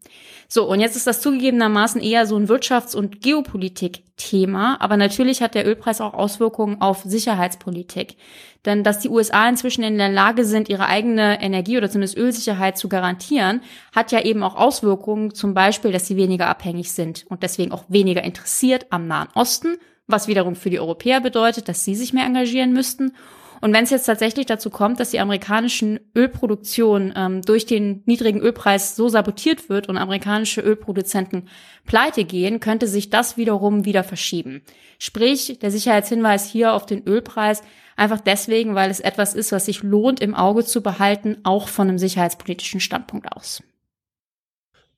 [0.49, 5.55] So, und jetzt ist das zugegebenermaßen eher so ein Wirtschafts- und Geopolitik-Thema, aber natürlich hat
[5.55, 8.17] der Ölpreis auch Auswirkungen auf Sicherheitspolitik.
[8.65, 12.77] Denn dass die USA inzwischen in der Lage sind, ihre eigene Energie oder zumindest Ölsicherheit
[12.77, 13.61] zu garantieren,
[13.95, 17.85] hat ja eben auch Auswirkungen, zum Beispiel, dass sie weniger abhängig sind und deswegen auch
[17.87, 22.25] weniger interessiert am Nahen Osten, was wiederum für die Europäer bedeutet, dass sie sich mehr
[22.25, 23.13] engagieren müssten
[23.61, 28.41] und wenn es jetzt tatsächlich dazu kommt, dass die amerikanischen Ölproduktion ähm, durch den niedrigen
[28.41, 31.47] Ölpreis so sabotiert wird und amerikanische Ölproduzenten
[31.85, 34.63] pleite gehen, könnte sich das wiederum wieder verschieben.
[34.97, 37.61] Sprich, der Sicherheitshinweis hier auf den Ölpreis
[37.95, 41.87] einfach deswegen, weil es etwas ist, was sich lohnt im Auge zu behalten, auch von
[41.87, 43.61] einem sicherheitspolitischen Standpunkt aus.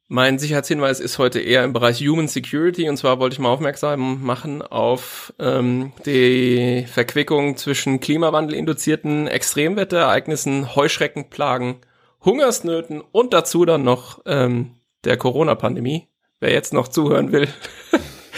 [0.09, 4.21] Mein Sicherheitshinweis ist heute eher im Bereich Human Security und zwar wollte ich mal aufmerksam
[4.23, 11.77] machen auf ähm, die Verquickung zwischen Klimawandel-induzierten Extremwetterereignissen, Heuschreckenplagen,
[12.23, 14.75] Hungersnöten und dazu dann noch ähm,
[15.05, 16.09] der Corona-Pandemie.
[16.41, 17.47] Wer jetzt noch zuhören will,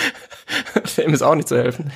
[0.97, 1.91] dem ist auch nicht zu helfen.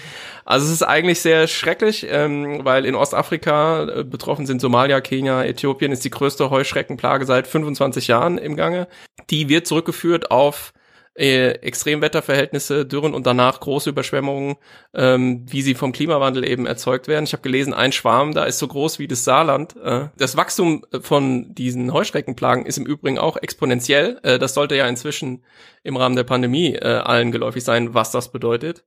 [0.49, 5.43] Also es ist eigentlich sehr schrecklich, ähm, weil in Ostafrika äh, betroffen sind Somalia, Kenia,
[5.43, 8.87] Äthiopien ist die größte Heuschreckenplage seit 25 Jahren im Gange.
[9.29, 10.73] Die wird zurückgeführt auf
[11.13, 14.55] äh, Extremwetterverhältnisse, Dürren und danach große Überschwemmungen,
[14.95, 17.25] ähm, wie sie vom Klimawandel eben erzeugt werden.
[17.25, 19.75] Ich habe gelesen, ein Schwarm da ist so groß wie das Saarland.
[19.77, 24.19] Äh, das Wachstum von diesen Heuschreckenplagen ist im Übrigen auch exponentiell.
[24.23, 25.43] Äh, das sollte ja inzwischen
[25.83, 28.83] im Rahmen der Pandemie äh, allen geläufig sein, was das bedeutet.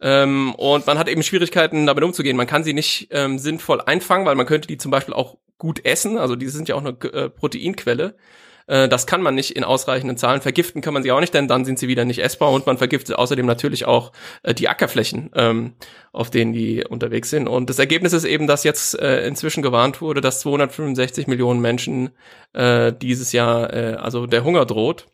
[0.00, 2.36] Ähm, und man hat eben Schwierigkeiten, damit umzugehen.
[2.36, 5.84] Man kann sie nicht ähm, sinnvoll einfangen, weil man könnte die zum Beispiel auch gut
[5.84, 6.18] essen.
[6.18, 8.16] Also die sind ja auch eine äh, Proteinquelle.
[8.66, 10.40] Äh, das kann man nicht in ausreichenden Zahlen.
[10.40, 12.78] Vergiften kann man sie auch nicht, denn dann sind sie wieder nicht essbar und man
[12.78, 14.12] vergiftet außerdem natürlich auch
[14.42, 15.74] äh, die Ackerflächen, ähm,
[16.12, 17.48] auf denen die unterwegs sind.
[17.48, 22.10] Und das Ergebnis ist eben, dass jetzt äh, inzwischen gewarnt wurde, dass 265 Millionen Menschen
[22.52, 25.06] äh, dieses Jahr, äh, also der Hunger droht.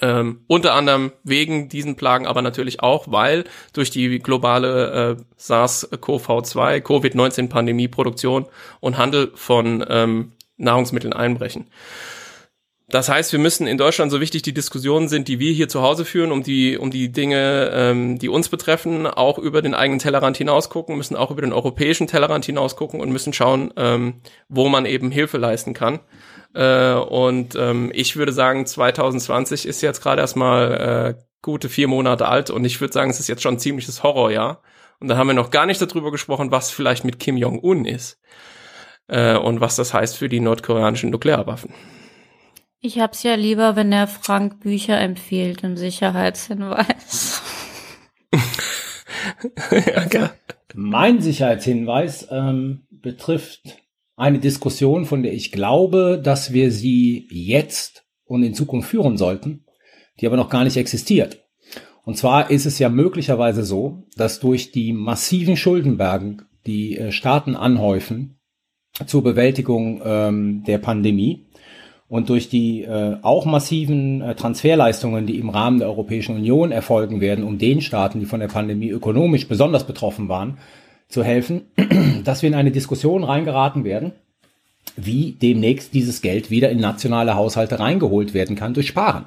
[0.00, 6.80] Ähm, unter anderem wegen diesen Plagen, aber natürlich auch, weil durch die globale äh, SARS-CoV-2,
[6.80, 8.46] Covid-19-Pandemie, Produktion
[8.80, 11.66] und Handel von ähm, Nahrungsmitteln einbrechen.
[12.88, 15.82] Das heißt, wir müssen in Deutschland, so wichtig die Diskussionen sind, die wir hier zu
[15.82, 19.98] Hause führen, um die, um die Dinge, ähm, die uns betreffen, auch über den eigenen
[19.98, 24.86] Tellerrand hinausgucken, müssen auch über den europäischen Tellerrand hinausgucken und müssen schauen, ähm, wo man
[24.86, 25.98] eben Hilfe leisten kann.
[26.56, 32.26] Äh, und ähm, ich würde sagen, 2020 ist jetzt gerade erstmal äh, gute vier Monate
[32.26, 34.62] alt und ich würde sagen, es ist jetzt schon ein ziemliches Horrorjahr.
[34.98, 38.18] Und da haben wir noch gar nicht darüber gesprochen, was vielleicht mit Kim Jong-un ist
[39.08, 41.74] äh, und was das heißt für die nordkoreanischen Nuklearwaffen.
[42.80, 47.42] Ich hab's ja lieber, wenn der Frank Bücher empfiehlt im Sicherheitshinweis.
[49.70, 50.30] ja,
[50.74, 53.60] Mein Sicherheitshinweis ähm, betrifft
[54.16, 59.64] eine Diskussion, von der ich glaube, dass wir sie jetzt und in Zukunft führen sollten,
[60.20, 61.44] die aber noch gar nicht existiert.
[62.04, 67.54] Und zwar ist es ja möglicherweise so, dass durch die massiven Schuldenbergen, die äh, Staaten
[67.56, 68.38] anhäufen
[69.06, 71.46] zur Bewältigung ähm, der Pandemie
[72.08, 77.20] und durch die äh, auch massiven äh, Transferleistungen, die im Rahmen der Europäischen Union erfolgen
[77.20, 80.58] werden, um den Staaten, die von der Pandemie ökonomisch besonders betroffen waren,
[81.08, 81.62] zu helfen,
[82.24, 84.12] dass wir in eine Diskussion reingeraten werden,
[84.96, 89.26] wie demnächst dieses Geld wieder in nationale Haushalte reingeholt werden kann durch Sparen.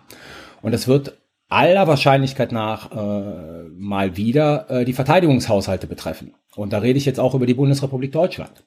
[0.62, 6.34] Und es wird aller Wahrscheinlichkeit nach äh, mal wieder äh, die Verteidigungshaushalte betreffen.
[6.56, 8.64] Und da rede ich jetzt auch über die Bundesrepublik Deutschland.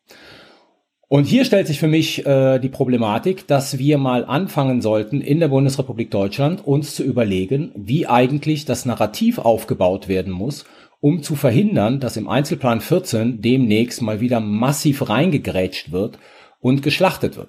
[1.09, 5.41] Und hier stellt sich für mich äh, die Problematik, dass wir mal anfangen sollten, in
[5.41, 10.65] der Bundesrepublik Deutschland uns zu überlegen, wie eigentlich das Narrativ aufgebaut werden muss,
[11.03, 16.21] um zu verhindern, dass im Einzelplan 14 demnächst mal wieder massiv reingegrätscht wird
[16.61, 17.49] und geschlachtet wird.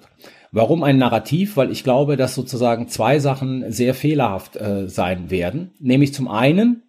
[0.50, 1.56] Warum ein Narrativ?
[1.56, 5.70] Weil ich glaube, dass sozusagen zwei Sachen sehr fehlerhaft äh, sein werden.
[5.78, 6.82] Nämlich zum einen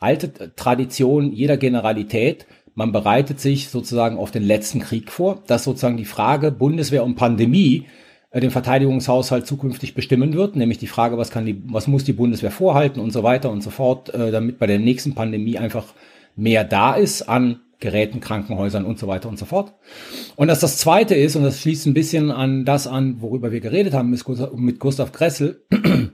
[0.00, 2.46] alte Tradition jeder Generalität.
[2.74, 7.16] Man bereitet sich sozusagen auf den letzten Krieg vor, dass sozusagen die Frage Bundeswehr und
[7.16, 7.84] Pandemie
[8.40, 12.50] den Verteidigungshaushalt zukünftig bestimmen wird, nämlich die Frage, was kann die, was muss die Bundeswehr
[12.50, 15.94] vorhalten und so weiter und so fort, äh, damit bei der nächsten Pandemie einfach
[16.36, 19.74] mehr da ist an Geräten, Krankenhäusern und so weiter und so fort.
[20.36, 23.60] Und dass das zweite ist, und das schließt ein bisschen an das an, worüber wir
[23.60, 25.62] geredet haben mit Gustav, Gressel,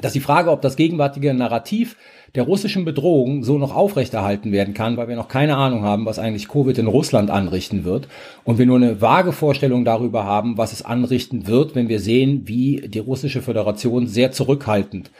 [0.00, 1.96] dass die Frage, ob das gegenwärtige Narrativ
[2.34, 6.18] der russischen Bedrohung so noch aufrechterhalten werden kann, weil wir noch keine Ahnung haben, was
[6.18, 8.08] eigentlich Covid in Russland anrichten wird
[8.42, 12.42] und wir nur eine vage Vorstellung darüber haben, was es anrichten wird, wenn wir sehen,
[12.46, 15.12] wie die russische Föderation sehr zurückhaltend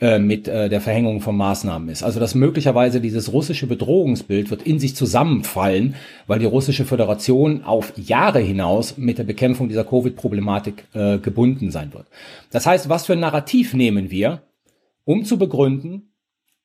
[0.00, 2.02] äh, mit äh, der Verhängung von Maßnahmen ist.
[2.02, 5.94] Also dass möglicherweise dieses russische Bedrohungsbild wird in sich zusammenfallen,
[6.26, 11.92] weil die russische Föderation auf Jahre hinaus mit der Bekämpfung dieser Covid-Problematik äh, gebunden sein
[11.92, 12.06] wird.
[12.50, 14.40] Das heißt, was für ein Narrativ nehmen wir,
[15.04, 16.11] um zu begründen,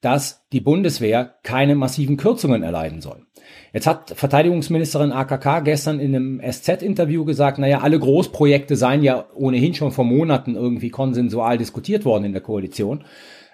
[0.02, 3.26] dass die Bundeswehr keine massiven Kürzungen erleiden soll.
[3.74, 9.74] Jetzt hat Verteidigungsministerin AKK gestern in einem SZ-Interview gesagt, naja, alle Großprojekte seien ja ohnehin
[9.74, 13.04] schon vor Monaten irgendwie konsensual diskutiert worden in der Koalition.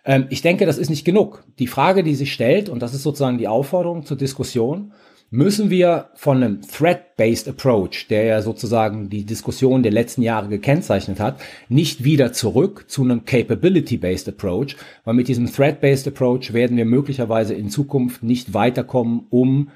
[0.05, 1.43] Ähm, ich denke, das ist nicht genug.
[1.59, 4.93] Die Frage, die sich stellt, und das ist sozusagen die Aufforderung zur Diskussion,
[5.33, 11.19] müssen wir von einem Threat-Based Approach, der ja sozusagen die Diskussion der letzten Jahre gekennzeichnet
[11.19, 16.85] hat, nicht wieder zurück zu einem Capability-Based Approach, weil mit diesem Threat-Based Approach werden wir
[16.85, 19.71] möglicherweise in Zukunft nicht weiterkommen, um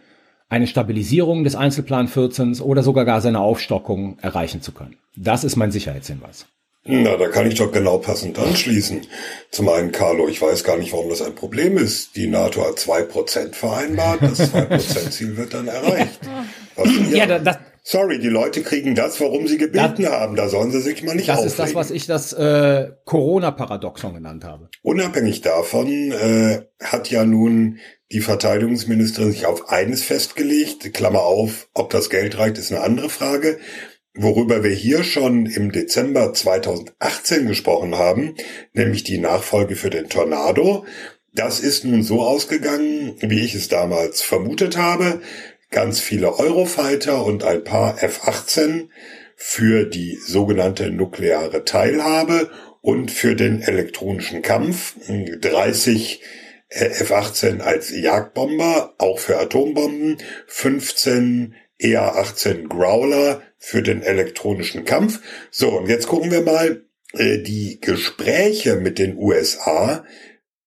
[0.47, 4.97] eine Stabilisierung des Einzelplan 14 oder sogar gar seine Aufstockung erreichen zu können.
[5.15, 6.45] Das ist mein Sicherheitshinweis.
[6.87, 9.01] Na, da kann ich doch genau passend anschließen.
[9.51, 12.15] Zum einen, Carlo, ich weiß gar nicht, warum das ein Problem ist.
[12.15, 16.19] Die NATO hat zwei Prozent vereinbart, das zwei Prozent Ziel wird dann erreicht.
[16.75, 20.35] Was, ja, ja das, sorry, die Leute kriegen das, warum sie gebeten das, haben.
[20.35, 21.51] Da sollen sie sich mal nicht Das aufregen.
[21.51, 24.69] ist das, was ich das äh, Corona-Paradoxon genannt habe.
[24.81, 27.79] Unabhängig davon äh, hat ja nun
[28.11, 30.93] die Verteidigungsministerin sich auf eines festgelegt.
[30.93, 33.57] Klammer auf, ob das Geld reicht, ist eine andere Frage.
[34.19, 38.33] Worüber wir hier schon im Dezember 2018 gesprochen haben,
[38.73, 40.85] nämlich die Nachfolge für den Tornado.
[41.35, 45.21] Das ist nun so ausgegangen, wie ich es damals vermutet habe.
[45.69, 48.87] Ganz viele Eurofighter und ein paar F-18
[49.35, 52.49] für die sogenannte nukleare Teilhabe
[52.81, 54.95] und für den elektronischen Kampf.
[55.07, 56.23] 30
[56.69, 60.17] F-18 als Jagdbomber, auch für Atombomben,
[60.47, 65.19] 15 EA-18 Growler für den elektronischen Kampf.
[65.51, 70.03] So, und jetzt gucken wir mal äh, die Gespräche mit den USA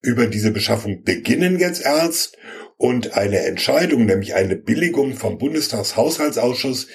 [0.02, 2.36] über diese Beschaffung beginnen jetzt erst
[2.76, 6.86] und eine Entscheidung, nämlich eine Billigung vom Bundestagshaushaltsausschuss,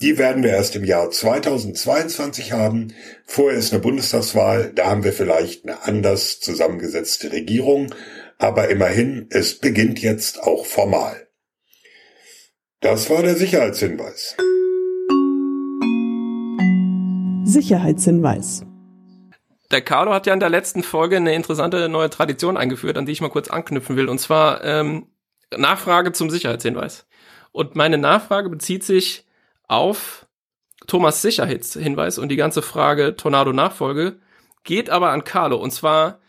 [0.00, 2.94] die werden wir erst im Jahr 2022 haben.
[3.26, 7.94] Vorher ist eine Bundestagswahl, da haben wir vielleicht eine anders zusammengesetzte Regierung,
[8.38, 11.28] aber immerhin, es beginnt jetzt auch formal.
[12.80, 14.36] Das war der Sicherheitshinweis.
[17.44, 18.64] Sicherheitshinweis.
[19.70, 23.12] Der Carlo hat ja in der letzten Folge eine interessante neue Tradition eingeführt, an die
[23.12, 25.06] ich mal kurz anknüpfen will, und zwar ähm,
[25.54, 27.06] Nachfrage zum Sicherheitshinweis.
[27.52, 29.26] Und meine Nachfrage bezieht sich
[29.68, 30.26] auf
[30.86, 34.18] Thomas Sicherheitshinweis und die ganze Frage Tornado-Nachfolge
[34.64, 35.56] geht aber an Carlo.
[35.56, 36.20] Und zwar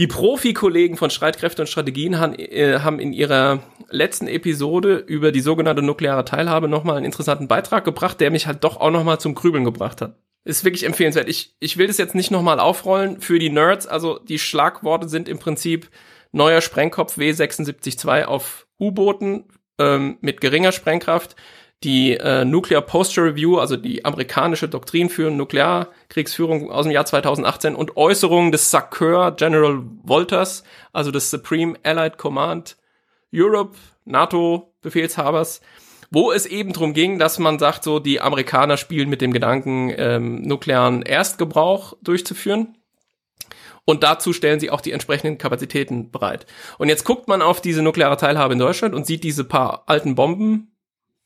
[0.00, 5.42] die Profi-Kollegen von Streitkräfte und Strategien haben, äh, haben in ihrer letzten Episode über die
[5.42, 9.34] sogenannte nukleare Teilhabe nochmal einen interessanten Beitrag gebracht, der mich halt doch auch nochmal zum
[9.34, 10.16] Grübeln gebracht hat.
[10.42, 11.28] Ist wirklich empfehlenswert.
[11.28, 13.86] Ich, ich will das jetzt nicht nochmal aufrollen für die Nerds.
[13.86, 15.90] Also die Schlagworte sind im Prinzip
[16.32, 19.44] neuer Sprengkopf W762 auf U-Booten
[19.78, 21.36] ähm, mit geringer Sprengkraft,
[21.82, 27.74] die äh, Nuclear Posture Review, also die amerikanische Doktrin für Nuklearkriegsführung aus dem Jahr 2018
[27.74, 30.62] und Äußerungen des SACEUR General Wolters,
[30.92, 32.76] also des Supreme Allied Command
[33.32, 35.60] Europe, NATO Befehlshabers,
[36.10, 39.92] wo es eben drum ging, dass man sagt, so die Amerikaner spielen mit dem Gedanken,
[39.96, 42.76] ähm, nuklearen Erstgebrauch durchzuführen.
[43.84, 46.46] Und dazu stellen sie auch die entsprechenden Kapazitäten bereit.
[46.78, 50.14] Und jetzt guckt man auf diese nukleare Teilhabe in Deutschland und sieht diese paar alten
[50.14, 50.69] Bomben,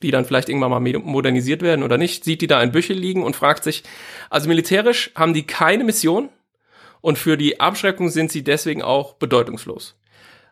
[0.04, 3.22] die dann vielleicht irgendwann mal modernisiert werden oder nicht, sieht die da in Büchel liegen
[3.22, 3.82] und fragt sich,
[4.30, 6.28] also militärisch haben die keine Mission
[7.00, 9.96] und für die Abschreckung sind sie deswegen auch bedeutungslos.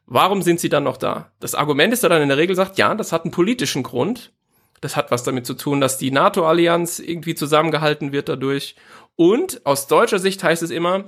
[0.07, 1.31] Warum sind sie dann noch da?
[1.41, 4.33] Das Argument ist da dann in der Regel sagt, ja, das hat einen politischen Grund.
[4.81, 8.75] Das hat was damit zu tun, dass die NATO-Allianz irgendwie zusammengehalten wird dadurch.
[9.17, 11.05] Und aus deutscher Sicht heißt es immer,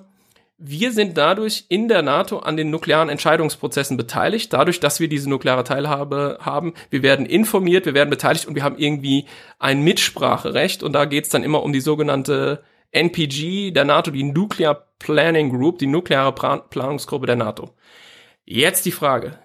[0.56, 5.28] wir sind dadurch in der NATO an den nuklearen Entscheidungsprozessen beteiligt, dadurch, dass wir diese
[5.28, 6.74] nukleare Teilhabe haben.
[6.90, 9.26] Wir werden informiert, wir werden beteiligt und wir haben irgendwie
[9.58, 10.82] ein Mitspracherecht.
[10.82, 12.62] Und da geht's dann immer um die sogenannte
[12.92, 17.70] NPG der NATO, die Nuclear Planning Group, die nukleare Planungsgruppe der NATO.
[18.44, 19.38] Jetzt die Frage.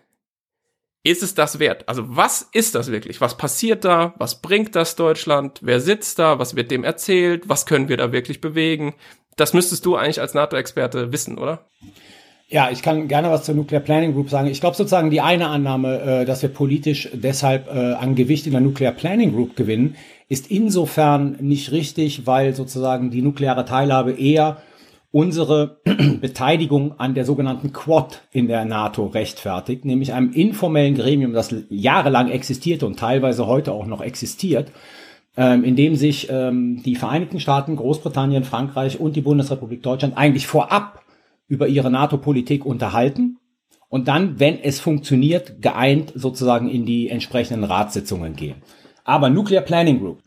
[1.04, 1.88] Ist es das wert?
[1.88, 3.22] Also was ist das wirklich?
[3.22, 4.14] Was passiert da?
[4.18, 5.60] Was bringt das Deutschland?
[5.64, 6.40] Wer sitzt da?
[6.40, 7.48] Was wird dem erzählt?
[7.48, 8.94] Was können wir da wirklich bewegen?
[9.40, 11.62] Das müsstest du eigentlich als NATO-Experte wissen, oder?
[12.50, 14.48] Ja, ich kann gerne was zur Nuclear Planning Group sagen.
[14.48, 18.52] Ich glaube sozusagen die eine Annahme, äh, dass wir politisch deshalb äh, an Gewicht in
[18.52, 19.96] der Nuclear Planning Group gewinnen,
[20.28, 24.58] ist insofern nicht richtig, weil sozusagen die nukleare Teilhabe eher
[25.12, 25.78] unsere
[26.22, 32.30] Beteiligung an der sogenannten Quad in der NATO rechtfertigt, nämlich einem informellen Gremium, das jahrelang
[32.30, 34.72] existierte und teilweise heute auch noch existiert,
[35.38, 40.48] ähm, in dem sich ähm, die Vereinigten Staaten, Großbritannien, Frankreich und die Bundesrepublik Deutschland eigentlich
[40.48, 41.04] vorab
[41.48, 43.38] über ihre NATO-Politik unterhalten
[43.90, 48.62] und dann, wenn es funktioniert, geeint sozusagen in die entsprechenden Ratssitzungen gehen.
[49.04, 50.22] Aber Nuclear Planning Group,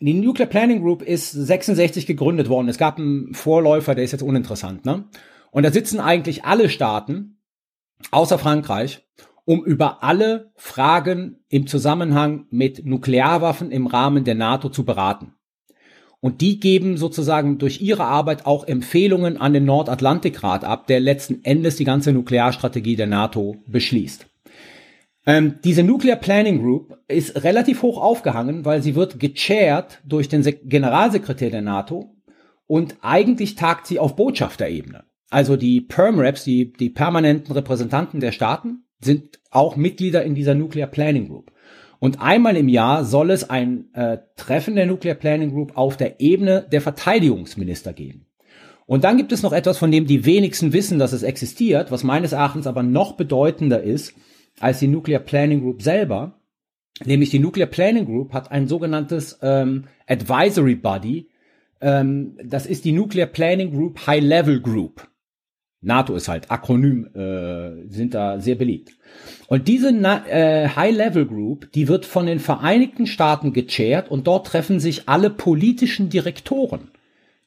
[0.00, 2.68] die Nuclear Planning Group ist 66 gegründet worden.
[2.68, 5.04] Es gab einen Vorläufer, der ist jetzt uninteressant, ne?
[5.52, 7.40] Und da sitzen eigentlich alle Staaten,
[8.10, 9.06] außer Frankreich,
[9.50, 15.34] um über alle Fragen im Zusammenhang mit Nuklearwaffen im Rahmen der NATO zu beraten.
[16.20, 21.44] Und die geben sozusagen durch ihre Arbeit auch Empfehlungen an den Nordatlantikrat ab, der letzten
[21.44, 24.24] Endes die ganze Nuklearstrategie der NATO beschließt.
[25.26, 30.44] Ähm, diese Nuclear Planning Group ist relativ hoch aufgehangen, weil sie wird gechairt durch den
[30.44, 32.14] Se Generalsekretär der NATO
[32.68, 35.02] und eigentlich tagt sie auf Botschafterebene.
[35.28, 40.88] Also die Permreps, die, die permanenten Repräsentanten der Staaten, sind auch Mitglieder in dieser Nuclear
[40.88, 41.52] Planning Group.
[41.98, 46.20] Und einmal im Jahr soll es ein äh, Treffen der Nuclear Planning Group auf der
[46.20, 48.26] Ebene der Verteidigungsminister geben.
[48.86, 52.02] Und dann gibt es noch etwas, von dem die wenigsten wissen, dass es existiert, was
[52.02, 54.14] meines Erachtens aber noch bedeutender ist,
[54.58, 56.40] als die Nuclear Planning Group selber.
[57.04, 61.28] Nämlich die Nuclear Planning Group hat ein sogenanntes ähm, Advisory Body.
[61.80, 65.09] Ähm, das ist die Nuclear Planning Group High Level Group.
[65.82, 68.92] NATO ist halt Akronym, äh, sind da sehr beliebt.
[69.46, 74.46] Und diese äh, High Level Group, die wird von den Vereinigten Staaten gechairt und dort
[74.46, 76.90] treffen sich alle politischen Direktoren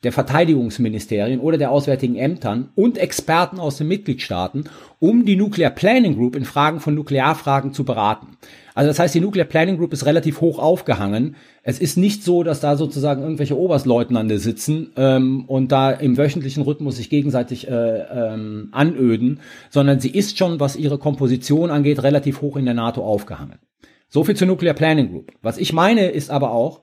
[0.04, 4.66] der Verteidigungsministerien oder der auswärtigen Ämtern und Experten aus den Mitgliedstaaten,
[5.00, 8.38] um die Nuclear Planning Group in Fragen von Nuklearfragen zu beraten.
[8.76, 11.36] Also das heißt, die Nuclear Planning Group ist relativ hoch aufgehangen.
[11.62, 16.64] Es ist nicht so, dass da sozusagen irgendwelche Oberstleutnante sitzen ähm, und da im wöchentlichen
[16.64, 19.40] Rhythmus sich gegenseitig äh, ähm, anöden,
[19.70, 23.60] sondern sie ist schon, was ihre Komposition angeht, relativ hoch in der NATO aufgehangen.
[24.10, 25.32] So viel zur Nuclear Planning Group.
[25.42, 26.82] Was ich meine, ist aber auch,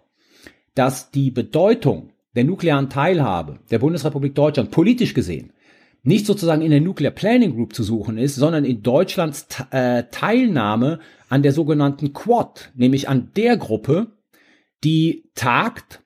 [0.75, 5.53] dass die Bedeutung der nuklearen Teilhabe der Bundesrepublik Deutschland politisch gesehen
[6.03, 11.01] nicht sozusagen in der Nuclear Planning Group zu suchen ist, sondern in Deutschlands äh, Teilnahme
[11.31, 14.09] an der sogenannten Quad, nämlich an der Gruppe,
[14.85, 16.03] die tagt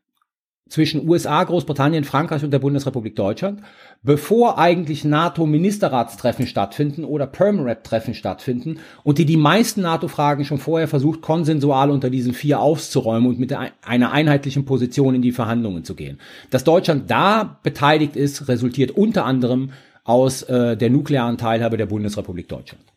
[0.69, 3.61] zwischen USA, Großbritannien, Frankreich und der Bundesrepublik Deutschland,
[4.03, 11.23] bevor eigentlich NATO-Ministerratstreffen stattfinden oder Permrep-Treffen stattfinden und die die meisten NATO-Fragen schon vorher versucht,
[11.23, 16.19] konsensual unter diesen vier aufzuräumen und mit einer einheitlichen Position in die Verhandlungen zu gehen.
[16.51, 19.71] Dass Deutschland da beteiligt ist, resultiert unter anderem
[20.03, 22.94] aus äh, der nuklearen Teilhabe der Bundesrepublik Deutschland.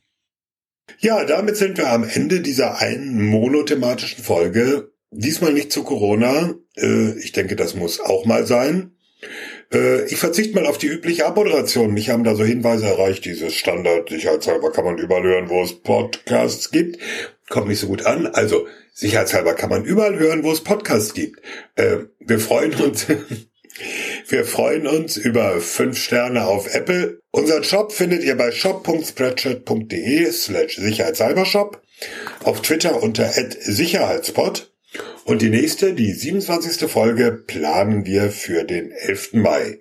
[0.99, 6.55] Ja, damit sind wir am Ende dieser einen monothematischen Folge Diesmal nicht zu Corona.
[6.75, 8.91] Äh, ich denke, das muss auch mal sein.
[9.73, 11.93] Äh, ich verzichte mal auf die übliche Abmoderation.
[11.93, 15.81] Mich haben da so Hinweise erreicht, dieses Standard, sicherheitshalber kann man überall hören, wo es
[15.81, 16.99] Podcasts gibt.
[17.49, 18.27] Kommt nicht so gut an.
[18.27, 21.39] Also, sicherheitshalber kann man überall hören, wo es Podcasts gibt.
[21.75, 23.07] Äh, wir freuen uns.
[24.29, 27.21] Wir freuen uns über fünf Sterne auf Apple.
[27.31, 31.81] Unseren Shop findet ihr bei shop.spreadshirt.de slash sicherheitshalbershop.
[32.43, 34.73] Auf Twitter unter sicherheitspot.
[35.23, 36.91] Und die nächste, die 27.
[36.91, 39.33] Folge, planen wir für den 11.
[39.33, 39.79] Mai.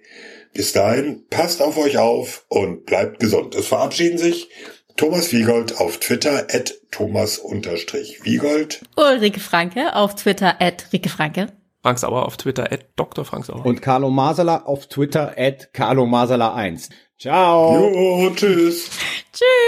[0.54, 3.56] Bis dahin, passt auf euch auf und bleibt gesund.
[3.56, 4.48] Es verabschieden sich
[4.96, 8.80] Thomas Wiegold auf Twitter at Thomas-Wiegold.
[8.96, 11.48] Ulrike Franke auf Twitter at Rike Franke.
[11.86, 13.24] Frank Sauer auf Twitter at Dr.
[13.24, 13.64] Frank Sauer.
[13.64, 16.88] Und Carlo Masala auf Twitter at Carlo Masala 1.
[17.16, 17.92] Ciao.
[17.92, 18.90] Jo, tschüss.
[19.32, 19.66] Tschüss.